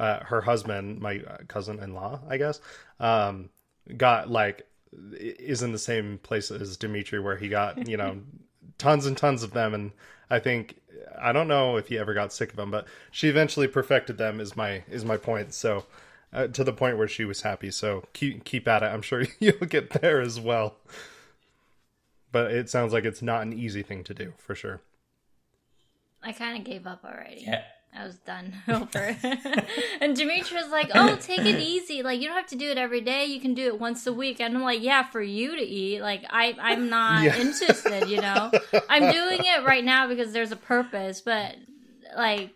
uh, 0.00 0.24
her 0.24 0.40
husband, 0.40 1.00
my 1.00 1.22
uh, 1.26 1.38
cousin-in-law, 1.48 2.20
I 2.28 2.36
guess, 2.36 2.60
um, 2.98 3.50
got 3.96 4.30
like 4.30 4.66
is 4.92 5.62
in 5.62 5.72
the 5.72 5.78
same 5.78 6.18
place 6.18 6.50
as 6.50 6.76
Dimitri, 6.76 7.20
where 7.20 7.36
he 7.36 7.48
got 7.48 7.86
you 7.88 7.96
know 7.96 8.18
tons 8.78 9.06
and 9.06 9.16
tons 9.16 9.42
of 9.42 9.52
them, 9.52 9.74
and 9.74 9.92
I 10.30 10.38
think 10.38 10.76
I 11.20 11.32
don't 11.32 11.48
know 11.48 11.76
if 11.76 11.88
he 11.88 11.98
ever 11.98 12.14
got 12.14 12.32
sick 12.32 12.50
of 12.50 12.56
them, 12.56 12.70
but 12.70 12.86
she 13.10 13.28
eventually 13.28 13.68
perfected 13.68 14.18
them. 14.18 14.40
Is 14.40 14.56
my 14.56 14.84
is 14.90 15.04
my 15.04 15.16
point. 15.16 15.54
So. 15.54 15.86
Uh, 16.32 16.46
to 16.46 16.62
the 16.62 16.72
point 16.72 16.96
where 16.96 17.08
she 17.08 17.24
was 17.24 17.40
happy. 17.42 17.72
So 17.72 18.04
keep 18.12 18.44
keep 18.44 18.68
at 18.68 18.84
it. 18.84 18.86
I'm 18.86 19.02
sure 19.02 19.24
you'll 19.40 19.66
get 19.66 19.90
there 20.00 20.20
as 20.20 20.38
well 20.38 20.76
but 22.32 22.50
it 22.52 22.70
sounds 22.70 22.92
like 22.92 23.04
it's 23.04 23.22
not 23.22 23.42
an 23.42 23.52
easy 23.52 23.82
thing 23.82 24.04
to 24.04 24.14
do 24.14 24.32
for 24.38 24.54
sure. 24.54 24.80
I 26.22 26.32
kind 26.32 26.58
of 26.58 26.64
gave 26.64 26.86
up 26.86 27.04
already. 27.04 27.42
Yeah. 27.46 27.62
I 27.92 28.04
was 28.04 28.16
done 28.16 28.54
over. 28.68 29.16
and 30.00 30.16
Dimitri 30.16 30.56
was 30.56 30.70
like, 30.70 30.90
"Oh, 30.94 31.16
take 31.16 31.40
it 31.40 31.58
easy. 31.58 32.02
Like 32.02 32.20
you 32.20 32.28
don't 32.28 32.36
have 32.36 32.46
to 32.48 32.56
do 32.56 32.70
it 32.70 32.78
every 32.78 33.00
day. 33.00 33.26
You 33.26 33.40
can 33.40 33.54
do 33.54 33.66
it 33.66 33.80
once 33.80 34.06
a 34.06 34.12
week." 34.12 34.40
And 34.40 34.56
I'm 34.56 34.62
like, 34.62 34.82
"Yeah, 34.82 35.02
for 35.02 35.20
you 35.20 35.56
to 35.56 35.62
eat. 35.62 36.00
Like 36.00 36.24
I 36.30 36.56
I'm 36.60 36.88
not 36.88 37.24
yeah. 37.24 37.36
interested, 37.40 38.08
you 38.08 38.20
know. 38.20 38.50
I'm 38.88 39.12
doing 39.12 39.40
it 39.42 39.64
right 39.64 39.84
now 39.84 40.06
because 40.06 40.32
there's 40.32 40.52
a 40.52 40.56
purpose, 40.56 41.20
but 41.20 41.56
like 42.16 42.52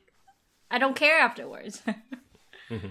I 0.71 0.79
don't 0.79 0.97
care 0.97 1.19
afterwards." 1.19 1.83
mm-hmm. 2.71 2.89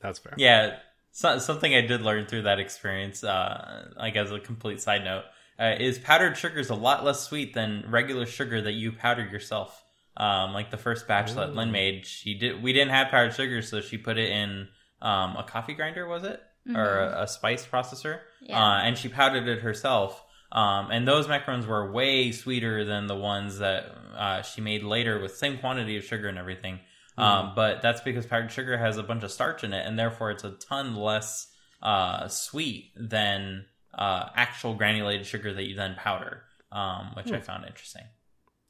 That's 0.00 0.18
fair. 0.18 0.34
Yeah, 0.36 0.76
so, 1.18 1.38
something 1.38 1.74
I 1.74 1.80
did 1.80 2.02
learn 2.02 2.26
through 2.26 2.42
that 2.42 2.60
experience, 2.60 3.24
uh, 3.24 3.88
like 3.96 4.14
as 4.14 4.30
a 4.30 4.38
complete 4.38 4.80
side 4.80 5.02
note, 5.02 5.24
uh, 5.58 5.74
is 5.80 5.98
powdered 5.98 6.36
sugar 6.36 6.60
is 6.60 6.70
a 6.70 6.76
lot 6.76 7.04
less 7.04 7.26
sweet 7.26 7.54
than 7.54 7.84
regular 7.88 8.24
sugar 8.24 8.62
that 8.62 8.74
you 8.74 8.92
powder 8.92 9.26
yourself. 9.26 9.84
Um, 10.18 10.52
like 10.52 10.72
the 10.72 10.76
first 10.76 11.06
batch 11.06 11.30
Ooh. 11.30 11.36
that 11.36 11.54
Linh 11.54 11.70
made, 11.70 12.04
she 12.04 12.34
did. 12.34 12.60
We 12.60 12.72
didn't 12.72 12.90
have 12.90 13.08
powdered 13.08 13.34
sugar, 13.34 13.62
so 13.62 13.80
she 13.80 13.96
put 13.96 14.18
it 14.18 14.30
in 14.30 14.66
um, 15.00 15.36
a 15.36 15.44
coffee 15.44 15.74
grinder, 15.74 16.08
was 16.08 16.24
it, 16.24 16.42
mm-hmm. 16.66 16.76
or 16.76 16.98
a, 16.98 17.22
a, 17.22 17.28
spice 17.28 17.64
processor? 17.64 18.18
Yeah. 18.42 18.60
Uh, 18.60 18.80
and 18.80 18.98
she 18.98 19.08
powdered 19.08 19.46
it 19.46 19.60
herself. 19.60 20.24
Um, 20.50 20.90
and 20.90 21.06
those 21.06 21.28
macarons 21.28 21.66
were 21.66 21.92
way 21.92 22.32
sweeter 22.32 22.84
than 22.84 23.06
the 23.06 23.14
ones 23.14 23.58
that 23.58 23.92
uh, 24.16 24.42
she 24.42 24.60
made 24.60 24.82
later 24.82 25.20
with 25.20 25.36
same 25.36 25.58
quantity 25.58 25.96
of 25.96 26.04
sugar 26.04 26.26
and 26.26 26.38
everything. 26.38 26.80
Mm. 27.16 27.22
Um, 27.22 27.52
but 27.54 27.80
that's 27.80 28.00
because 28.00 28.26
powdered 28.26 28.50
sugar 28.50 28.76
has 28.76 28.96
a 28.96 29.04
bunch 29.04 29.22
of 29.22 29.30
starch 29.30 29.62
in 29.62 29.72
it, 29.72 29.86
and 29.86 29.96
therefore 29.98 30.32
it's 30.32 30.44
a 30.44 30.50
ton 30.50 30.96
less 30.96 31.48
uh, 31.82 32.26
sweet 32.28 32.92
than 32.96 33.66
uh, 33.94 34.30
actual 34.34 34.74
granulated 34.74 35.26
sugar 35.26 35.52
that 35.52 35.64
you 35.64 35.76
then 35.76 35.94
powder, 35.96 36.42
um, 36.72 37.12
which 37.14 37.30
I 37.30 37.40
found 37.40 37.66
interesting. 37.66 38.04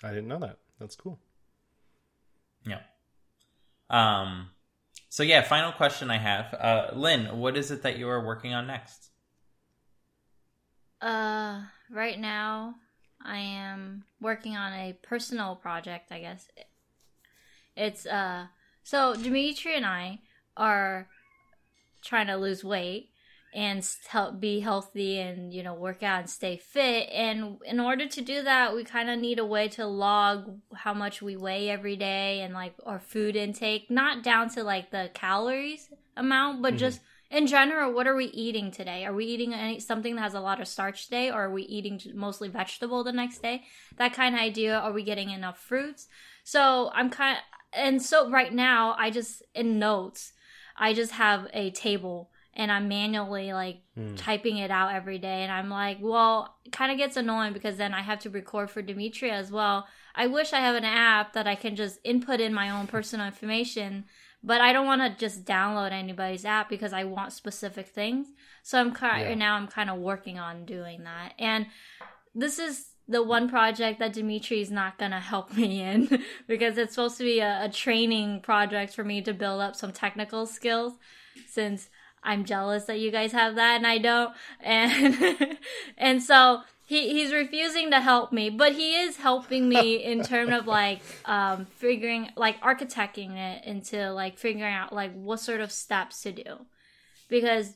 I 0.03 0.09
didn't 0.09 0.29
know 0.29 0.39
that. 0.41 0.59
That's 0.81 0.97
cool. 0.97 1.19
Yeah. 2.69 2.81
Um. 3.91 4.51
So 5.09 5.23
yeah, 5.23 5.43
final 5.43 5.73
question 5.73 6.11
I 6.11 6.19
have, 6.19 6.55
uh, 6.55 6.91
Linh. 6.95 7.39
What 7.39 7.57
is 7.57 7.71
it 7.71 7.83
that 7.83 7.99
you 7.99 8.09
are 8.09 8.25
working 8.25 8.53
on 8.55 8.66
next? 8.66 9.11
Uh, 11.01 11.62
right 11.91 12.19
now 12.19 12.75
I 13.25 13.39
am 13.39 14.05
working 14.21 14.57
on 14.57 14.73
a 14.73 14.93
personal 15.03 15.57
project. 15.57 16.12
I 16.12 16.21
guess 16.21 16.49
it's 17.77 18.07
uh. 18.07 18.47
So 18.83 19.14
Dimitri 19.14 19.77
and 19.77 19.87
I 19.87 20.21
are 20.57 21.09
trying 22.03 22.27
to 22.29 22.37
lose 22.37 22.64
weight 22.64 23.11
and 23.59 23.85
help 24.07 24.39
be 24.39 24.61
healthy 24.61 25.19
and 25.19 25.53
you 25.53 25.65
know 25.65 25.75
work 25.75 26.05
out 26.05 26.21
and 26.21 26.31
stay 26.31 26.57
fit. 26.57 27.09
And 27.13 27.57
in 27.67 27.81
order 27.81 28.07
to 28.07 28.21
do 28.21 28.43
that 28.45 28.73
we 28.73 28.85
kind 28.85 29.11
of 29.11 29.19
need 29.19 29.41
a 29.41 29.45
way 29.45 29.67
to 29.71 29.85
log 29.85 30.61
how 30.73 30.95
much 30.95 31.21
we 31.21 31.37
weigh 31.37 31.69
every 31.69 31.97
day 31.97 32.41
and 32.43 32.55
like 32.55 32.75
our 32.87 33.01
food 33.01 33.35
intake 33.35 33.91
not 33.91 34.23
down 34.23 34.49
to 34.51 34.63
like 34.63 34.93
the 34.93 35.11
calories 35.13 35.89
amount 36.17 36.63
but 36.63 36.75
mm-hmm. 36.75 36.79
just 36.79 37.01
in 37.33 37.49
general 37.49 37.93
what 37.93 38.07
are 38.07 38.15
we 38.15 38.27
eating 38.27 38.71
today? 38.71 39.05
Are 39.05 39.13
we 39.13 39.25
eating 39.27 39.53
any, 39.53 39.81
something 39.81 40.15
that 40.15 40.23
has 40.23 40.35
a 40.35 40.41
lot 40.41 40.61
of 40.61 40.69
starch 40.69 41.07
today 41.07 41.29
or 41.29 41.47
are 41.47 41.53
we 41.53 41.65
eating 41.65 42.01
mostly 42.15 42.49
vegetable 42.49 43.03
the 43.03 43.13
next 43.13 43.43
day? 43.43 43.65
That 43.97 44.13
kind 44.13 44.37
of 44.37 44.41
idea 44.41 44.79
are 44.79 44.93
we 44.93 45.03
getting 45.03 45.31
enough 45.31 45.59
fruits? 45.59 46.07
So 46.45 46.93
i'm 46.95 47.11
kind 47.11 47.39
of 47.39 47.43
and 47.73 48.01
so 48.01 48.31
right 48.31 48.55
now 48.55 48.95
i 48.97 49.11
just 49.11 49.43
in 49.55 49.79
notes 49.79 50.33
i 50.77 50.95
just 50.95 51.13
have 51.13 51.49
a 51.53 51.71
table 51.73 52.31
and 52.59 52.73
I'm 52.73 52.89
manually 52.89 53.53
like 53.53 53.83
mm. 53.97 54.15
typing 54.17 54.59
it 54.59 54.71
out 54.71 54.93
every 54.93 55.19
day. 55.19 55.43
And 55.45 55.53
I'm 55.53 55.71
like, 55.71 55.99
well, 56.01 56.57
kind 56.73 56.91
of 56.91 56.99
gets 56.99 57.17
annoying 57.17 57.53
because 57.53 57.77
then 57.77 57.95
I 57.95 58.03
have 58.03 58.19
to 58.21 58.31
record 58.31 58.69
for 58.69 58.83
Dimitri 58.83 59.31
as 59.31 59.53
well. 59.53 59.87
I 60.17 60.27
wish 60.27 60.53
I 60.53 60.59
have 60.59 60.75
an 60.75 60.85
app 60.85 61.35
that 61.35 61.47
I 61.47 61.55
can 61.55 61.77
just 61.77 62.01
input 62.03 62.41
in 62.41 62.53
my 62.53 62.69
own 62.69 62.89
personal 62.89 63.27
information, 63.27 64.07
but 64.43 64.61
I 64.61 64.73
don't 64.73 64.87
want 64.87 65.03
to 65.03 65.17
just 65.17 65.45
download 65.45 65.93
anybody's 65.93 66.45
app 66.45 66.69
because 66.69 66.93
I 66.93 67.05
want 67.05 67.33
specific 67.33 67.87
things. 67.87 68.27
So 68.65 68.81
I'm 68.81 68.93
kind 68.93 69.29
yeah. 69.29 69.35
now 69.37 69.55
I'm 69.55 69.69
kind 69.69 69.89
of 69.89 69.99
working 69.99 70.41
on 70.41 70.65
doing 70.65 71.05
that. 71.05 71.35
And 71.39 71.67
this 72.35 72.59
is 72.59 72.87
the 73.07 73.23
one 73.23 73.49
project 73.49 74.01
that 74.01 74.13
Dimitri 74.13 74.61
is 74.61 74.73
not 74.73 74.99
going 74.99 75.13
to 75.13 75.21
help 75.21 75.53
me 75.57 75.81
in 75.81 76.25
because 76.49 76.77
it's 76.77 76.95
supposed 76.95 77.19
to 77.19 77.25
be 77.25 77.39
a, 77.39 77.67
a 77.67 77.69
training 77.69 78.41
project 78.41 78.95
for 78.95 79.05
me 79.05 79.23
to 79.23 79.33
build 79.33 79.61
up 79.61 79.77
some 79.77 79.93
technical 79.93 80.45
skills 80.45 80.95
since 81.47 81.89
I'm 82.23 82.45
jealous 82.45 82.85
that 82.85 83.01
you 83.01 83.11
guys 83.11 83.33
have 83.33 83.55
that 83.57 83.77
and 83.77 83.87
I 83.87 83.99
don't. 83.99 84.35
And 84.61 85.59
and 85.99 86.23
so 86.23 86.62
he 86.87 87.11
he's 87.11 87.33
refusing 87.33 87.91
to 87.91 88.01
help 88.01 88.33
me, 88.33 88.51
but 88.51 88.73
he 88.73 88.97
is 88.97 89.16
helping 89.19 89.69
me 89.69 90.03
in 90.03 90.23
terms 90.23 90.53
of 90.53 90.66
like 90.66 91.01
um 91.25 91.66
figuring 91.66 92.31
like 92.37 92.61
architecting 92.61 93.37
it 93.37 93.64
into 93.64 94.12
like 94.12 94.39
figuring 94.39 94.73
out 94.73 94.93
like 94.93 95.12
what 95.12 95.41
sort 95.41 95.61
of 95.61 95.71
steps 95.71 96.23
to 96.23 96.33
do. 96.33 96.66
Because 97.29 97.75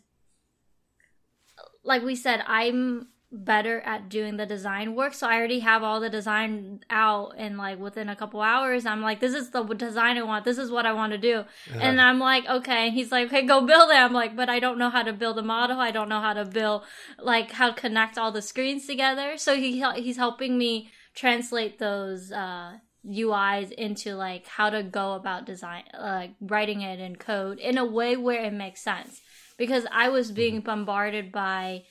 like 1.84 2.02
we 2.02 2.16
said, 2.16 2.42
I'm 2.46 3.08
better 3.32 3.80
at 3.80 4.10
doing 4.10 4.36
the 4.36 4.44
design 4.44 4.94
work. 4.94 5.14
So 5.14 5.26
I 5.26 5.36
already 5.36 5.60
have 5.60 5.82
all 5.82 6.00
the 6.00 6.10
design 6.10 6.84
out 6.90 7.34
and 7.38 7.56
like 7.56 7.78
within 7.78 8.10
a 8.10 8.16
couple 8.16 8.42
hours, 8.42 8.84
I'm 8.84 9.00
like, 9.00 9.20
this 9.20 9.34
is 9.34 9.50
the 9.50 9.62
design 9.62 10.18
I 10.18 10.22
want. 10.22 10.44
This 10.44 10.58
is 10.58 10.70
what 10.70 10.84
I 10.84 10.92
want 10.92 11.12
to 11.12 11.18
do. 11.18 11.38
Uh-huh. 11.38 11.78
And 11.80 12.00
I'm 12.00 12.18
like, 12.18 12.46
okay. 12.46 12.90
he's 12.90 13.10
like, 13.10 13.28
okay, 13.28 13.46
go 13.46 13.66
build 13.66 13.90
it. 13.90 13.96
I'm 13.96 14.12
like, 14.12 14.36
but 14.36 14.50
I 14.50 14.60
don't 14.60 14.78
know 14.78 14.90
how 14.90 15.02
to 15.02 15.12
build 15.12 15.38
a 15.38 15.42
model. 15.42 15.80
I 15.80 15.90
don't 15.90 16.10
know 16.10 16.20
how 16.20 16.34
to 16.34 16.44
build 16.44 16.82
like 17.18 17.52
how 17.52 17.70
to 17.70 17.80
connect 17.80 18.18
all 18.18 18.32
the 18.32 18.42
screens 18.42 18.86
together. 18.86 19.38
So 19.38 19.56
he, 19.56 19.82
he's 19.96 20.18
helping 20.18 20.58
me 20.58 20.90
translate 21.14 21.78
those, 21.78 22.30
uh, 22.32 22.74
UIs 23.04 23.72
into 23.72 24.14
like 24.14 24.46
how 24.46 24.70
to 24.70 24.82
go 24.82 25.14
about 25.14 25.44
design, 25.44 25.82
like 25.98 26.34
writing 26.40 26.82
it 26.82 27.00
in 27.00 27.16
code 27.16 27.58
in 27.58 27.76
a 27.76 27.84
way 27.84 28.16
where 28.16 28.44
it 28.44 28.52
makes 28.52 28.80
sense. 28.80 29.20
Because 29.58 29.86
I 29.90 30.08
was 30.08 30.30
being 30.30 30.56
mm-hmm. 30.56 30.66
bombarded 30.66 31.32
by, 31.32 31.82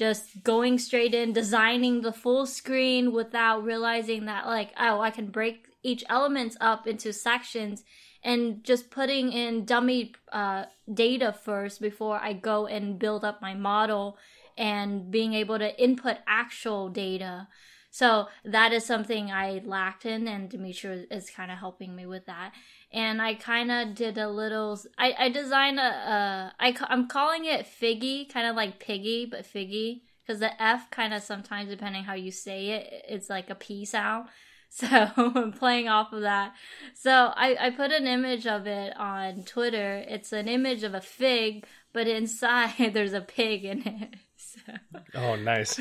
just 0.00 0.42
going 0.42 0.78
straight 0.78 1.12
in, 1.12 1.34
designing 1.34 2.00
the 2.00 2.10
full 2.10 2.46
screen 2.46 3.12
without 3.12 3.62
realizing 3.62 4.24
that, 4.24 4.46
like, 4.46 4.70
oh, 4.78 5.02
I 5.02 5.10
can 5.10 5.26
break 5.26 5.66
each 5.82 6.02
element 6.08 6.56
up 6.58 6.86
into 6.86 7.12
sections 7.12 7.84
and 8.24 8.64
just 8.64 8.90
putting 8.90 9.30
in 9.30 9.66
dummy 9.66 10.14
uh, 10.32 10.64
data 10.92 11.34
first 11.34 11.82
before 11.82 12.18
I 12.18 12.32
go 12.32 12.66
and 12.66 12.98
build 12.98 13.26
up 13.26 13.42
my 13.42 13.52
model 13.52 14.16
and 14.56 15.10
being 15.10 15.34
able 15.34 15.58
to 15.58 15.78
input 15.78 16.16
actual 16.26 16.88
data. 16.88 17.48
So 17.90 18.28
that 18.42 18.72
is 18.72 18.86
something 18.86 19.30
I 19.30 19.60
lacked 19.66 20.06
in, 20.06 20.26
and 20.26 20.48
Dimitri 20.48 21.08
is 21.10 21.28
kind 21.28 21.50
of 21.50 21.58
helping 21.58 21.94
me 21.94 22.06
with 22.06 22.24
that. 22.24 22.52
And 22.92 23.22
I 23.22 23.34
kind 23.34 23.70
of 23.70 23.94
did 23.94 24.18
a 24.18 24.28
little. 24.28 24.80
I 24.98 25.14
I 25.18 25.28
designed 25.28 25.78
a. 25.78 25.82
a 25.82 26.54
I 26.58 26.76
I'm 26.88 27.06
calling 27.08 27.44
it 27.44 27.66
Figgy, 27.66 28.28
kind 28.32 28.46
of 28.48 28.56
like 28.56 28.80
Piggy, 28.80 29.26
but 29.26 29.44
Figgy, 29.44 30.00
because 30.26 30.40
the 30.40 30.60
F 30.60 30.90
kind 30.90 31.14
of 31.14 31.22
sometimes, 31.22 31.70
depending 31.70 32.02
how 32.04 32.14
you 32.14 32.32
say 32.32 32.70
it, 32.70 33.04
it's 33.08 33.30
like 33.30 33.48
a 33.50 33.54
P 33.54 33.84
sound. 33.84 34.28
So 34.72 34.86
I'm 34.86 35.50
playing 35.52 35.88
off 35.88 36.12
of 36.12 36.20
that. 36.20 36.54
So 36.94 37.10
I, 37.10 37.56
I 37.58 37.70
put 37.70 37.90
an 37.90 38.06
image 38.06 38.46
of 38.46 38.68
it 38.68 38.96
on 38.96 39.42
Twitter. 39.42 40.04
It's 40.06 40.32
an 40.32 40.46
image 40.46 40.84
of 40.84 40.94
a 40.94 41.00
fig, 41.00 41.66
but 41.92 42.06
inside 42.06 42.74
there's 42.94 43.12
a 43.12 43.20
pig 43.20 43.64
in 43.64 43.82
it. 43.86 44.14
So. 44.36 44.72
Oh, 45.14 45.34
nice. 45.34 45.78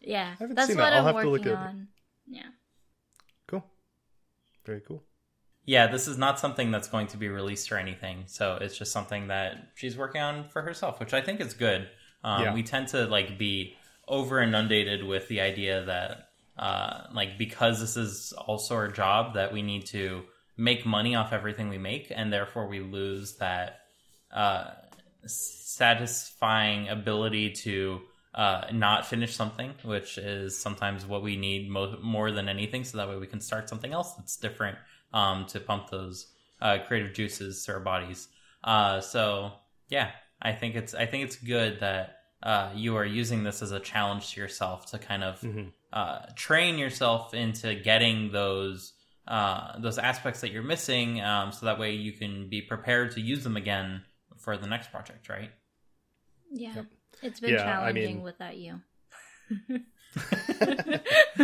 yeah, 0.00 0.34
haven't 0.38 0.54
that's 0.54 0.68
seen 0.68 0.76
what 0.76 0.90
that. 0.90 0.92
I'll 0.92 1.00
I'm 1.00 1.14
have 1.14 1.20
to 1.22 1.30
look 1.30 1.46
working 1.46 1.46
at 1.46 1.60
it. 1.60 1.70
on. 1.70 1.88
Yeah. 2.26 2.48
Cool. 3.48 3.64
Very 4.64 4.80
cool. 4.80 5.02
Yeah, 5.64 5.86
this 5.86 6.08
is 6.08 6.18
not 6.18 6.38
something 6.40 6.70
that's 6.70 6.88
going 6.88 7.06
to 7.08 7.16
be 7.16 7.28
released 7.28 7.70
or 7.70 7.78
anything. 7.78 8.24
So 8.26 8.58
it's 8.60 8.76
just 8.76 8.92
something 8.92 9.28
that 9.28 9.70
she's 9.74 9.96
working 9.96 10.20
on 10.20 10.48
for 10.48 10.62
herself, 10.62 10.98
which 10.98 11.14
I 11.14 11.20
think 11.20 11.40
is 11.40 11.54
good. 11.54 11.88
Um, 12.24 12.42
Yeah. 12.42 12.54
We 12.54 12.62
tend 12.62 12.88
to 12.88 13.06
like 13.06 13.38
be 13.38 13.76
over 14.08 14.40
inundated 14.40 15.04
with 15.04 15.28
the 15.28 15.40
idea 15.40 15.84
that 15.84 16.28
uh, 16.58 17.06
like 17.14 17.38
because 17.38 17.80
this 17.80 17.96
is 17.96 18.32
also 18.32 18.74
our 18.74 18.88
job 18.88 19.34
that 19.34 19.52
we 19.52 19.62
need 19.62 19.86
to 19.86 20.22
make 20.56 20.84
money 20.84 21.14
off 21.14 21.32
everything 21.32 21.68
we 21.68 21.78
make, 21.78 22.12
and 22.14 22.32
therefore 22.32 22.66
we 22.66 22.80
lose 22.80 23.36
that 23.36 23.80
uh, 24.32 24.70
satisfying 25.24 26.88
ability 26.88 27.50
to 27.50 28.00
uh, 28.34 28.64
not 28.72 29.06
finish 29.06 29.34
something, 29.34 29.74
which 29.82 30.18
is 30.18 30.58
sometimes 30.58 31.06
what 31.06 31.22
we 31.22 31.36
need 31.36 31.70
mo- 31.70 31.98
more 32.02 32.30
than 32.30 32.48
anything. 32.48 32.84
So 32.84 32.98
that 32.98 33.08
way 33.08 33.16
we 33.16 33.26
can 33.26 33.40
start 33.40 33.68
something 33.68 33.92
else 33.92 34.12
that's 34.14 34.36
different 34.36 34.78
um, 35.12 35.46
to 35.46 35.60
pump 35.60 35.90
those 35.90 36.26
uh, 36.60 36.78
creative 36.86 37.12
juices 37.14 37.64
to 37.64 37.72
our 37.74 37.80
bodies. 37.80 38.28
Uh, 38.64 39.00
so 39.00 39.52
yeah, 39.88 40.10
I 40.40 40.52
think 40.52 40.74
it's 40.76 40.94
I 40.94 41.06
think 41.06 41.24
it's 41.24 41.36
good 41.36 41.80
that 41.80 42.18
uh, 42.42 42.70
you 42.74 42.96
are 42.96 43.04
using 43.04 43.44
this 43.44 43.62
as 43.62 43.72
a 43.72 43.80
challenge 43.80 44.32
to 44.34 44.40
yourself 44.40 44.86
to 44.90 44.98
kind 44.98 45.22
of 45.24 45.44
uh, 45.92 46.20
train 46.36 46.78
yourself 46.78 47.34
into 47.34 47.74
getting 47.74 48.32
those 48.32 48.92
uh, 49.28 49.78
those 49.78 49.98
aspects 49.98 50.40
that 50.40 50.50
you're 50.50 50.62
missing, 50.64 51.20
um, 51.20 51.52
so 51.52 51.66
that 51.66 51.78
way 51.78 51.92
you 51.94 52.12
can 52.12 52.48
be 52.48 52.60
prepared 52.60 53.12
to 53.12 53.20
use 53.20 53.44
them 53.44 53.56
again 53.56 54.02
for 54.38 54.56
the 54.56 54.66
next 54.66 54.90
project, 54.90 55.28
right? 55.28 55.50
Yeah. 56.50 56.82
It's 57.22 57.38
been 57.38 57.50
Yeah, 57.50 57.60
I 57.60 57.64
challenging 57.64 58.16
mean- 58.16 58.22
without 58.22 58.56
you. 58.56 58.80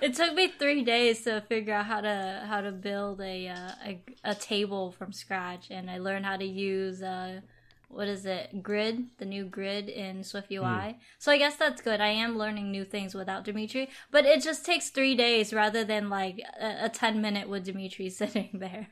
it 0.00 0.14
took 0.14 0.34
me 0.34 0.48
three 0.48 0.82
days 0.84 1.22
to 1.22 1.40
figure 1.42 1.74
out 1.74 1.86
how 1.86 2.00
to 2.00 2.44
how 2.46 2.60
to 2.60 2.70
build 2.70 3.20
a 3.20 3.48
uh, 3.48 3.70
a, 3.84 4.00
a 4.24 4.34
table 4.34 4.92
from 4.92 5.12
scratch, 5.12 5.70
and 5.70 5.90
I 5.90 5.98
learned 5.98 6.24
how 6.24 6.36
to 6.36 6.44
use 6.44 7.02
uh, 7.02 7.40
what 7.88 8.06
is 8.08 8.24
it 8.24 8.62
grid 8.62 9.06
the 9.18 9.24
new 9.24 9.44
grid 9.44 9.88
in 9.88 10.20
SwiftUI. 10.20 10.96
So 11.18 11.32
I 11.32 11.38
guess 11.38 11.56
that's 11.56 11.82
good. 11.82 12.00
I 12.00 12.08
am 12.08 12.38
learning 12.38 12.70
new 12.70 12.84
things 12.84 13.14
without 13.14 13.44
Dimitri, 13.44 13.88
but 14.10 14.24
it 14.24 14.42
just 14.42 14.64
takes 14.64 14.90
three 14.90 15.16
days 15.16 15.52
rather 15.52 15.84
than 15.84 16.08
like 16.08 16.40
a, 16.60 16.86
a 16.86 16.88
ten 16.88 17.20
minute 17.20 17.48
with 17.48 17.64
Dimitri 17.64 18.08
sitting 18.10 18.50
there. 18.54 18.88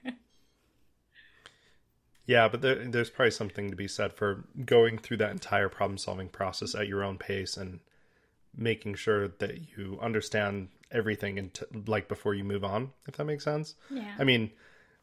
Yeah, 2.27 2.49
but 2.49 2.63
there, 2.63 2.77
there's 2.77 3.11
probably 3.11 3.33
something 3.33 3.71
to 3.71 3.77
be 3.77 3.87
said 3.87 4.15
for 4.15 4.47
going 4.65 4.97
through 4.99 5.19
that 5.19 5.31
entire 5.31 5.69
problem 5.69 5.99
solving 5.99 6.31
process 6.31 6.75
at 6.75 6.89
your 6.89 7.05
own 7.05 7.19
pace 7.19 7.57
and 7.57 7.81
making 8.57 8.95
sure 8.95 9.29
that 9.29 9.77
you 9.77 9.99
understand 10.01 10.69
everything 10.91 11.39
and 11.39 11.59
like 11.87 12.09
before 12.09 12.35
you 12.35 12.45
move 12.45 12.65
on, 12.65 12.93
if 13.09 13.17
that 13.17 13.25
makes 13.25 13.45
sense. 13.45 13.75
yeah. 13.91 14.15
I 14.19 14.25
mean, 14.25 14.51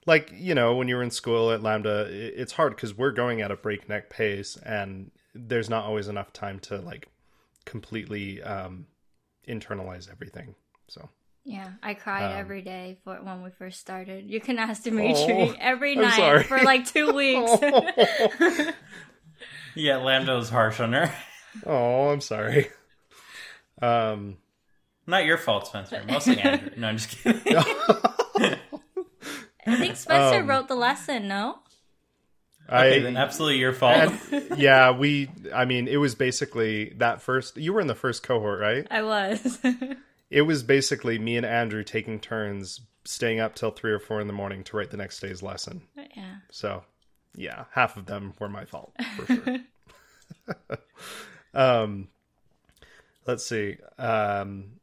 like 0.05 0.31
you 0.35 0.55
know, 0.55 0.75
when 0.75 0.87
you 0.87 0.95
were 0.95 1.03
in 1.03 1.11
school 1.11 1.51
at 1.51 1.61
Lambda, 1.61 2.07
it's 2.09 2.53
hard 2.53 2.75
because 2.75 2.97
we're 2.97 3.11
going 3.11 3.41
at 3.41 3.51
a 3.51 3.55
breakneck 3.57 4.09
pace, 4.09 4.57
and 4.57 5.11
there's 5.35 5.69
not 5.69 5.85
always 5.85 6.07
enough 6.07 6.33
time 6.33 6.59
to 6.59 6.77
like 6.77 7.07
completely 7.65 8.41
um, 8.41 8.87
internalize 9.47 10.09
everything. 10.11 10.55
So 10.87 11.07
Yeah, 11.43 11.69
I 11.83 11.93
cried 11.93 12.31
Um, 12.33 12.37
every 12.39 12.61
day 12.61 12.97
for 13.03 13.15
when 13.21 13.43
we 13.43 13.49
first 13.51 13.79
started. 13.79 14.29
You 14.29 14.39
can 14.41 14.57
ask 14.59 14.83
Dimitri 14.83 15.33
Oh, 15.51 15.55
every 15.59 15.93
I'm 15.93 16.01
night 16.01 16.15
sorry. 16.15 16.43
for 16.43 16.59
like 16.63 16.85
two 16.85 17.11
weeks. 17.21 17.51
Yeah, 19.75 19.97
Lambda 19.97 20.35
was 20.35 20.49
harsh 20.49 20.79
on 20.81 20.91
her. 20.93 21.13
oh, 21.65 22.09
I'm 22.09 22.19
sorry. 22.21 22.69
Um, 23.81 24.37
Not 25.07 25.25
your 25.25 25.37
fault, 25.37 25.67
Spencer. 25.67 26.03
Mostly 26.07 26.37
Andrew. 26.41 26.69
No, 26.77 26.87
I'm 26.87 26.97
just 26.97 27.09
kidding. 27.09 27.41
I 29.67 29.75
think 29.77 29.95
Spencer 29.95 30.39
Um, 30.41 30.47
wrote 30.47 30.67
the 30.67 30.75
lesson. 30.75 31.27
No, 31.27 31.59
okay, 32.67 32.97
I 32.97 32.99
then 32.99 33.15
absolutely 33.17 33.59
your 33.59 33.73
fault. 33.73 34.11
and 34.31 34.57
yeah, 34.57 34.91
we. 34.91 35.29
I 35.53 35.65
mean, 35.65 35.87
it 35.87 35.97
was 35.97 36.15
basically 36.15 36.93
that 36.97 37.21
first. 37.21 37.57
You 37.57 37.73
were 37.73 37.81
in 37.81 37.87
the 37.87 37.95
first 37.95 38.23
cohort, 38.23 38.59
right? 38.59 38.87
I 38.89 39.01
was. 39.03 39.59
It 40.31 40.43
was 40.43 40.63
basically 40.63 41.19
me 41.19 41.35
and 41.35 41.45
Andrew 41.45 41.83
taking 41.83 42.17
turns 42.17 42.79
staying 43.03 43.41
up 43.41 43.53
till 43.53 43.69
three 43.71 43.91
or 43.91 43.99
four 43.99 44.21
in 44.21 44.27
the 44.27 44.33
morning 44.33 44.63
to 44.63 44.77
write 44.77 44.89
the 44.89 44.95
next 44.95 45.19
day's 45.19 45.43
lesson. 45.43 45.81
yeah, 46.15 46.35
So, 46.49 46.85
yeah, 47.35 47.65
half 47.71 47.97
of 47.97 48.05
them 48.05 48.33
were 48.39 48.47
my 48.47 48.63
fault 48.63 48.93
for 49.17 49.25
sure. 49.25 49.57
um, 51.53 52.07
let's 53.25 53.45
see. 53.45 53.77
Um, 53.97 54.79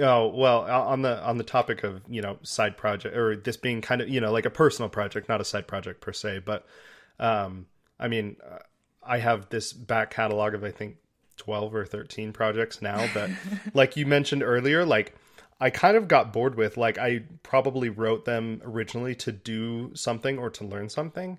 oh 0.00 0.28
well, 0.28 0.62
on 0.62 1.02
the 1.02 1.22
on 1.22 1.38
the 1.38 1.44
topic 1.44 1.84
of 1.84 2.02
you 2.08 2.22
know 2.22 2.38
side 2.42 2.76
project 2.76 3.16
or 3.16 3.36
this 3.36 3.56
being 3.56 3.80
kind 3.80 4.00
of 4.00 4.08
you 4.08 4.20
know 4.20 4.32
like 4.32 4.46
a 4.46 4.50
personal 4.50 4.88
project, 4.88 5.28
not 5.28 5.40
a 5.40 5.44
side 5.44 5.66
project 5.66 6.00
per 6.00 6.12
se, 6.12 6.42
but 6.44 6.66
um, 7.18 7.66
I 7.98 8.08
mean, 8.08 8.36
uh, 8.48 8.58
I 9.02 9.18
have 9.18 9.48
this 9.48 9.72
back 9.72 10.10
catalog 10.10 10.54
of 10.54 10.64
I 10.64 10.70
think 10.70 10.96
twelve 11.36 11.74
or 11.74 11.84
thirteen 11.84 12.32
projects 12.32 12.82
now 12.82 13.06
that, 13.14 13.30
like 13.74 13.96
you 13.96 14.06
mentioned 14.06 14.42
earlier, 14.42 14.84
like. 14.84 15.14
I 15.60 15.70
kind 15.70 15.96
of 15.96 16.06
got 16.06 16.32
bored 16.32 16.54
with 16.54 16.76
like 16.76 16.98
I 16.98 17.24
probably 17.42 17.88
wrote 17.88 18.24
them 18.24 18.62
originally 18.64 19.16
to 19.16 19.32
do 19.32 19.90
something 19.92 20.38
or 20.38 20.50
to 20.50 20.64
learn 20.64 20.88
something 20.88 21.36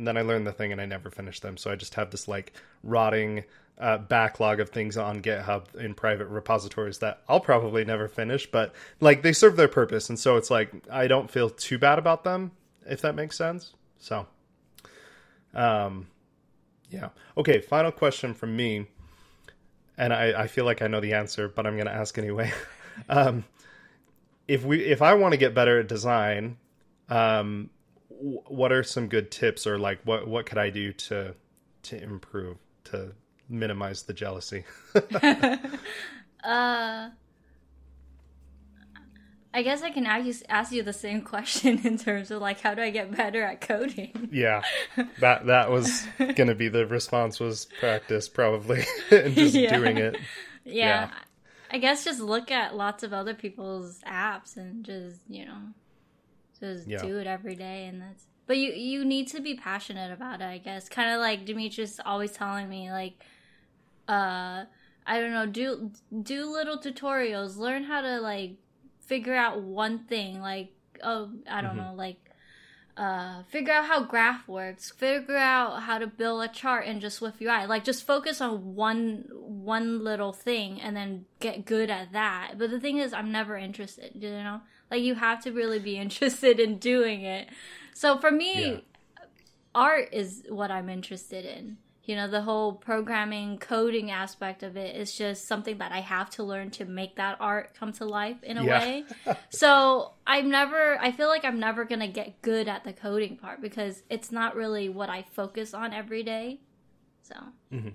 and 0.00 0.08
then 0.08 0.16
I 0.16 0.22
learned 0.22 0.46
the 0.46 0.52
thing 0.52 0.72
and 0.72 0.80
I 0.80 0.86
never 0.86 1.10
finished 1.10 1.42
them. 1.42 1.58
So 1.58 1.70
I 1.70 1.76
just 1.76 1.94
have 1.94 2.10
this 2.10 2.26
like 2.26 2.54
rotting 2.82 3.44
uh, 3.80 3.96
backlog 3.98 4.60
of 4.60 4.68
things 4.68 4.96
on 4.96 5.22
GitHub 5.22 5.74
in 5.74 5.94
private 5.94 6.26
repositories 6.26 6.98
that 6.98 7.22
I'll 7.28 7.40
probably 7.40 7.84
never 7.84 8.08
finish, 8.08 8.50
but 8.50 8.74
like 9.00 9.22
they 9.22 9.32
serve 9.32 9.56
their 9.56 9.68
purpose, 9.68 10.10
and 10.10 10.18
so 10.18 10.36
it's 10.36 10.50
like 10.50 10.70
I 10.90 11.06
don't 11.06 11.30
feel 11.30 11.48
too 11.48 11.78
bad 11.78 11.98
about 11.98 12.22
them, 12.22 12.52
if 12.86 13.00
that 13.00 13.14
makes 13.14 13.36
sense. 13.36 13.72
So, 13.98 14.26
um, 15.54 16.08
yeah. 16.90 17.08
Okay. 17.38 17.60
Final 17.60 17.90
question 17.90 18.34
from 18.34 18.54
me, 18.54 18.86
and 19.96 20.12
I, 20.12 20.42
I 20.42 20.46
feel 20.46 20.66
like 20.66 20.82
I 20.82 20.86
know 20.86 21.00
the 21.00 21.14
answer, 21.14 21.48
but 21.48 21.66
I'm 21.66 21.78
gonna 21.78 21.90
ask 21.90 22.18
anyway. 22.18 22.52
um, 23.08 23.44
if 24.46 24.62
we 24.62 24.84
if 24.84 25.00
I 25.00 25.14
want 25.14 25.32
to 25.32 25.38
get 25.38 25.54
better 25.54 25.80
at 25.80 25.88
design, 25.88 26.58
um, 27.08 27.70
w- 28.10 28.42
what 28.46 28.72
are 28.72 28.82
some 28.82 29.08
good 29.08 29.30
tips 29.30 29.66
or 29.66 29.78
like 29.78 30.00
what 30.04 30.28
what 30.28 30.44
could 30.44 30.58
I 30.58 30.68
do 30.68 30.92
to 30.92 31.34
to 31.84 32.02
improve 32.02 32.58
to 32.84 33.12
minimize 33.50 34.02
the 34.04 34.12
jealousy? 34.14 34.64
uh, 36.44 37.10
I 39.52 39.62
guess 39.64 39.82
I 39.82 39.90
can 39.90 40.06
ask 40.06 40.26
you, 40.26 40.34
ask 40.48 40.72
you 40.72 40.82
the 40.82 40.92
same 40.92 41.22
question 41.34 41.80
in 41.84 41.98
terms 41.98 42.30
of 42.30 42.40
like 42.40 42.60
how 42.60 42.74
do 42.74 42.82
I 42.82 42.90
get 42.90 43.14
better 43.16 43.42
at 43.42 43.60
coding? 43.60 44.28
yeah, 44.32 44.62
that 45.18 45.46
that 45.46 45.70
was 45.70 46.06
gonna 46.36 46.54
be 46.54 46.68
the 46.68 46.86
response 46.86 47.40
was 47.40 47.66
practice 47.80 48.28
probably 48.28 48.84
and 49.10 49.34
just 49.34 49.54
Yeah. 49.54 49.76
doing 49.76 49.98
it. 49.98 50.16
Yeah. 50.64 51.08
Yeah. 51.08 51.10
I 51.72 51.78
guess 51.78 52.04
just 52.04 52.20
look 52.20 52.50
at 52.50 52.74
lots 52.76 53.02
of 53.04 53.12
other 53.12 53.32
people's 53.34 54.00
apps 54.00 54.56
and 54.56 54.84
just, 54.84 55.20
you 55.28 55.44
know, 55.46 55.58
just 56.58 56.86
Yeah. 56.88 57.02
do 57.02 57.18
it 57.18 57.26
every 57.28 57.54
day 57.54 57.86
and 57.86 58.02
that's 58.02 58.24
but 58.46 58.56
you 58.58 58.72
you 58.72 59.04
need 59.04 59.28
to 59.28 59.40
be 59.40 59.54
passionate 59.54 60.12
about 60.12 60.40
it, 60.40 60.44
I 60.44 60.58
guess. 60.58 60.88
Kind 60.88 61.10
of 61.10 61.20
like 61.20 61.44
Dimitri's 61.44 62.00
always 62.04 62.32
telling 62.32 62.68
me 62.68 62.90
like 62.90 63.14
uh 64.10 64.64
I 65.06 65.20
don't 65.20 65.32
know, 65.32 65.46
do 65.46 65.90
do 66.22 66.38
little 66.58 66.78
tutorials, 66.78 67.56
learn 67.56 67.84
how 67.84 68.00
to 68.00 68.20
like 68.20 68.52
figure 69.00 69.34
out 69.34 69.62
one 69.62 69.96
thing 70.12 70.40
like 70.40 70.68
oh, 71.02 71.30
I 71.48 71.62
don't 71.62 71.76
know, 71.76 71.94
like 71.96 72.18
uh, 72.96 73.42
figure 73.44 73.72
out 73.72 73.86
how 73.86 74.02
graph 74.04 74.46
works 74.46 74.90
figure 74.90 75.36
out 75.36 75.82
how 75.84 75.96
to 75.96 76.06
build 76.06 76.42
a 76.42 76.48
chart 76.48 76.84
and 76.86 77.00
just 77.00 77.20
SwiftUI 77.20 77.66
like 77.66 77.82
just 77.84 78.06
focus 78.06 78.40
on 78.42 78.74
one 78.74 79.24
one 79.32 80.04
little 80.04 80.32
thing 80.34 80.80
and 80.80 80.94
then 80.94 81.24
get 81.38 81.64
good 81.64 81.88
at 81.88 82.12
that 82.12 82.54
but 82.58 82.68
the 82.70 82.80
thing 82.80 82.98
is 82.98 83.12
i'm 83.14 83.32
never 83.32 83.56
interested 83.56 84.12
you 84.14 84.30
know 84.30 84.60
Like 84.90 85.02
you 85.02 85.14
have 85.14 85.42
to 85.44 85.52
really 85.52 85.78
be 85.78 85.96
interested 86.04 86.58
in 86.60 86.78
doing 86.78 87.22
it. 87.22 87.48
So 87.94 88.18
for 88.18 88.30
me, 88.30 88.72
Yeah. 88.72 88.80
art 89.74 90.08
is 90.12 90.42
what 90.48 90.70
I'm 90.70 90.88
interested 90.88 91.44
in. 91.44 91.78
You 92.10 92.16
know, 92.16 92.26
the 92.26 92.40
whole 92.42 92.72
programming, 92.72 93.58
coding 93.58 94.10
aspect 94.10 94.64
of 94.64 94.76
it 94.76 94.96
is 94.96 95.16
just 95.16 95.46
something 95.46 95.78
that 95.78 95.92
I 95.92 96.00
have 96.00 96.28
to 96.30 96.42
learn 96.42 96.72
to 96.72 96.84
make 96.84 97.14
that 97.16 97.36
art 97.38 97.72
come 97.78 97.92
to 97.94 98.04
life 98.04 98.42
in 98.42 98.58
a 98.58 98.64
Yeah. 98.64 98.80
way. 98.80 99.04
so 99.50 100.14
I'm 100.26 100.50
never, 100.50 100.98
I 101.00 101.12
feel 101.12 101.28
like 101.28 101.44
I'm 101.44 101.60
never 101.60 101.84
going 101.84 102.00
to 102.00 102.08
get 102.08 102.42
good 102.42 102.66
at 102.66 102.82
the 102.82 102.92
coding 102.92 103.36
part 103.36 103.60
because 103.62 104.02
it's 104.10 104.32
not 104.32 104.56
really 104.56 104.88
what 104.88 105.08
I 105.08 105.24
focus 105.30 105.72
on 105.72 105.92
every 105.92 106.24
day. 106.24 106.58
So, 107.22 107.34
so 107.36 107.76
Mm-hmm. 107.76 107.88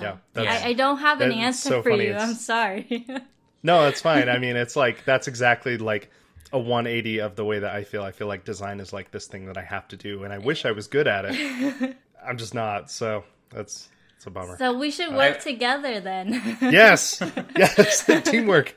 Yeah, 0.00 0.16
that's- 0.32 0.62
I, 0.64 0.68
I 0.68 0.72
don't 0.72 0.96
have 1.00 1.20
an 1.20 1.32
answer 1.32 1.68
so 1.68 1.82
for 1.82 1.90
funny. 1.90 2.04
you. 2.04 2.10
It's- 2.12 2.28
I'm 2.30 2.34
sorry. 2.34 3.06
No, 3.62 3.86
it's 3.88 4.00
fine. 4.00 4.28
I 4.30 4.38
mean, 4.38 4.56
it's 4.56 4.74
like 4.74 5.04
that's 5.04 5.28
exactly 5.28 5.76
like 5.76 6.10
a 6.50 6.58
180 6.58 7.20
of 7.20 7.36
the 7.36 7.44
way 7.44 7.58
that 7.60 7.72
I 7.72 7.84
feel. 7.84 8.02
I 8.02 8.10
feel 8.10 8.26
like 8.26 8.44
design 8.44 8.80
is 8.80 8.92
like 8.92 9.10
this 9.12 9.26
thing 9.26 9.46
that 9.46 9.56
I 9.56 9.62
have 9.62 9.86
to 9.88 9.96
do, 9.96 10.24
and 10.24 10.32
I 10.32 10.38
wish 10.38 10.64
I 10.64 10.72
was 10.72 10.86
good 10.88 11.06
at 11.06 11.26
it. 11.28 11.96
I'm 12.26 12.38
just 12.38 12.54
not. 12.54 12.90
So 12.90 13.24
that's 13.50 13.88
it's 14.16 14.26
a 14.26 14.30
bummer. 14.30 14.56
so 14.58 14.76
we 14.78 14.90
should 14.90 15.08
uh, 15.12 15.16
work 15.16 15.36
I- 15.36 15.40
together 15.40 16.00
then. 16.00 16.32
yes, 16.60 17.20
yes, 17.56 18.04
teamwork. 18.24 18.74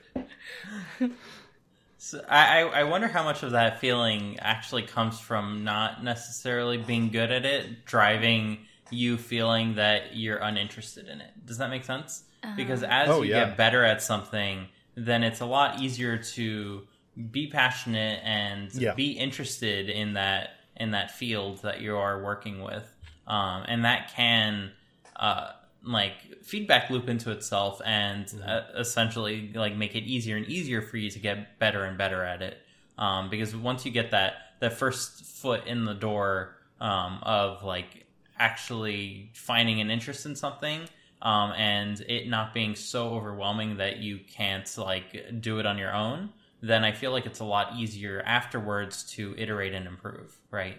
So 1.97 2.23
I, 2.29 2.61
I 2.61 2.79
I 2.81 2.83
wonder 2.83 3.07
how 3.07 3.23
much 3.23 3.41
of 3.43 3.51
that 3.51 3.79
feeling 3.79 4.37
actually 4.39 4.83
comes 4.83 5.19
from 5.19 5.63
not 5.63 6.03
necessarily 6.03 6.77
being 6.77 7.09
good 7.09 7.31
at 7.31 7.45
it, 7.45 7.85
driving 7.85 8.59
you 8.91 9.17
feeling 9.17 9.75
that 9.75 10.15
you're 10.15 10.37
uninterested 10.37 11.07
in 11.07 11.19
it. 11.21 11.31
Does 11.45 11.57
that 11.57 11.69
make 11.71 11.83
sense? 11.83 12.23
Uh-huh. 12.43 12.53
Because 12.55 12.83
as 12.83 13.09
Oh, 13.09 13.23
you 13.23 13.31
yeah. 13.31 13.45
get 13.45 13.57
better 13.57 13.83
at 13.83 14.03
something, 14.03 14.67
then 14.93 15.23
it's 15.23 15.39
a 15.41 15.45
lot 15.47 15.81
easier 15.81 16.17
to 16.19 16.87
be 17.31 17.47
passionate 17.47 18.21
and 18.23 18.71
Yeah. 18.75 18.93
be 18.93 19.11
interested 19.13 19.89
in 19.89 20.13
that 20.13 20.51
in 20.77 20.91
that 20.91 21.09
field 21.11 21.61
that 21.63 21.81
you 21.81 21.95
are 21.97 22.21
working 22.23 22.61
with, 22.61 22.94
um, 23.28 23.63
and 23.67 23.86
that 23.86 24.11
can 24.15 24.71
uh, 25.15 25.51
like 25.84 26.13
feedback 26.43 26.89
loop 26.89 27.09
into 27.09 27.32
itself 27.32 27.82
and 27.86 28.34
uh, 28.45 28.61
essentially 28.78 29.51
like 29.53 29.76
make 29.76 29.95
it 29.95 30.03
easier 30.03 30.38
and 30.38 30.45
easier 30.47 30.82
for 30.82 30.97
you 30.97 31.09
to 31.09 31.19
get 31.19 31.59
better 31.59 31.84
and 31.84 31.97
better 31.97 32.23
at 32.23 32.41
it. 32.41 32.57
Um, 32.97 33.30
because 33.30 33.55
once 33.55 33.86
you 33.86 33.91
get 33.91 34.11
that 34.11 34.34
that 34.61 34.73
first 34.73 35.26
foot 35.26 35.67
in 35.67 35.86
the 35.86 35.93
door 35.93 36.55
um, 36.80 37.19
of 37.23 37.63
like 37.63 38.05
actually 38.39 39.32
finding 39.34 39.82
an 39.82 39.91
interest 39.91 40.26
in 40.26 40.36
something 40.36 40.82
um, 41.21 41.51
and 41.53 41.99
it 42.01 42.28
not 42.30 42.53
being 42.53 42.76
so 42.76 43.09
overwhelming 43.09 43.78
that 43.78 43.97
you 43.97 44.19
can't 44.32 44.69
like 44.78 45.41
do 45.41 45.59
it 45.59 45.65
on 45.65 45.78
your 45.78 45.93
own, 45.93 46.30
then 46.61 46.84
I 46.84 46.91
feel 46.91 47.11
like 47.11 47.26
it's 47.26 47.39
a 47.39 47.45
lot 47.45 47.76
easier 47.78 48.21
afterwards 48.26 49.03
to 49.13 49.36
iterate 49.38 49.73
and 49.73 49.88
improve, 49.88 50.38
right? 50.51 50.78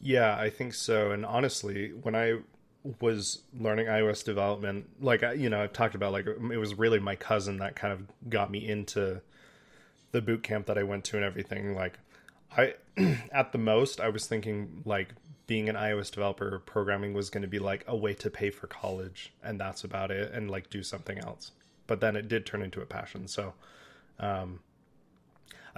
Yeah, 0.00 0.36
I 0.36 0.50
think 0.50 0.74
so. 0.74 1.10
And 1.10 1.26
honestly, 1.26 1.90
when 1.90 2.14
I 2.14 2.38
was 3.00 3.40
learning 3.58 3.86
iOS 3.86 4.24
development, 4.24 4.88
like 5.00 5.22
you 5.36 5.50
know, 5.50 5.62
I've 5.62 5.72
talked 5.72 5.94
about 5.94 6.12
like 6.12 6.26
it 6.26 6.58
was 6.58 6.74
really 6.74 7.00
my 7.00 7.16
cousin 7.16 7.58
that 7.58 7.76
kind 7.76 7.92
of 7.92 8.02
got 8.30 8.50
me 8.50 8.66
into 8.66 9.20
the 10.12 10.22
boot 10.22 10.42
camp 10.42 10.66
that 10.66 10.78
I 10.78 10.84
went 10.84 11.04
to 11.06 11.16
and 11.16 11.24
everything. 11.24 11.74
Like 11.74 11.98
I 12.56 12.74
at 13.32 13.52
the 13.52 13.58
most 13.58 14.00
I 14.00 14.08
was 14.08 14.26
thinking 14.26 14.82
like 14.84 15.08
being 15.46 15.68
an 15.68 15.76
iOS 15.76 16.10
developer 16.10 16.58
programming 16.60 17.14
was 17.14 17.30
going 17.30 17.42
to 17.42 17.48
be 17.48 17.58
like 17.58 17.84
a 17.86 17.96
way 17.96 18.14
to 18.14 18.30
pay 18.30 18.50
for 18.50 18.66
college 18.66 19.32
and 19.42 19.58
that's 19.58 19.82
about 19.82 20.10
it 20.10 20.32
and 20.32 20.50
like 20.50 20.70
do 20.70 20.82
something 20.82 21.18
else. 21.18 21.52
But 21.86 22.00
then 22.00 22.16
it 22.16 22.28
did 22.28 22.44
turn 22.46 22.62
into 22.62 22.80
a 22.80 22.86
passion. 22.86 23.26
So 23.28 23.54
um 24.20 24.60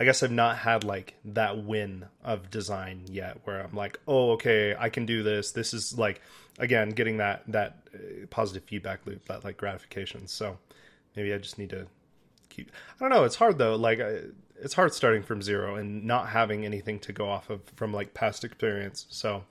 I 0.00 0.04
guess 0.04 0.22
I've 0.22 0.32
not 0.32 0.56
had 0.56 0.82
like 0.82 1.14
that 1.26 1.62
win 1.62 2.06
of 2.24 2.50
design 2.50 3.02
yet 3.10 3.38
where 3.44 3.60
I'm 3.60 3.74
like, 3.74 4.00
"Oh, 4.08 4.30
okay, 4.32 4.74
I 4.78 4.88
can 4.88 5.04
do 5.04 5.22
this." 5.22 5.52
This 5.52 5.74
is 5.74 5.98
like 5.98 6.22
again 6.58 6.90
getting 6.90 7.18
that 7.18 7.42
that 7.48 7.76
uh, 7.94 8.26
positive 8.30 8.64
feedback 8.64 9.06
loop, 9.06 9.26
that 9.26 9.44
like 9.44 9.58
gratification. 9.58 10.26
So 10.26 10.58
maybe 11.14 11.34
I 11.34 11.38
just 11.38 11.58
need 11.58 11.70
to 11.70 11.86
keep 12.48 12.70
I 12.98 13.04
don't 13.04 13.10
know, 13.10 13.24
it's 13.24 13.36
hard 13.36 13.58
though. 13.58 13.76
Like 13.76 14.00
I, 14.00 14.20
it's 14.62 14.74
hard 14.74 14.94
starting 14.94 15.22
from 15.22 15.42
zero 15.42 15.76
and 15.76 16.04
not 16.04 16.28
having 16.30 16.64
anything 16.64 16.98
to 17.00 17.12
go 17.12 17.28
off 17.28 17.50
of 17.50 17.62
from 17.76 17.92
like 17.92 18.14
past 18.14 18.42
experience. 18.42 19.06
So 19.10 19.44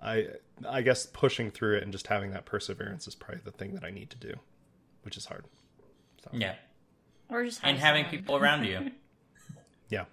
I 0.00 0.28
I 0.68 0.82
guess 0.82 1.06
pushing 1.06 1.50
through 1.50 1.78
it 1.78 1.82
and 1.82 1.90
just 1.90 2.06
having 2.06 2.30
that 2.30 2.44
perseverance 2.44 3.08
is 3.08 3.16
probably 3.16 3.40
the 3.44 3.50
thing 3.50 3.74
that 3.74 3.82
I 3.84 3.90
need 3.90 4.10
to 4.10 4.16
do, 4.16 4.34
which 5.02 5.16
is 5.16 5.26
hard. 5.26 5.44
So. 6.22 6.30
Yeah. 6.34 6.54
or 7.28 7.44
just 7.44 7.58
And 7.64 7.78
having 7.78 8.04
someone. 8.04 8.20
people 8.20 8.36
around 8.36 8.64
you. 8.64 8.92
Yeah. 9.92 10.04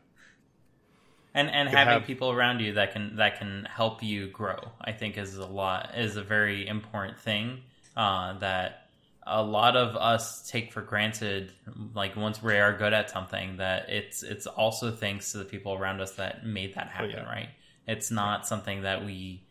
and 1.33 1.49
and 1.49 1.69
having 1.69 1.93
have- 1.93 2.05
people 2.05 2.31
around 2.31 2.59
you 2.59 2.73
that 2.73 2.91
can 2.93 3.15
that 3.15 3.39
can 3.39 3.65
help 3.65 4.03
you 4.03 4.27
grow 4.27 4.59
i 4.81 4.91
think 4.91 5.17
is 5.17 5.37
a 5.37 5.45
lot 5.45 5.91
is 5.97 6.17
a 6.17 6.23
very 6.23 6.67
important 6.67 7.17
thing 7.19 7.61
uh, 7.95 8.37
that 8.39 8.89
a 9.27 9.43
lot 9.43 9.75
of 9.75 9.95
us 9.95 10.49
take 10.49 10.71
for 10.73 10.81
granted 10.81 11.51
like 11.93 12.15
once 12.15 12.41
we 12.41 12.57
are 12.57 12.75
good 12.77 12.93
at 12.93 13.09
something 13.09 13.57
that 13.57 13.89
it's 13.89 14.23
it's 14.23 14.47
also 14.47 14.91
thanks 14.91 15.31
to 15.31 15.37
the 15.37 15.45
people 15.45 15.73
around 15.73 16.01
us 16.01 16.13
that 16.15 16.45
made 16.45 16.73
that 16.75 16.87
happen 16.87 17.11
yeah. 17.11 17.25
right 17.25 17.49
it's 17.87 18.11
not 18.11 18.45
something 18.47 18.81
that 18.81 19.05
we 19.05 19.43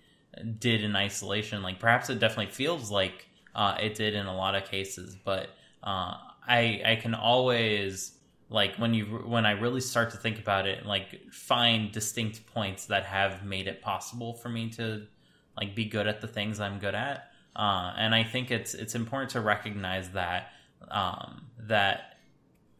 did 0.59 0.83
in 0.83 0.97
isolation 0.97 1.63
like 1.63 1.79
perhaps 1.79 2.11
it 2.11 2.19
definitely 2.19 2.53
feels 2.53 2.91
like 2.91 3.27
uh, 3.55 3.77
it 3.81 3.95
did 3.95 4.15
in 4.15 4.27
a 4.27 4.37
lot 4.37 4.55
of 4.55 4.65
cases 4.65 5.17
but 5.25 5.49
uh, 5.85 6.15
i 6.47 6.81
i 6.85 6.99
can 7.01 7.15
always 7.15 8.18
like 8.51 8.77
when 8.77 8.95
you 8.95 9.05
when 9.05 9.45
i 9.45 9.53
really 9.53 9.81
start 9.81 10.11
to 10.11 10.17
think 10.17 10.39
about 10.39 10.67
it 10.67 10.87
like 10.87 11.21
find 11.31 11.93
distinct 11.93 12.47
points 12.47 12.87
that 12.87 13.05
have 13.05 13.45
made 13.45 13.67
it 13.67 13.81
possible 13.83 14.35
for 14.35 14.49
me 14.49 14.71
to 14.71 15.07
like 15.57 15.75
be 15.75 15.85
good 15.85 16.07
at 16.07 16.21
the 16.21 16.29
things 16.29 16.61
i'm 16.61 16.79
good 16.79 16.95
at 16.95 17.31
uh, 17.57 17.93
and 17.97 18.15
i 18.15 18.23
think 18.23 18.51
it's 18.51 18.75
it's 18.75 18.95
important 18.95 19.31
to 19.31 19.41
recognize 19.41 20.11
that 20.11 20.53
um, 20.91 21.47
that 21.61 22.19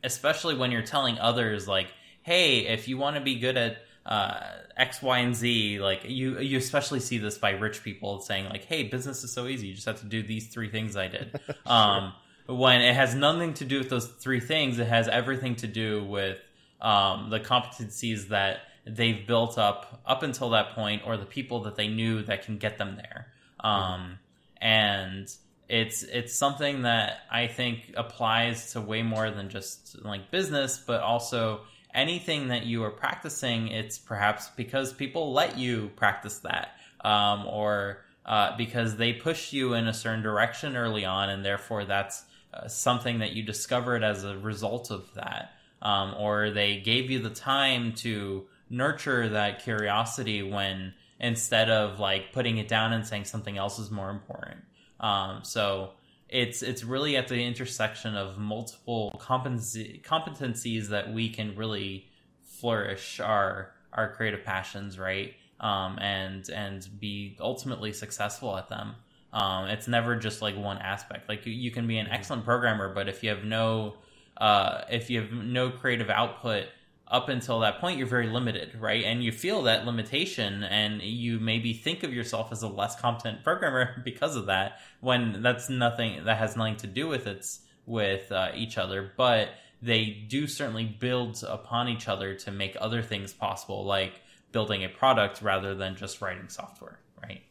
especially 0.05 0.57
when 0.57 0.71
you're 0.71 0.83
telling 0.83 1.19
others 1.19 1.67
like 1.67 1.89
hey 2.23 2.67
if 2.67 2.89
you 2.89 2.97
want 2.97 3.17
to 3.17 3.23
be 3.23 3.39
good 3.39 3.57
at 3.57 3.79
uh, 4.09 4.41
X, 4.75 5.03
Y, 5.03 5.19
and 5.19 5.37
Z, 5.37 5.81
like 5.81 6.01
you, 6.07 6.39
you 6.41 6.57
especially 6.57 7.01
see 7.01 7.19
this 7.19 7.37
by 7.37 7.51
rich 7.51 7.85
people 7.85 8.21
saying 8.21 8.49
like, 8.49 8.65
"Hey, 8.65 8.85
business 8.85 9.23
is 9.23 9.33
so 9.33 9.47
easy. 9.47 9.67
You 9.67 9.75
just 9.75 9.87
have 9.87 10.01
to 10.01 10.07
do 10.07 10.23
these 10.23 10.49
three 10.49 10.71
things 10.71 10.97
I 10.97 11.09
did." 11.09 11.39
um, 11.67 12.15
when 12.49 12.81
it 12.81 12.95
has 12.95 13.15
nothing 13.15 13.53
to 13.55 13.65
do 13.67 13.79
with 13.79 13.91
those 13.91 14.07
three 14.07 14.41
things, 14.41 14.79
it 14.79 14.89
has 14.89 15.07
everything 15.07 15.57
to 15.57 15.67
do 15.67 16.03
with 16.03 16.39
um, 16.81 17.29
the 17.29 17.39
competencies 17.39 18.29
that 18.29 18.61
they've 18.87 19.27
built 19.27 19.59
up 19.59 20.01
up 20.07 20.23
until 20.23 20.51
that 20.51 20.75
point, 20.75 21.03
or 21.05 21.19
the 21.19 21.27
people 21.27 21.65
that 21.65 21.77
they 21.77 21.89
knew 21.89 22.23
that 22.23 22.45
can 22.45 22.57
get 22.57 22.79
them 22.79 22.97
there. 22.97 23.27
Um, 23.61 24.19
and 24.61 25.31
it's 25.69 26.03
it's 26.05 26.35
something 26.35 26.83
that 26.83 27.19
I 27.31 27.49
think 27.49 27.93
applies 27.95 28.73
to 28.73 28.81
way 28.81 29.03
more 29.03 29.31
than 29.31 29.51
just 29.51 30.03
like 30.03 30.31
business, 30.31 30.83
but 30.85 31.03
also 31.03 31.61
anything 31.93 32.49
that 32.49 32.65
you 32.65 32.83
are 32.85 32.91
practicing. 32.91 33.69
It's 33.69 33.99
perhaps 33.99 34.49
because 34.57 34.95
people 34.95 35.35
let 35.35 35.59
you 35.59 35.91
practice 35.97 36.39
that, 36.39 36.71
um, 37.05 37.47
or 37.47 38.05
uh, 38.25 38.57
because 38.57 38.97
they 38.97 39.13
push 39.13 39.53
you 39.53 39.75
in 39.75 39.87
a 39.87 39.93
certain 39.93 40.23
direction 40.23 40.77
early 40.77 41.05
on, 41.05 41.29
and 41.29 41.45
therefore 41.45 41.85
that's 41.85 42.25
uh, 42.53 42.69
something 42.69 43.19
that 43.19 43.33
you 43.33 43.43
discovered 43.43 44.03
as 44.03 44.25
a 44.25 44.39
result 44.39 44.91
of 44.91 45.13
that, 45.15 45.53
um, 45.83 46.15
or 46.19 46.51
they 46.51 46.79
gave 46.81 47.11
you 47.11 47.19
the 47.19 47.31
time 47.31 47.93
to 47.93 48.47
nurture 48.71 49.29
that 49.31 49.63
curiosity 49.63 50.43
when 50.43 50.95
instead 51.21 51.71
of 51.71 51.99
like 51.99 52.33
putting 52.33 52.59
it 52.59 52.69
down 52.69 52.93
and 52.93 53.07
saying 53.07 53.25
something 53.25 53.59
else 53.59 53.79
is 53.79 53.91
more 53.91 54.11
important. 54.11 54.61
Um, 55.01 55.41
so 55.43 55.93
it's 56.29 56.63
it's 56.63 56.85
really 56.85 57.17
at 57.17 57.29
the 57.29 57.43
intersection 57.43 58.17
of 58.17 58.39
multiple 58.39 59.15
competency, 59.19 60.03
competencies 60.05 60.89
that 60.89 61.13
we 61.13 61.31
can 61.31 61.57
really 61.57 62.07
flourish 62.45 63.21
our 63.21 63.73
our 63.93 64.13
creative 64.13 64.45
passions, 64.45 64.99
right? 64.99 65.35
Um, 65.61 65.99
and 65.99 66.49
and 66.51 66.87
be 67.01 67.37
ultimately 67.41 67.93
successful 67.93 68.57
at 68.57 68.69
them. 68.69 68.95
Um, 69.33 69.67
it's 69.67 69.89
never 69.89 70.17
just 70.17 70.41
like 70.41 70.57
one 70.57 70.79
aspect. 70.79 71.29
Like 71.29 71.45
you, 71.47 71.53
you 71.53 71.71
can 71.71 71.87
be 71.87 71.99
an 71.99 72.09
excellent 72.09 72.45
programmer, 72.45 72.93
but 72.95 73.09
if 73.09 73.23
you 73.23 73.31
have 73.31 73.45
no 73.45 73.97
uh, 74.39 74.83
if 74.91 75.11
you 75.11 75.21
have 75.21 75.33
no 75.33 75.71
creative 75.71 76.11
output 76.11 76.67
up 77.09 77.29
until 77.29 77.61
that 77.61 77.81
point, 77.81 77.99
you're 77.99 78.07
very 78.07 78.29
limited, 78.29 78.75
right? 78.79 79.03
And 79.05 79.25
you 79.25 79.33
feel 79.33 79.63
that 79.63 79.87
limitation, 79.87 80.63
and 80.63 81.03
you 81.03 81.41
maybe 81.41 81.73
think 81.73 82.03
of 82.03 82.13
yourself 82.13 82.53
as 82.53 82.63
a 82.63 82.69
less 82.69 82.99
competent 83.01 83.43
programmer 83.45 84.01
because 84.05 84.37
of 84.37 84.47
that. 84.47 84.81
When 85.01 85.43
that's 85.43 85.69
nothing 85.69 86.25
that 86.25 86.39
has 86.39 86.57
nothing 86.57 86.77
to 86.77 86.87
do 86.87 87.09
with 87.09 87.27
it's 87.27 87.61
with 87.87 88.31
uh, 88.31 88.51
each 88.55 88.79
other, 88.79 89.13
but 89.17 89.49
they 89.81 90.27
do 90.29 90.47
certainly 90.47 90.85
build 90.85 91.43
upon 91.49 91.89
each 91.89 92.09
other 92.09 92.35
to 92.35 92.51
make 92.51 92.77
other 92.81 93.03
things 93.03 93.33
possible, 93.33 93.85
like 93.85 94.21
building 94.53 94.85
a 94.85 94.89
product 94.89 95.41
rather 95.41 95.75
than 95.75 95.97
just 95.97 96.21
writing 96.21 96.49
software, 96.49 96.99
right? 97.23 97.43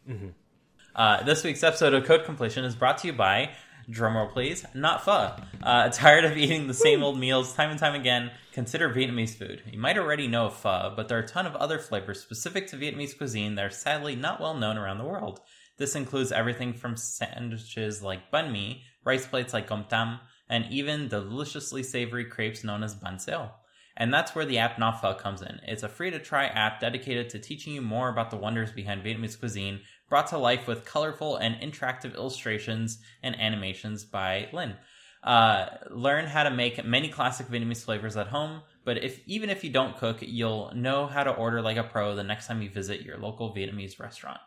Uh, 0.98 1.24
this 1.26 1.44
week's 1.44 1.62
episode 1.62 1.94
of 1.94 2.06
Code 2.06 2.26
Completion 2.26 2.66
is 2.66 2.76
brought 2.76 2.98
to 2.98 3.08
you 3.08 3.14
by 3.14 3.52
drumroll 3.88 4.34
please, 4.34 4.66
not 4.74 5.06
pho. 5.06 5.32
Uh, 5.62 5.90
tired 5.94 6.26
of 6.26 6.36
eating 6.36 6.66
the 6.66 6.74
same 6.74 7.04
old 7.04 7.20
meals 7.20 7.54
time 7.54 7.70
and 7.70 7.80
time 7.80 7.94
again? 7.94 8.32
Consider 8.52 8.90
Vietnamese 8.90 9.36
food. 9.36 9.62
You 9.72 9.78
might 9.78 10.00
already 10.00 10.28
know 10.28 10.48
of 10.48 10.56
pho, 10.56 10.92
but 10.96 11.08
there 11.08 11.20
are 11.20 11.22
a 11.22 11.28
ton 11.28 11.46
of 11.46 11.56
other 11.56 11.78
flavors 11.78 12.20
specific 12.20 12.66
to 12.70 12.78
Vietnamese 12.78 13.16
cuisine 13.16 13.54
that 13.54 13.66
are 13.66 13.70
sadly 13.70 14.16
not 14.16 14.42
well 14.42 14.56
known 14.56 14.76
around 14.76 14.98
the 14.98 15.04
world. 15.04 15.40
This 15.78 15.96
includes 15.96 16.32
everything 16.32 16.74
from 16.74 16.98
sandwiches 16.98 18.02
like 18.02 18.32
banh 18.32 18.52
mi, 18.52 18.82
rice 19.06 19.28
plates 19.28 19.54
like 19.54 19.68
com 19.68 19.86
tam, 19.88 20.20
and 20.50 20.66
even 20.72 21.10
the 21.10 21.20
deliciously 21.20 21.84
savory 21.84 22.26
crepes 22.26 22.64
known 22.64 22.82
as 22.82 22.96
banh 22.96 23.24
xeo. 23.24 23.52
And 24.00 24.14
that's 24.14 24.36
where 24.36 24.46
the 24.46 24.60
app 24.60 24.78
Not 24.78 25.02
Pho 25.02 25.16
comes 25.16 25.42
in. 25.42 25.60
It's 25.64 25.82
a 25.82 25.90
free 25.90 26.12
to 26.12 26.20
try 26.20 26.46
app 26.46 26.80
dedicated 26.80 27.30
to 27.32 27.40
teaching 27.40 27.74
you 27.74 27.82
more 27.82 28.10
about 28.10 28.30
the 28.30 28.38
wonders 28.38 28.72
behind 28.72 29.04
Vietnamese 29.04 29.40
cuisine, 29.40 29.82
brought 30.10 30.28
to 30.28 30.38
life 30.38 30.68
with 30.68 30.86
colorful 30.86 31.36
and 31.38 31.56
interactive 31.56 32.16
illustrations 32.16 33.00
and 33.24 33.40
animations 33.40 34.04
by 34.04 34.48
Linh. 34.54 34.76
Uh, 35.24 35.68
learn 35.90 36.26
how 36.26 36.44
to 36.44 36.52
make 36.52 36.84
many 36.86 37.10
classic 37.10 37.48
Vietnamese 37.48 37.84
flavors 37.84 38.16
at 38.16 38.28
home, 38.28 38.62
but 38.86 39.04
if 39.04 39.20
even 39.28 39.50
if 39.50 39.64
you 39.64 39.70
don't 39.70 39.98
cook, 39.98 40.20
you'll 40.22 40.72
know 40.74 41.08
how 41.08 41.24
to 41.24 41.32
order 41.32 41.62
like 41.62 41.78
a 41.78 41.84
pro 41.84 42.16
the 42.16 42.24
next 42.24 42.48
time 42.48 42.62
you 42.62 42.70
visit 42.70 43.02
your 43.02 43.18
local 43.18 43.54
Vietnamese 43.54 44.00
restaurant. 44.00 44.40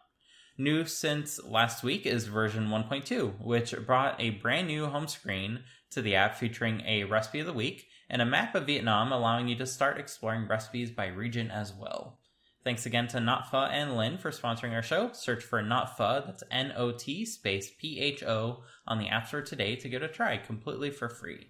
New 0.57 0.85
since 0.85 1.43
last 1.43 1.83
week 1.83 2.07
is 2.07 2.27
version 2.27 2.69
1.2, 2.69 3.41
which 3.43 3.75
brought 3.87 4.21
a 4.21 4.31
brand 4.31 4.69
new 4.69 4.87
home 4.87 5.09
screen 5.09 5.61
to 5.91 6.03
the 6.03 6.15
app 6.15 6.37
featuring 6.37 6.83
a 6.87 7.05
recipe 7.05 7.41
of 7.41 7.47
the 7.47 7.53
week 7.53 7.89
and 8.09 8.21
a 8.23 8.27
map 8.27 8.55
of 8.55 8.67
Vietnam, 8.67 9.13
allowing 9.13 9.49
you 9.49 9.57
to 9.57 9.67
start 9.67 9.99
exploring 9.99 10.47
recipes 10.47 10.91
by 10.91 11.07
region 11.07 11.51
as 11.51 11.73
well. 11.73 12.20
Thanks 12.63 12.85
again 12.85 13.09
to 13.09 13.21
Not 13.21 13.51
Pho 13.51 13.63
and 13.63 13.97
Linh 13.97 14.19
for 14.19 14.31
sponsoring 14.31 14.75
our 14.75 14.83
show. 14.83 15.13
Search 15.13 15.43
for 15.43 15.63
Not 15.63 15.97
Pho, 15.97 16.23
that's 16.27 16.43
N 16.51 16.75
O 16.77 16.93
T 16.93 17.25
space 17.25 17.71
P 17.79 17.99
H 18.01 18.23
O, 18.23 18.63
on 18.87 18.99
the 18.99 19.09
App 19.09 19.27
Store 19.27 19.41
today 19.41 19.77
to 19.77 19.89
give 19.89 20.03
it 20.03 20.11
a 20.11 20.13
try 20.13 20.37
completely 20.37 20.91
for 20.91 21.09
free. 21.09 21.47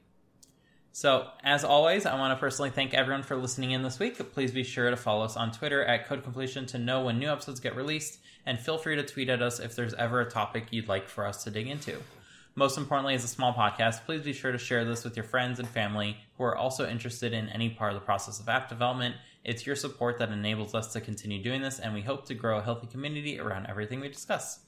So, 0.92 1.28
as 1.42 1.64
always, 1.64 2.06
I 2.06 2.18
want 2.18 2.36
to 2.36 2.40
personally 2.40 2.70
thank 2.70 2.94
everyone 2.94 3.24
for 3.24 3.36
listening 3.36 3.72
in 3.72 3.82
this 3.82 3.98
week. 3.98 4.18
Please 4.32 4.52
be 4.52 4.62
sure 4.62 4.90
to 4.90 4.96
follow 4.96 5.24
us 5.24 5.36
on 5.36 5.50
Twitter 5.50 5.84
at 5.84 6.06
Code 6.06 6.22
Completion 6.22 6.66
to 6.66 6.78
know 6.78 7.02
when 7.02 7.18
new 7.18 7.30
episodes 7.30 7.60
get 7.60 7.74
released, 7.74 8.20
and 8.46 8.58
feel 8.58 8.78
free 8.78 8.94
to 8.96 9.02
tweet 9.02 9.28
at 9.28 9.42
us 9.42 9.58
if 9.58 9.74
there's 9.74 9.94
ever 9.94 10.20
a 10.20 10.30
topic 10.30 10.66
you'd 10.70 10.88
like 10.88 11.08
for 11.08 11.26
us 11.26 11.42
to 11.44 11.50
dig 11.50 11.66
into. 11.66 11.96
Most 12.56 12.78
importantly, 12.78 13.14
as 13.14 13.22
a 13.22 13.28
small 13.28 13.54
podcast, 13.54 14.04
please 14.04 14.22
be 14.22 14.32
sure 14.32 14.50
to 14.50 14.58
share 14.58 14.84
this 14.84 15.04
with 15.04 15.16
your 15.16 15.24
friends 15.24 15.60
and 15.60 15.68
family 15.68 16.16
who 16.36 16.42
are 16.42 16.56
also 16.56 16.88
interested 16.88 17.32
in 17.32 17.48
any 17.48 17.70
part 17.70 17.92
of 17.92 18.00
the 18.00 18.04
process 18.04 18.40
of 18.40 18.48
app 18.48 18.68
development. 18.68 19.14
It's 19.44 19.64
your 19.64 19.76
support 19.76 20.18
that 20.18 20.32
enables 20.32 20.74
us 20.74 20.92
to 20.94 21.00
continue 21.00 21.40
doing 21.42 21.62
this, 21.62 21.78
and 21.78 21.94
we 21.94 22.02
hope 22.02 22.26
to 22.26 22.34
grow 22.34 22.58
a 22.58 22.62
healthy 22.62 22.88
community 22.88 23.38
around 23.38 23.66
everything 23.66 24.00
we 24.00 24.08
discuss. 24.08 24.60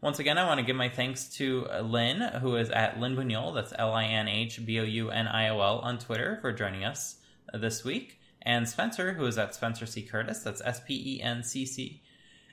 Once 0.00 0.18
again, 0.18 0.38
I 0.38 0.46
want 0.46 0.58
to 0.58 0.64
give 0.64 0.74
my 0.74 0.88
thanks 0.88 1.28
to 1.36 1.66
uh, 1.70 1.80
Linh, 1.80 2.20
who 2.40 2.56
is 2.56 2.70
at 2.70 2.98
Bouniol, 2.98 3.54
that's 3.54 3.74
L 3.76 3.92
I 3.92 4.04
N 4.04 4.26
H 4.26 4.64
B 4.64 4.80
O 4.80 4.84
U 4.84 5.10
N 5.10 5.28
I 5.28 5.48
O 5.50 5.60
L, 5.60 5.80
on 5.80 5.98
Twitter 5.98 6.38
for 6.40 6.50
joining 6.52 6.84
us 6.84 7.16
uh, 7.52 7.58
this 7.58 7.84
week, 7.84 8.18
and 8.40 8.66
Spencer, 8.66 9.12
who 9.12 9.26
is 9.26 9.36
at 9.36 9.54
Spencer 9.54 9.84
C. 9.84 10.02
Curtis, 10.02 10.38
that's 10.38 10.62
S 10.64 10.80
P 10.86 11.16
E 11.16 11.22
N 11.22 11.42
C 11.42 11.66
C. 11.66 12.00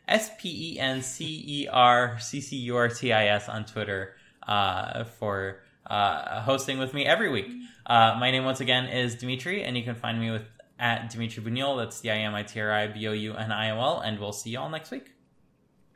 S 0.08 0.32
P 0.38 0.74
E 0.74 0.80
N 0.80 1.02
C 1.02 1.44
E 1.48 1.68
R 1.72 2.20
C 2.20 2.42
C 2.42 2.58
U 2.58 2.76
R 2.76 2.90
T 2.90 3.14
I 3.14 3.28
S 3.28 3.48
on 3.48 3.66
Twitter 3.66 4.15
uh, 4.48 5.04
for 5.04 5.62
uh, 5.88 6.42
hosting 6.42 6.78
with 6.78 6.94
me 6.94 7.06
every 7.06 7.30
week. 7.30 7.52
Uh, 7.86 8.16
my 8.20 8.32
name, 8.32 8.46
once 8.46 8.60
again, 8.60 8.86
is 8.86 9.16
Dimitri, 9.16 9.64
and 9.64 9.78
you 9.78 9.84
can 9.84 9.96
find 9.96 10.20
me 10.20 10.32
with 10.32 10.44
at 10.80 11.10
Dimitri 11.10 11.44
Bouniol. 11.44 11.78
That's 11.78 12.02
D 12.02 12.10
I 12.10 12.18
M 12.18 12.36
I 12.36 12.44
T 12.44 12.60
R 12.60 12.72
I 12.72 12.88
B 12.88 13.08
O 13.08 13.12
U 13.12 13.34
N 13.34 13.52
I 13.52 13.70
O 13.72 13.80
L, 13.80 14.00
and 14.00 14.20
we'll 14.20 14.34
see 14.34 14.52
you 14.52 14.60
all 14.60 14.70
next 14.70 14.92
week. 14.92 15.12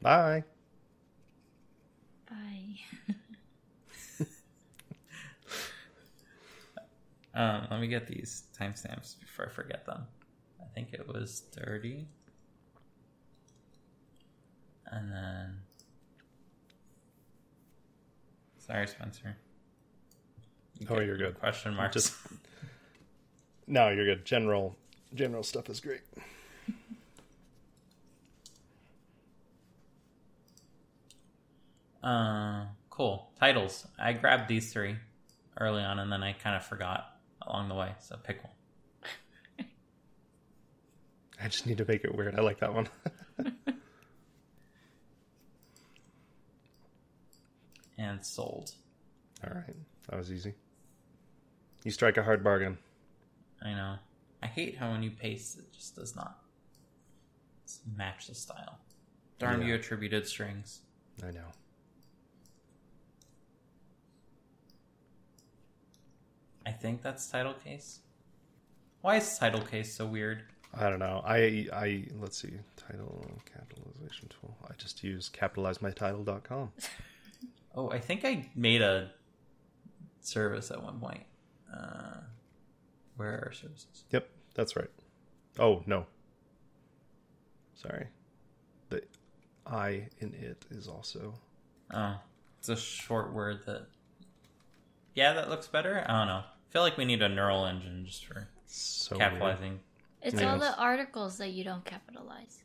Bye. 0.01 0.43
Bye. 2.29 3.15
Um, 7.39 7.67
let 7.71 7.79
me 7.79 7.87
get 7.87 8.05
these 8.05 8.43
timestamps 8.59 9.17
before 9.17 9.45
I 9.45 9.49
forget 9.49 9.85
them. 9.85 10.07
I 10.61 10.65
think 10.73 10.89
it 10.91 11.07
was 11.07 11.43
30. 11.53 12.05
And 14.87 15.11
then. 15.11 15.57
Sorry, 18.69 18.85
Spencer. 18.85 19.35
You 20.77 20.85
Oh, 20.91 20.99
you're 20.99 21.17
good. 21.17 21.39
Question 21.39 21.73
marks. 21.73 21.95
Just 21.95 22.13
no, 23.67 23.89
you're 23.89 24.05
good. 24.05 24.25
General 24.25 24.77
general 25.15 25.41
stuff 25.41 25.71
is 25.71 25.79
great. 25.79 26.01
Uh, 32.03 32.65
cool. 32.91 33.31
Titles. 33.39 33.87
I 33.97 34.13
grabbed 34.13 34.47
these 34.47 34.71
three 34.71 34.97
early 35.59 35.81
on, 35.81 35.97
and 35.97 36.11
then 36.11 36.21
I 36.21 36.33
kind 36.33 36.55
of 36.55 36.63
forgot 36.63 37.17
along 37.41 37.69
the 37.69 37.75
way. 37.75 37.93
So 38.01 38.17
pick 38.23 38.43
one. 38.43 38.53
I 41.43 41.47
just 41.47 41.65
need 41.65 41.79
to 41.79 41.85
make 41.85 42.03
it 42.03 42.13
weird. 42.13 42.35
I 42.35 42.41
like 42.41 42.59
that 42.59 42.71
one. 42.71 42.87
And 47.99 48.25
sold. 48.25 48.71
All 49.43 49.53
right, 49.53 49.75
that 50.07 50.17
was 50.17 50.31
easy. 50.31 50.53
You 51.83 51.91
strike 51.91 52.17
a 52.17 52.23
hard 52.23 52.43
bargain. 52.43 52.77
I 53.61 53.71
know. 53.73 53.95
I 54.41 54.47
hate 54.47 54.77
how 54.77 54.91
when 54.91 55.03
you 55.03 55.11
paste, 55.11 55.59
it 55.59 55.73
just 55.73 55.95
does 55.95 56.15
not 56.15 56.39
match 57.95 58.27
the 58.27 58.35
style. 58.35 58.79
Darn 59.37 59.61
you 59.61 59.75
attributed 59.75 60.27
strings. 60.27 60.79
I 61.21 61.31
know. 61.31 61.51
I 66.65 66.71
think 66.71 67.01
that's 67.01 67.27
title 67.27 67.53
case. 67.53 67.99
Why 69.01 69.17
is 69.17 69.37
title 69.37 69.61
case 69.61 69.93
so 69.93 70.05
weird? 70.05 70.43
I 70.73 70.89
don't 70.89 70.99
know. 70.99 71.21
I 71.25 71.67
I 71.73 72.03
let's 72.19 72.37
see. 72.37 72.53
Title 72.77 73.25
capitalization 73.51 74.29
tool. 74.29 74.55
I 74.69 74.73
just 74.77 75.03
use 75.03 75.29
capitalizemytitle.com. 75.29 76.71
Oh, 77.79 77.89
I 77.91 77.99
think 77.99 78.25
I 78.25 78.45
made 78.55 78.81
a 78.81 79.09
service 80.19 80.69
at 80.69 80.83
one 80.83 80.99
point. 80.99 81.23
Uh, 81.73 82.17
where 83.15 83.35
are 83.35 83.43
our 83.45 83.51
services? 83.53 84.03
Yep, 84.11 84.29
that's 84.53 84.75
right. 84.75 84.89
Oh 85.57 85.81
no. 85.85 86.05
Sorry. 87.75 88.07
The 88.89 89.03
I 89.65 90.09
in 90.19 90.33
it 90.33 90.65
is 90.71 90.87
also 90.89 91.35
Oh, 91.93 92.19
it's 92.59 92.67
a 92.67 92.75
short 92.75 93.31
word 93.33 93.61
that. 93.65 93.87
Yeah, 95.15 95.31
that 95.33 95.49
looks 95.49 95.67
better. 95.67 96.03
I 96.05 96.17
don't 96.19 96.27
know. 96.27 96.33
I 96.43 96.71
feel 96.71 96.81
like 96.81 96.97
we 96.97 97.05
need 97.05 97.21
a 97.21 97.29
neural 97.29 97.65
engine 97.65 98.05
just 98.05 98.25
for 98.25 98.49
so 98.65 99.15
weird. 99.17 99.29
capitalizing. 99.29 99.79
It's 100.21 100.39
Yeah. 100.41 100.51
all 100.51 100.59
the 100.59 100.77
articles 100.77 101.37
that 101.37 101.51
you 101.51 101.63
don't 101.63 101.85
capitalize. 101.85 102.61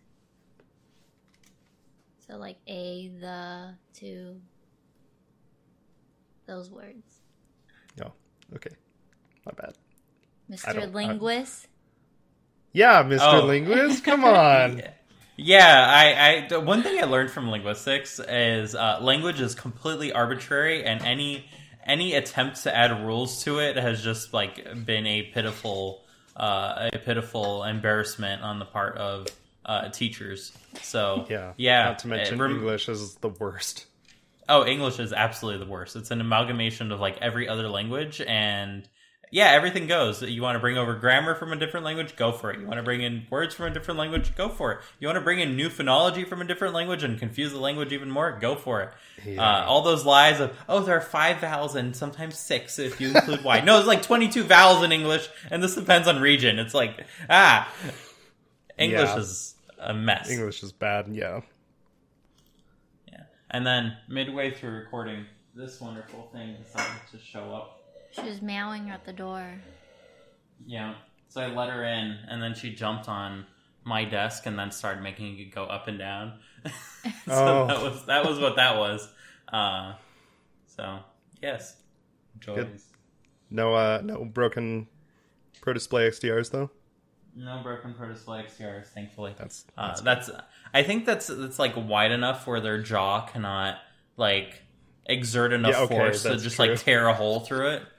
So 2.27 2.37
like 2.37 2.57
a, 2.67 3.13
the, 3.21 3.75
to, 4.01 4.41
those 6.47 6.71
words. 6.71 7.03
Oh, 8.03 8.13
okay. 8.57 8.71
My 9.47 9.53
bad. 9.53 9.75
Mr. 10.51 10.75
don't- 10.75 10.83
I- 10.83 10.87
Linguist. 10.87 11.69
Yeah, 12.73 13.03
Mr. 13.05 13.41
Oh. 13.43 13.45
Linguist, 13.47 14.03
come 14.05 14.25
on. 14.25 14.83
Yeah, 15.37 15.85
I, 15.89 16.29
I 16.45 16.49
the 16.49 16.61
one 16.61 16.83
thing 16.83 16.99
I 17.03 17.07
learned 17.07 17.31
from 17.31 17.51
linguistics 17.51 18.21
is 18.21 18.75
uh, 18.75 18.99
language 19.01 19.41
is 19.41 19.55
completely 19.55 20.13
arbitrary, 20.13 20.85
and 20.85 21.03
any 21.03 21.47
any 21.85 22.15
attempt 22.15 22.63
to 22.65 22.77
add 22.77 23.05
rules 23.05 23.43
to 23.45 23.59
it 23.59 23.77
has 23.77 24.03
just 24.03 24.33
like 24.33 24.85
been 24.87 25.07
a 25.07 25.23
pitiful 25.23 26.05
uh, 26.37 26.91
a 26.93 26.99
pitiful 26.99 27.65
embarrassment 27.65 28.43
on 28.43 28.59
the 28.61 28.65
part 28.65 28.97
of 28.97 29.27
uh, 29.65 29.89
teachers. 29.91 30.53
So 30.83 31.27
Yeah. 31.29 31.53
yeah. 31.57 31.85
Not 31.87 31.99
to 32.01 32.09
mention 32.09 32.39
rem- 32.41 32.53
English 32.53 32.89
is 32.89 33.15
the 33.17 33.29
worst. 33.29 33.87
Oh, 34.49 34.67
English 34.67 34.99
is 34.99 35.13
absolutely 35.13 35.65
the 35.65 35.71
worst. 35.71 35.97
It's 35.97 36.11
an 36.11 36.21
amalgamation 36.21 36.93
of 36.93 37.01
like 37.01 37.19
every 37.21 37.49
other 37.49 37.69
language 37.69 38.21
and 38.21 38.89
yeah, 39.31 39.51
everything 39.51 39.89
goes. 39.89 40.23
You 40.23 40.43
want 40.43 40.55
to 40.55 40.61
bring 40.61 40.79
over 40.79 40.95
grammar 40.95 41.35
from 41.35 41.53
a 41.53 41.57
different 41.57 41.85
language, 41.85 42.15
go 42.15 42.31
for 42.31 42.53
it. 42.53 42.61
You 42.61 42.67
want 42.67 42.77
to 42.77 42.85
bring 42.85 43.03
in 43.03 43.27
words 43.31 43.53
from 43.53 43.67
a 43.67 43.71
different 43.75 43.99
language, 43.99 44.37
go 44.37 44.49
for 44.49 44.71
it. 44.73 44.79
You 45.01 45.09
want 45.09 45.17
to 45.17 45.23
bring 45.23 45.41
in 45.41 45.57
new 45.57 45.69
phonology 45.71 46.25
from 46.29 46.41
a 46.41 46.45
different 46.45 46.73
language 46.73 47.03
and 47.03 47.19
confuse 47.19 47.51
the 47.51 47.59
language 47.59 47.93
even 47.93 48.11
more, 48.11 48.39
go 48.39 48.55
for 48.55 48.83
it. 48.83 48.91
Yeah. 49.27 49.43
Uh, 49.43 49.65
all 49.65 49.83
those 49.83 50.05
lies 50.05 50.39
of 50.39 50.53
oh, 50.69 50.81
there 50.81 50.97
are 50.97 51.01
five 51.01 51.39
vowels 51.41 51.75
and 51.75 51.97
sometimes 51.97 52.39
six 52.39 52.79
if 52.79 53.01
you 53.01 53.09
include 53.09 53.43
y. 53.43 53.61
No, 53.61 53.79
it's 53.79 53.89
like 53.89 54.03
twenty-two 54.03 54.45
vowels 54.45 54.85
in 54.85 54.93
English, 54.93 55.29
and 55.51 55.61
this 55.61 55.75
depends 55.75 56.07
on 56.07 56.21
region. 56.21 56.61
It's 56.61 56.75
like 56.75 57.05
ah, 57.29 57.73
English 58.79 59.09
Yeah. 59.09 59.19
is 59.19 59.55
a 59.81 59.95
mess. 59.95 60.31
English 60.31 60.63
is 60.63 60.71
bad, 60.71 61.09
yeah. 61.09 61.41
Yeah. 63.55 63.59
And 63.59 63.67
then 63.67 63.97
midway 64.09 64.53
through 64.53 64.71
recording, 64.73 65.27
this 65.55 65.81
wonderful 65.81 66.29
thing 66.33 66.57
decided 66.63 67.01
to 67.13 67.19
show 67.19 67.53
up. 67.53 67.81
She 68.11 68.23
was 68.23 68.43
meowing 68.43 68.91
at 68.91 69.05
the 69.05 69.13
door. 69.13 69.55
Yeah. 70.67 70.95
So 71.29 71.41
I 71.41 71.49
let 71.49 71.69
her 71.71 71.85
in, 71.85 72.19
and 72.29 72.43
then 72.43 72.55
she 72.55 72.75
jumped 72.75 73.09
on 73.09 73.47
my 73.85 74.05
desk 74.05 74.47
and 74.47 74.59
then 74.59 74.71
started 74.71 75.03
making 75.03 75.39
it 75.39 75.55
go 75.55 75.65
up 75.65 75.89
and 75.89 75.99
down. 75.99 76.39
so 76.65 76.73
Oh. 77.29 77.67
that 77.67 77.83
was 77.83 78.07
that 78.07 78.25
was 78.25 78.39
what 78.39 78.57
that 78.57 78.77
was. 78.79 79.09
Uh, 79.53 79.95
so 80.67 81.01
Yes. 81.43 81.77
Joys. 82.41 82.87
No, 83.51 83.75
uh, 83.75 84.01
no 84.03 84.25
broken 84.25 84.87
Pro 85.61 85.73
Display 85.75 86.09
XDRs 86.09 86.51
though. 86.51 86.71
No 87.37 87.61
broken 87.63 87.95
Pro 87.95 88.09
Display 88.09 88.43
XDRs, 88.45 88.87
thankfully. 88.87 89.35
That's 89.37 89.65
Uh, 89.77 90.01
that's 90.01 90.31
I 90.73 90.83
think 90.83 91.05
that's 91.07 91.27
that's 91.27 91.59
like 91.59 91.75
wide 91.77 92.13
enough 92.13 92.47
where 92.47 92.61
their 92.61 92.81
jaw 92.83 93.23
cannot 93.27 93.79
like 94.17 94.63
exert 95.07 95.53
enough 95.53 95.73
Yeah, 95.73 95.81
okay, 95.83 95.97
force 95.97 96.23
to 96.23 96.37
just 96.37 96.57
true. 96.57 96.67
like 96.69 96.79
tear 96.81 97.09
a 97.09 97.15
hole 97.15 97.41
through 97.41 97.71
it. 97.71 97.83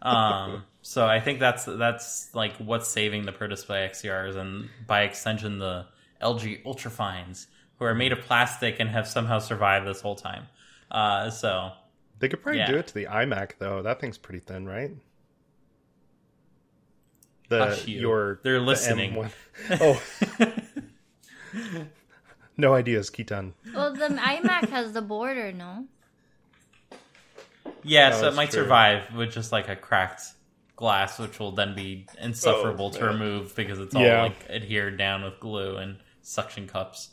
Um, 0.00 0.62
so 0.80 1.04
I 1.06 1.18
think 1.18 1.40
that's 1.40 1.64
that's 1.64 2.32
like 2.32 2.56
what's 2.58 2.88
saving 2.88 3.24
the 3.26 3.32
Pro 3.32 3.48
Display 3.48 3.78
XDRs 3.90 4.36
and 4.36 4.68
by 4.86 5.02
extension 5.02 5.58
the 5.58 5.86
LG 6.22 6.62
Ultrafines, 6.64 7.46
who 7.80 7.84
are 7.84 7.96
made 7.96 8.12
of 8.12 8.20
plastic 8.20 8.76
and 8.78 8.88
have 8.90 9.08
somehow 9.08 9.40
survived 9.40 9.88
this 9.88 10.00
whole 10.00 10.14
time. 10.14 10.46
Uh, 10.88 11.30
so 11.30 11.72
they 12.20 12.28
could 12.28 12.40
probably 12.42 12.60
Yeah. 12.60 12.70
do 12.70 12.76
it 12.78 12.86
to 12.86 12.94
the 12.94 13.06
iMac 13.06 13.52
though. 13.58 13.82
That 13.82 14.00
thing's 14.00 14.18
pretty 14.18 14.38
thin, 14.38 14.66
right? 14.66 14.92
The 17.48 17.58
Hush 17.66 17.86
you. 17.86 18.00
your 18.00 18.40
They're 18.42 18.60
listening. 18.60 19.12
M1 19.14 19.30
Oh, 19.80 21.74
no 22.56 22.74
ideas, 22.74 23.10
Kitan. 23.10 23.52
Well, 23.74 23.94
the 23.94 24.08
iMac 24.08 24.68
has 24.68 24.92
the 24.92 25.02
border, 25.02 25.52
no? 25.52 25.86
yeah, 27.82 28.10
Oh, 28.14 28.20
so 28.20 28.28
it 28.28 28.34
might 28.34 28.50
true. 28.50 28.62
survive 28.62 29.14
with 29.14 29.30
just 29.32 29.52
like 29.52 29.68
a 29.68 29.76
cracked 29.76 30.22
glass, 30.76 31.18
which 31.18 31.38
will 31.38 31.52
then 31.52 31.74
be 31.74 32.06
insufferable 32.20 32.90
to 32.90 33.04
remove 33.06 33.54
because 33.56 33.78
it's 33.78 33.94
all 33.94 34.02
Yeah. 34.02 34.22
like 34.24 34.48
adhered 34.50 34.98
down 34.98 35.22
with 35.22 35.40
glue 35.40 35.76
and 35.76 35.98
suction 36.22 36.66
cups. 36.66 37.10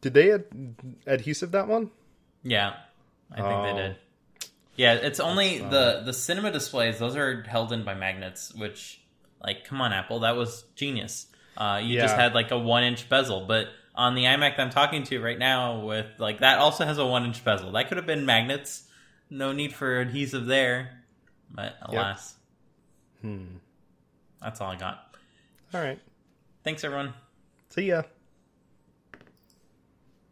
Did 0.00 0.14
they 0.14 0.32
ad- 0.32 0.44
adhesive 1.06 1.52
that 1.52 1.68
one? 1.68 1.90
Yeah, 2.42 2.74
I 3.32 3.36
think 3.36 3.46
Oh. 3.48 3.62
they 3.64 3.82
did. 3.82 3.96
Yeah, 4.76 4.94
it's 4.94 5.18
only 5.20 5.58
the 5.58 6.02
the 6.04 6.12
cinema 6.12 6.52
displays; 6.52 6.98
those 7.00 7.16
are 7.16 7.42
held 7.42 7.72
in 7.72 7.82
by 7.84 7.94
magnets. 7.94 8.54
Which, 8.54 9.00
like, 9.42 9.64
come 9.64 9.80
on, 9.80 9.92
Apple, 9.92 10.20
that 10.20 10.36
was 10.36 10.64
genius. 10.74 11.26
Uh, 11.56 11.80
you 11.82 11.98
just 11.98 12.14
had 12.16 12.34
like 12.34 12.50
a 12.50 12.58
one 12.58 12.84
inch 12.84 13.08
bezel, 13.08 13.44
but 13.46 13.66
on 13.94 14.14
the 14.14 14.24
iMac 14.24 14.56
that 14.56 14.60
I'm 14.60 14.70
talking 14.70 15.02
to 15.04 15.20
right 15.20 15.38
now, 15.38 15.80
with 15.80 16.06
like 16.18 16.40
that 16.40 16.58
also 16.58 16.84
has 16.84 16.98
a 16.98 17.06
one 17.06 17.24
inch 17.24 17.44
bezel. 17.44 17.72
That 17.72 17.88
could 17.88 17.96
have 17.96 18.06
been 18.06 18.24
magnets. 18.26 18.84
No 19.30 19.52
need 19.52 19.74
for 19.74 20.00
adhesive 20.00 20.46
there, 20.46 21.02
but 21.50 21.74
alas, 21.82 22.36
Hmm. 23.20 23.56
that's 24.40 24.60
all 24.60 24.70
I 24.70 24.76
got. 24.76 25.14
All 25.74 25.80
right. 25.82 25.98
Thanks, 26.64 26.84
everyone. 26.84 27.12
See 27.70 27.86
ya. 27.88 28.02